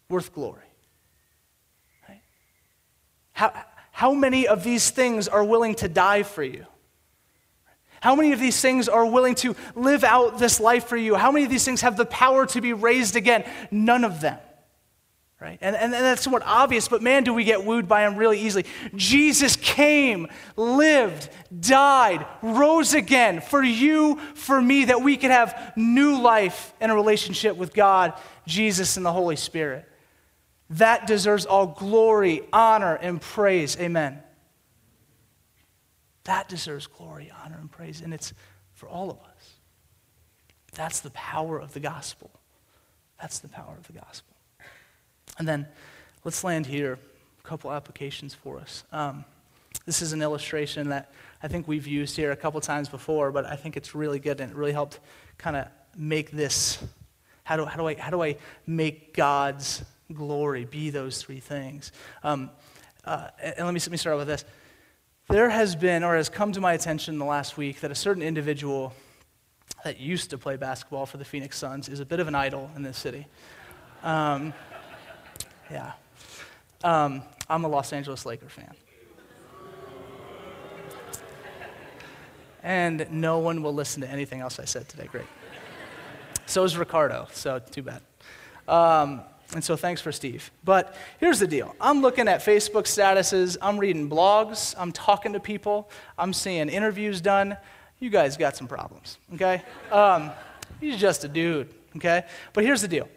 worth 0.09 0.33
glory. 0.33 0.63
Right? 2.09 2.23
How, 3.33 3.65
how 3.99 4.15
many 4.15 4.47
of 4.47 4.63
these 4.63 4.91
things 4.91 5.27
are 5.27 5.43
willing 5.43 5.75
to 5.75 5.89
die 5.89 6.23
for 6.23 6.45
you? 6.45 6.65
How 8.01 8.15
many 8.15 8.31
of 8.31 8.39
these 8.39 8.61
things 8.61 8.89
are 8.89 9.05
willing 9.05 9.35
to 9.37 9.57
live 9.75 10.05
out 10.05 10.39
this 10.39 10.61
life 10.61 10.85
for 10.85 10.97
you? 10.97 11.17
How 11.17 11.33
many 11.33 11.45
of 11.47 11.51
these 11.51 11.65
things 11.65 11.81
have 11.81 11.97
the 11.97 12.07
power 12.07 12.47
to 12.47 12.61
be 12.61 12.73
raised 12.73 13.17
again? 13.17 13.43
None 13.73 14.05
of 14.05 14.21
them. 14.21 14.39
Right? 15.41 15.59
And, 15.61 15.75
and, 15.75 15.93
that's 15.93 16.23
somewhat 16.23 16.45
obvious, 16.47 16.87
but 16.87 17.03
man, 17.03 17.25
do 17.25 17.35
we 17.35 17.43
get 17.43 17.65
wooed 17.65 17.89
by 17.89 18.07
him 18.07 18.15
really 18.15 18.39
easily. 18.39 18.67
Jesus 18.95 19.57
came, 19.57 20.29
lived, 20.55 21.29
died, 21.59 22.25
rose 22.41 22.95
again 22.95 23.41
for 23.41 23.65
you, 23.65 24.21
for 24.35 24.63
me, 24.63 24.85
that 24.85 25.03
we 25.03 25.17
could 25.17 25.33
have 25.33 25.73
new 25.75 26.21
life 26.23 26.73
and 26.81 26.93
a 26.93 26.95
relationship 26.95 27.57
with 27.57 27.75
God, 27.75 28.13
Jesus, 28.47 28.97
and 28.97 29.05
the 29.05 29.13
Holy 29.13 29.35
Spirit. 29.35 29.88
That 30.71 31.07
deserves 31.07 31.47
all 31.47 31.67
glory, 31.67 32.43
honor, 32.53 32.95
and 32.95 33.21
praise. 33.21 33.77
Amen. 33.79 34.23
That 36.25 36.49
deserves 36.49 36.87
glory, 36.87 37.33
honor, 37.43 37.57
and 37.59 37.71
praise. 37.71 38.03
And 38.03 38.13
it's 38.13 38.35
for 38.75 38.89
all 38.89 39.11
of 39.11 39.19
us. 39.19 39.55
That's 40.75 41.01
the 41.01 41.11
power 41.11 41.59
of 41.59 41.73
the 41.73 41.81
gospel. 41.81 42.31
That's 43.21 43.39
the 43.39 43.49
power 43.49 43.75
of 43.79 43.87
the 43.87 43.95
gospel. 43.95 44.37
And 45.39 45.49
then 45.49 45.67
let's 46.25 46.45
land 46.45 46.67
here. 46.67 46.99
A 47.39 47.49
couple 47.49 47.73
applications 47.73 48.35
for 48.35 48.59
us. 48.59 48.85
Um, 48.93 49.25
this 49.87 50.03
is 50.03 50.13
an 50.13 50.21
illustration 50.21 50.91
that 50.91 51.11
I 51.43 51.49
think 51.49 51.67
we've 51.67 51.87
used 51.87 52.15
here 52.15 52.31
a 52.31 52.37
couple 52.37 52.61
times 52.61 52.91
before, 52.91 53.33
but 53.33 53.47
I 53.47 53.57
think 53.57 53.77
it's 53.77 53.95
really 53.95 54.19
good 54.19 54.41
and 54.41 54.53
it 54.53 54.57
really 54.57 54.73
helped 54.73 55.01
kind 55.39 55.57
of 55.57 55.69
make 55.97 56.31
this. 56.31 56.79
How 57.45 57.57
do, 57.57 57.65
how, 57.65 57.79
do 57.79 57.89
I, 57.89 57.95
how 57.95 58.11
do 58.11 58.23
I 58.23 58.37
make 58.67 59.15
God's 59.15 59.83
glory 60.15 60.65
be 60.65 60.91
those 60.91 61.23
three 61.23 61.41
things. 61.41 61.93
Um, 62.23 62.51
uh, 63.05 63.29
and 63.43 63.67
let 63.67 63.75
me, 63.75 63.81
let 63.81 63.91
me 63.91 63.97
start 63.97 64.17
with 64.17 64.27
this. 64.27 64.45
There 65.29 65.51
has 65.51 65.77
been, 65.77 66.03
or 66.03 66.17
has 66.17 66.29
come 66.29 66.53
to 66.53 66.61
my 66.61 66.73
attention 66.73 67.15
in 67.15 67.19
the 67.19 67.27
last 67.27 67.57
week, 67.57 67.81
that 67.81 67.91
a 67.91 67.95
certain 67.95 68.23
individual 68.23 68.95
that 69.85 70.01
used 70.01 70.31
to 70.31 70.39
play 70.39 70.57
basketball 70.57 71.07
for 71.07 71.19
the 71.19 71.25
Phoenix 71.25 71.59
Suns 71.59 71.89
is 71.89 72.01
a 72.01 72.07
bit 72.07 72.21
of 72.21 72.29
an 72.29 72.35
idol 72.35 72.71
in 72.75 72.83
this 72.83 72.97
city. 72.97 73.27
Um, 74.03 74.55
yeah. 75.71 75.93
Um, 76.83 77.23
I'm 77.49 77.65
a 77.65 77.69
Los 77.69 77.93
Angeles 77.93 78.25
Laker 78.25 78.49
fan. 78.49 78.75
And 82.63 83.07
no 83.11 83.39
one 83.39 83.63
will 83.63 83.75
listen 83.75 84.03
to 84.03 84.11
anything 84.11 84.41
else 84.41 84.59
I 84.59 84.65
said 84.65 84.89
today. 84.89 85.09
Great. 85.11 85.27
So 86.47 86.65
is 86.65 86.77
Ricardo, 86.77 87.29
so 87.33 87.59
too 87.59 87.83
bad. 87.83 88.03
Um, 88.67 89.23
and 89.55 89.65
so 89.65 89.77
thanks 89.77 90.01
for 90.01 90.13
Steve. 90.13 90.51
But 90.65 90.95
here's 91.19 91.39
the 91.39 91.47
deal 91.47 91.75
I'm 91.81 92.03
looking 92.03 92.29
at 92.29 92.41
Facebook 92.41 92.85
statuses, 92.85 93.57
I'm 93.63 93.79
reading 93.79 94.09
blogs, 94.09 94.75
I'm 94.79 94.93
talking 94.93 95.33
to 95.33 95.41
people, 95.41 95.91
I'm 96.19 96.33
seeing 96.33 96.69
interviews 96.69 97.21
done. 97.21 97.57
You 98.01 98.11
guys 98.11 98.37
got 98.37 98.57
some 98.57 98.69
problems, 98.69 99.19
okay? 99.35 99.63
Um, 99.91 100.31
he's 100.81 100.99
just 100.99 101.25
a 101.25 101.29
dude, 101.29 101.69
okay? 101.97 102.25
But 102.53 102.65
here's 102.65 102.83
the 102.83 102.89
deal 102.89 103.09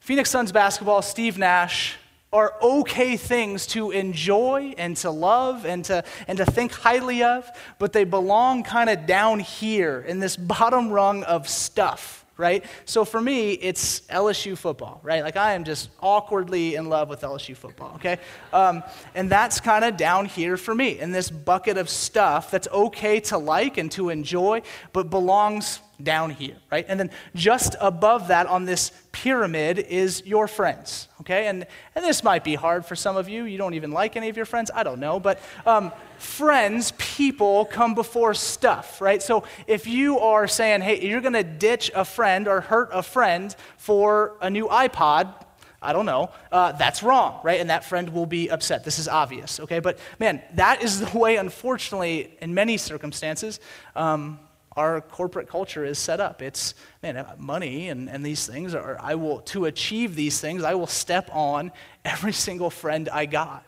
Phoenix 0.00 0.30
Suns 0.30 0.52
basketball, 0.52 1.02
Steve 1.02 1.36
Nash, 1.36 1.96
are 2.32 2.54
okay 2.62 3.16
things 3.16 3.66
to 3.68 3.90
enjoy 3.90 4.74
and 4.78 4.96
to 4.98 5.10
love 5.10 5.66
and 5.66 5.84
to, 5.86 6.04
and 6.28 6.38
to 6.38 6.44
think 6.44 6.72
highly 6.72 7.24
of, 7.24 7.50
but 7.78 7.92
they 7.92 8.04
belong 8.04 8.62
kind 8.62 8.88
of 8.88 9.06
down 9.06 9.40
here 9.40 10.04
in 10.06 10.20
this 10.20 10.36
bottom 10.36 10.90
rung 10.90 11.24
of 11.24 11.48
stuff 11.48 12.19
right? 12.40 12.64
So 12.86 13.04
for 13.04 13.20
me, 13.20 13.52
it's 13.52 14.00
LSU 14.08 14.56
football, 14.56 15.00
right? 15.04 15.22
Like 15.22 15.36
I 15.36 15.52
am 15.52 15.62
just 15.62 15.90
awkwardly 16.00 16.74
in 16.74 16.88
love 16.88 17.08
with 17.08 17.20
LSU 17.20 17.54
football, 17.54 17.92
okay? 17.96 18.18
Um, 18.52 18.82
and 19.14 19.30
that's 19.30 19.60
kind 19.60 19.84
of 19.84 19.96
down 19.96 20.24
here 20.24 20.56
for 20.56 20.74
me 20.74 20.98
in 20.98 21.12
this 21.12 21.30
bucket 21.30 21.76
of 21.76 21.88
stuff 21.88 22.50
that's 22.50 22.66
okay 22.68 23.20
to 23.20 23.38
like 23.38 23.76
and 23.76 23.92
to 23.92 24.08
enjoy, 24.08 24.62
but 24.92 25.10
belongs 25.10 25.80
down 26.02 26.30
here, 26.30 26.56
right? 26.70 26.84
And 26.88 26.98
then 26.98 27.10
just 27.34 27.76
above 27.80 28.28
that 28.28 28.46
on 28.46 28.64
this 28.64 28.92
pyramid 29.12 29.78
is 29.78 30.22
your 30.24 30.48
friends, 30.48 31.08
okay? 31.20 31.46
And, 31.46 31.66
and 31.94 32.04
this 32.04 32.22
might 32.22 32.44
be 32.44 32.54
hard 32.54 32.86
for 32.86 32.96
some 32.96 33.16
of 33.16 33.28
you. 33.28 33.44
You 33.44 33.58
don't 33.58 33.74
even 33.74 33.90
like 33.90 34.16
any 34.16 34.28
of 34.28 34.36
your 34.36 34.46
friends. 34.46 34.70
I 34.74 34.82
don't 34.82 35.00
know. 35.00 35.20
But 35.20 35.40
um, 35.66 35.92
friends, 36.18 36.92
people 36.98 37.64
come 37.64 37.94
before 37.94 38.34
stuff, 38.34 39.00
right? 39.00 39.22
So 39.22 39.44
if 39.66 39.86
you 39.86 40.18
are 40.18 40.46
saying, 40.46 40.82
hey, 40.82 41.06
you're 41.06 41.20
going 41.20 41.34
to 41.34 41.44
ditch 41.44 41.90
a 41.94 42.04
friend 42.04 42.48
or 42.48 42.60
hurt 42.60 42.90
a 42.92 43.02
friend 43.02 43.54
for 43.76 44.36
a 44.40 44.50
new 44.50 44.66
iPod, 44.68 45.34
I 45.82 45.94
don't 45.94 46.06
know. 46.06 46.30
Uh, 46.52 46.72
that's 46.72 47.02
wrong, 47.02 47.40
right? 47.42 47.58
And 47.58 47.70
that 47.70 47.84
friend 47.84 48.10
will 48.10 48.26
be 48.26 48.50
upset. 48.50 48.84
This 48.84 48.98
is 48.98 49.08
obvious, 49.08 49.60
okay? 49.60 49.78
But 49.78 49.98
man, 50.18 50.42
that 50.54 50.82
is 50.82 51.00
the 51.00 51.18
way, 51.18 51.36
unfortunately, 51.36 52.36
in 52.42 52.52
many 52.52 52.76
circumstances, 52.76 53.60
um, 53.96 54.38
our 54.80 55.02
corporate 55.02 55.46
culture 55.46 55.84
is 55.84 55.98
set 55.98 56.20
up. 56.20 56.40
It's, 56.40 56.74
man, 57.02 57.18
uh, 57.18 57.36
money 57.38 57.90
and, 57.90 58.08
and 58.08 58.24
these 58.24 58.46
things 58.46 58.74
are, 58.74 58.96
I 58.98 59.14
will, 59.14 59.40
to 59.52 59.66
achieve 59.66 60.16
these 60.16 60.40
things, 60.40 60.64
I 60.64 60.74
will 60.74 60.86
step 60.86 61.28
on 61.32 61.70
every 62.04 62.32
single 62.32 62.70
friend 62.70 63.08
I 63.10 63.26
got. 63.26 63.64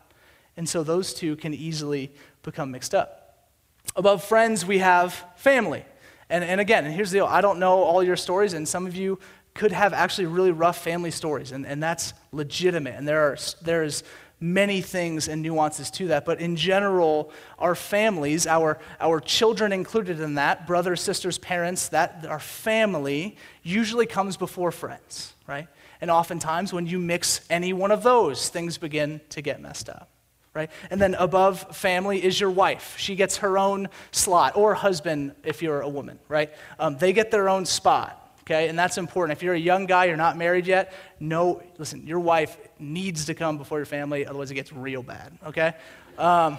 And 0.57 0.67
so 0.67 0.83
those 0.83 1.13
two 1.13 1.35
can 1.35 1.53
easily 1.53 2.11
become 2.41 2.71
mixed 2.71 2.95
up. 2.95 3.49
Above 3.95 4.23
friends, 4.23 4.65
we 4.65 4.79
have 4.79 5.13
family. 5.35 5.85
And, 6.29 6.43
and 6.43 6.59
again, 6.59 6.85
and 6.85 6.93
here's 6.93 7.11
the 7.11 7.19
deal 7.19 7.25
I 7.27 7.41
don't 7.41 7.59
know 7.59 7.83
all 7.83 8.01
your 8.01 8.15
stories, 8.15 8.53
and 8.53 8.67
some 8.67 8.87
of 8.87 8.95
you 8.95 9.19
could 9.53 9.71
have 9.71 9.93
actually 9.93 10.25
really 10.25 10.51
rough 10.51 10.83
family 10.83 11.11
stories, 11.11 11.51
and, 11.51 11.65
and 11.65 11.81
that's 11.83 12.13
legitimate. 12.31 12.95
And 12.95 13.07
there 13.07 13.21
are, 13.21 13.37
there's 13.61 14.03
many 14.43 14.81
things 14.81 15.29
and 15.29 15.41
nuances 15.41 15.89
to 15.89 16.07
that. 16.09 16.25
But 16.25 16.41
in 16.41 16.57
general, 16.57 17.31
our 17.57 17.75
families, 17.75 18.45
our, 18.45 18.77
our 18.99 19.21
children 19.21 19.71
included 19.71 20.19
in 20.19 20.35
that, 20.35 20.67
brothers, 20.67 21.01
sisters, 21.01 21.37
parents, 21.37 21.87
that 21.89 22.25
our 22.27 22.39
family 22.39 23.37
usually 23.63 24.05
comes 24.05 24.35
before 24.35 24.71
friends, 24.71 25.33
right? 25.47 25.67
And 26.01 26.11
oftentimes, 26.11 26.73
when 26.73 26.85
you 26.85 26.99
mix 26.99 27.39
any 27.49 27.71
one 27.71 27.91
of 27.91 28.03
those, 28.03 28.49
things 28.49 28.77
begin 28.77 29.21
to 29.29 29.41
get 29.41 29.61
messed 29.61 29.87
up. 29.87 30.09
Right? 30.53 30.69
And 30.91 31.01
then 31.01 31.15
above 31.15 31.75
family 31.75 32.23
is 32.23 32.39
your 32.39 32.51
wife. 32.51 32.95
She 32.99 33.15
gets 33.15 33.37
her 33.37 33.57
own 33.57 33.89
slot, 34.11 34.55
or 34.55 34.75
husband 34.75 35.33
if 35.43 35.63
you're 35.63 35.81
a 35.81 35.89
woman, 35.89 36.19
right? 36.27 36.53
Um, 36.77 36.95
they 36.97 37.11
get 37.11 37.31
their 37.31 37.49
own 37.49 37.65
spot 37.65 38.22
okay? 38.43 38.67
And 38.69 38.77
that's 38.77 38.97
important. 38.97 39.37
If 39.37 39.43
you're 39.43 39.53
a 39.53 39.59
young 39.59 39.85
guy, 39.85 40.05
you're 40.05 40.17
not 40.17 40.37
married 40.37 40.67
yet, 40.67 40.93
no, 41.19 41.61
listen, 41.77 42.05
your 42.05 42.19
wife 42.19 42.57
needs 42.79 43.25
to 43.25 43.33
come 43.33 43.57
before 43.57 43.79
your 43.79 43.85
family, 43.85 44.25
otherwise 44.25 44.51
it 44.51 44.55
gets 44.55 44.71
real 44.71 45.03
bad, 45.03 45.37
okay? 45.45 45.73
Um, 46.17 46.57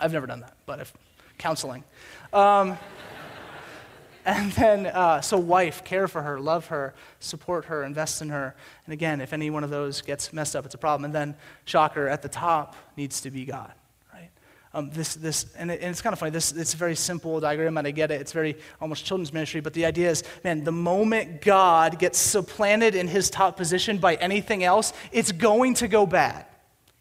I've 0.00 0.12
never 0.12 0.26
done 0.26 0.40
that, 0.40 0.54
but 0.66 0.80
if 0.80 0.92
counseling. 1.38 1.84
Um, 2.32 2.78
And 4.24 4.52
then, 4.52 4.86
uh, 4.86 5.20
so 5.20 5.36
wife, 5.36 5.82
care 5.82 6.06
for 6.06 6.22
her, 6.22 6.38
love 6.38 6.66
her, 6.66 6.94
support 7.18 7.64
her, 7.64 7.82
invest 7.82 8.22
in 8.22 8.28
her. 8.28 8.54
And 8.86 8.92
again, 8.92 9.20
if 9.20 9.32
any 9.32 9.50
one 9.50 9.64
of 9.64 9.70
those 9.70 10.00
gets 10.00 10.32
messed 10.32 10.54
up, 10.54 10.64
it's 10.64 10.76
a 10.76 10.78
problem. 10.78 11.04
And 11.04 11.14
then, 11.14 11.34
shocker, 11.64 12.06
at 12.06 12.22
the 12.22 12.28
top 12.28 12.76
needs 12.96 13.20
to 13.22 13.32
be 13.32 13.44
God. 13.44 13.72
Um, 14.74 14.90
this, 14.90 15.14
this, 15.14 15.46
and, 15.56 15.70
it, 15.70 15.80
and 15.80 15.90
it's 15.90 16.00
kind 16.00 16.12
of 16.12 16.18
funny. 16.18 16.30
This, 16.30 16.52
it's 16.52 16.72
a 16.72 16.76
very 16.76 16.96
simple 16.96 17.38
diagram, 17.40 17.76
and 17.76 17.86
I 17.86 17.90
get 17.90 18.10
it. 18.10 18.20
It's 18.20 18.32
very 18.32 18.56
almost 18.80 19.04
children's 19.04 19.32
ministry. 19.32 19.60
But 19.60 19.74
the 19.74 19.84
idea 19.84 20.10
is, 20.10 20.24
man, 20.44 20.64
the 20.64 20.72
moment 20.72 21.42
God 21.42 21.98
gets 21.98 22.18
supplanted 22.18 22.94
in 22.94 23.06
his 23.06 23.28
top 23.28 23.56
position 23.56 23.98
by 23.98 24.14
anything 24.14 24.64
else, 24.64 24.94
it's 25.12 25.30
going 25.30 25.74
to 25.74 25.88
go 25.88 26.06
bad. 26.06 26.46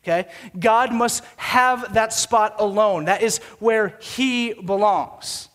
Okay? 0.04 0.30
God 0.60 0.94
must 0.94 1.24
have 1.38 1.94
that 1.94 2.12
spot 2.12 2.56
alone. 2.60 3.06
That 3.06 3.22
is 3.22 3.38
where 3.60 3.98
he 4.02 4.54
belongs 4.54 5.48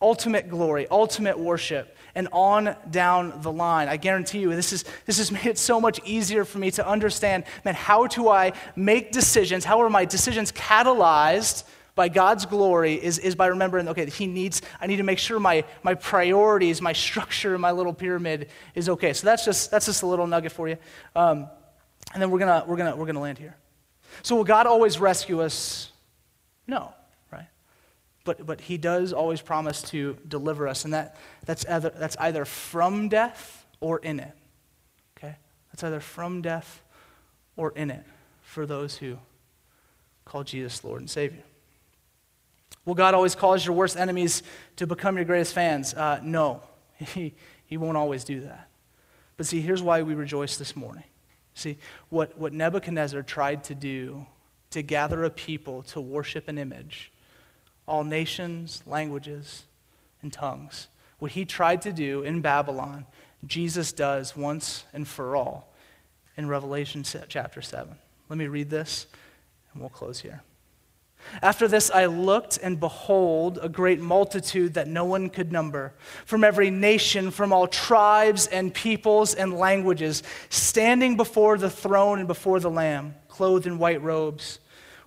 ultimate 0.00 0.48
glory, 0.48 0.86
ultimate 0.90 1.38
worship, 1.38 1.96
and 2.14 2.28
on 2.32 2.76
down 2.90 3.40
the 3.42 3.52
line. 3.52 3.88
I 3.88 3.96
guarantee 3.96 4.40
you, 4.40 4.54
this, 4.54 4.72
is, 4.72 4.84
this 5.06 5.18
has 5.18 5.30
made 5.32 5.46
it 5.46 5.58
so 5.58 5.80
much 5.80 6.00
easier 6.04 6.44
for 6.44 6.58
me 6.58 6.70
to 6.72 6.86
understand, 6.86 7.44
man, 7.64 7.74
how 7.74 8.06
do 8.06 8.28
I 8.28 8.52
make 8.76 9.12
decisions? 9.12 9.64
How 9.64 9.80
are 9.82 9.90
my 9.90 10.04
decisions 10.04 10.52
catalyzed 10.52 11.64
by 11.94 12.08
God's 12.08 12.46
glory 12.46 12.94
is, 12.94 13.18
is 13.18 13.34
by 13.34 13.48
remembering, 13.48 13.88
okay, 13.88 14.06
he 14.06 14.26
needs, 14.26 14.62
I 14.80 14.86
need 14.86 14.96
to 14.96 15.02
make 15.02 15.18
sure 15.18 15.40
my, 15.40 15.64
my 15.82 15.94
priorities, 15.94 16.80
my 16.80 16.92
structure, 17.06 17.58
my 17.58 17.72
little 17.72 17.92
pyramid 17.92 18.48
is 18.74 18.88
okay. 18.88 19.12
So 19.12 19.26
that's 19.26 19.44
just, 19.44 19.70
that's 19.70 19.86
just 19.86 20.02
a 20.02 20.06
little 20.06 20.26
nugget 20.26 20.52
for 20.52 20.68
you. 20.68 20.78
Um, 21.16 21.48
and 22.14 22.22
then 22.22 22.30
we're 22.30 22.38
gonna, 22.38 22.64
we're 22.66 22.76
gonna, 22.76 22.96
we're 22.96 23.06
gonna 23.06 23.20
land 23.20 23.38
here. 23.38 23.56
So 24.22 24.36
will 24.36 24.44
God 24.44 24.66
always 24.66 24.98
rescue 24.98 25.42
us? 25.42 25.92
No 26.66 26.94
but, 28.28 28.44
but 28.44 28.60
he 28.60 28.76
does 28.76 29.14
always 29.14 29.40
promise 29.40 29.80
to 29.80 30.14
deliver 30.28 30.68
us, 30.68 30.84
and 30.84 30.92
that, 30.92 31.16
that's, 31.46 31.64
either, 31.64 31.88
that's 31.88 32.14
either 32.18 32.44
from 32.44 33.08
death 33.08 33.64
or 33.80 34.00
in 34.00 34.20
it. 34.20 34.32
Okay? 35.16 35.34
That's 35.72 35.82
either 35.82 35.98
from 35.98 36.42
death 36.42 36.82
or 37.56 37.72
in 37.74 37.90
it 37.90 38.04
for 38.42 38.66
those 38.66 38.98
who 38.98 39.16
call 40.26 40.44
Jesus 40.44 40.84
Lord 40.84 41.00
and 41.00 41.08
Savior. 41.08 41.42
Will 42.84 42.94
God 42.94 43.14
always 43.14 43.34
cause 43.34 43.64
your 43.64 43.74
worst 43.74 43.96
enemies 43.96 44.42
to 44.76 44.86
become 44.86 45.16
your 45.16 45.24
greatest 45.24 45.54
fans? 45.54 45.94
Uh, 45.94 46.20
no, 46.22 46.60
he, 46.98 47.32
he 47.64 47.78
won't 47.78 47.96
always 47.96 48.24
do 48.24 48.42
that. 48.42 48.68
But 49.38 49.46
see, 49.46 49.62
here's 49.62 49.82
why 49.82 50.02
we 50.02 50.12
rejoice 50.12 50.58
this 50.58 50.76
morning. 50.76 51.04
See, 51.54 51.78
what, 52.10 52.36
what 52.36 52.52
Nebuchadnezzar 52.52 53.22
tried 53.22 53.64
to 53.64 53.74
do 53.74 54.26
to 54.68 54.82
gather 54.82 55.24
a 55.24 55.30
people 55.30 55.82
to 55.84 56.00
worship 56.02 56.46
an 56.48 56.58
image 56.58 57.10
all 57.88 58.04
nations, 58.04 58.82
languages, 58.86 59.64
and 60.22 60.32
tongues. 60.32 60.88
What 61.18 61.32
he 61.32 61.44
tried 61.44 61.82
to 61.82 61.92
do 61.92 62.22
in 62.22 62.40
Babylon, 62.40 63.06
Jesus 63.46 63.92
does 63.92 64.36
once 64.36 64.84
and 64.92 65.06
for 65.06 65.34
all 65.34 65.72
in 66.36 66.48
Revelation 66.48 67.02
chapter 67.02 67.62
7. 67.62 67.96
Let 68.28 68.38
me 68.38 68.46
read 68.46 68.70
this, 68.70 69.06
and 69.72 69.80
we'll 69.80 69.90
close 69.90 70.20
here. 70.20 70.42
After 71.42 71.66
this, 71.66 71.90
I 71.90 72.06
looked, 72.06 72.58
and 72.62 72.78
behold, 72.78 73.58
a 73.60 73.68
great 73.68 74.00
multitude 74.00 74.74
that 74.74 74.86
no 74.86 75.04
one 75.04 75.30
could 75.30 75.50
number, 75.50 75.92
from 76.24 76.44
every 76.44 76.70
nation, 76.70 77.30
from 77.30 77.52
all 77.52 77.66
tribes 77.66 78.46
and 78.46 78.72
peoples 78.72 79.34
and 79.34 79.52
languages, 79.52 80.22
standing 80.48 81.16
before 81.16 81.58
the 81.58 81.70
throne 81.70 82.20
and 82.20 82.28
before 82.28 82.60
the 82.60 82.70
Lamb, 82.70 83.16
clothed 83.28 83.66
in 83.66 83.78
white 83.78 84.00
robes 84.02 84.60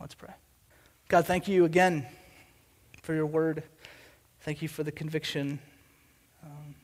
Let's 0.00 0.14
pray. 0.14 0.32
God, 1.08 1.26
thank 1.26 1.48
you 1.48 1.64
again 1.64 2.06
for 3.02 3.14
your 3.14 3.26
word. 3.26 3.64
Thank 4.42 4.62
you 4.62 4.68
for 4.68 4.84
the 4.84 4.92
conviction 4.92 5.58
um, 6.44 6.76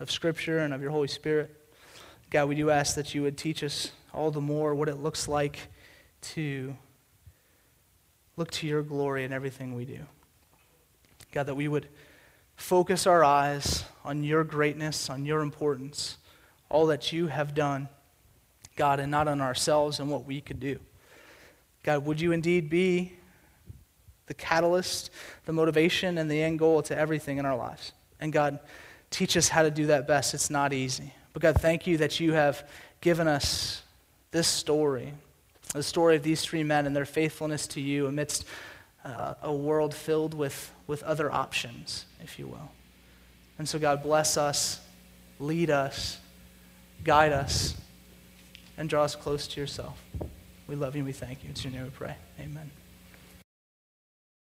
of 0.00 0.10
Scripture 0.10 0.60
and 0.60 0.72
of 0.72 0.80
your 0.80 0.90
Holy 0.90 1.08
Spirit. 1.08 1.54
God, 2.30 2.48
we 2.48 2.54
do 2.54 2.70
ask 2.70 2.94
that 2.94 3.14
you 3.14 3.20
would 3.20 3.36
teach 3.36 3.62
us 3.62 3.92
all 4.14 4.30
the 4.30 4.40
more 4.40 4.74
what 4.74 4.88
it 4.88 4.96
looks 4.96 5.28
like 5.28 5.58
to 6.22 6.74
look 8.38 8.50
to 8.52 8.66
your 8.66 8.82
glory 8.82 9.24
in 9.24 9.32
everything 9.32 9.74
we 9.74 9.84
do. 9.84 10.00
God, 11.32 11.44
that 11.44 11.54
we 11.54 11.68
would 11.68 11.88
focus 12.56 13.06
our 13.06 13.22
eyes 13.22 13.84
on 14.04 14.24
your 14.24 14.42
greatness, 14.42 15.10
on 15.10 15.26
your 15.26 15.42
importance, 15.42 16.16
all 16.70 16.86
that 16.86 17.12
you 17.12 17.26
have 17.26 17.54
done, 17.54 17.90
God, 18.74 19.00
and 19.00 19.10
not 19.10 19.28
on 19.28 19.42
ourselves 19.42 20.00
and 20.00 20.10
what 20.10 20.24
we 20.24 20.40
could 20.40 20.60
do. 20.60 20.80
God, 21.84 22.04
would 22.06 22.20
you 22.20 22.32
indeed 22.32 22.68
be 22.68 23.12
the 24.26 24.34
catalyst, 24.34 25.10
the 25.44 25.52
motivation, 25.52 26.18
and 26.18 26.30
the 26.30 26.42
end 26.42 26.58
goal 26.58 26.82
to 26.82 26.98
everything 26.98 27.38
in 27.38 27.46
our 27.46 27.56
lives? 27.56 27.92
And 28.20 28.32
God, 28.32 28.58
teach 29.10 29.36
us 29.36 29.48
how 29.48 29.62
to 29.62 29.70
do 29.70 29.86
that 29.86 30.08
best. 30.08 30.34
It's 30.34 30.50
not 30.50 30.72
easy. 30.72 31.12
But 31.32 31.42
God, 31.42 31.60
thank 31.60 31.86
you 31.86 31.98
that 31.98 32.18
you 32.20 32.32
have 32.32 32.66
given 33.00 33.28
us 33.28 33.82
this 34.30 34.48
story, 34.48 35.12
the 35.74 35.82
story 35.82 36.16
of 36.16 36.22
these 36.22 36.42
three 36.42 36.64
men 36.64 36.86
and 36.86 36.96
their 36.96 37.04
faithfulness 37.04 37.66
to 37.68 37.80
you 37.80 38.06
amidst 38.06 38.46
uh, 39.04 39.34
a 39.42 39.54
world 39.54 39.94
filled 39.94 40.32
with, 40.32 40.72
with 40.86 41.02
other 41.02 41.30
options, 41.30 42.06
if 42.22 42.38
you 42.38 42.46
will. 42.46 42.70
And 43.58 43.68
so, 43.68 43.78
God, 43.78 44.02
bless 44.02 44.36
us, 44.36 44.80
lead 45.38 45.70
us, 45.70 46.18
guide 47.04 47.32
us, 47.32 47.76
and 48.78 48.88
draw 48.88 49.04
us 49.04 49.14
close 49.14 49.46
to 49.48 49.60
yourself. 49.60 50.02
We 50.66 50.76
love 50.76 50.94
you 50.94 51.00
and 51.00 51.06
we 51.06 51.12
thank 51.12 51.44
you. 51.44 51.50
It's 51.50 51.64
your 51.64 51.72
name 51.72 51.84
we 51.84 51.90
pray. 51.90 52.16
Amen. 52.40 52.70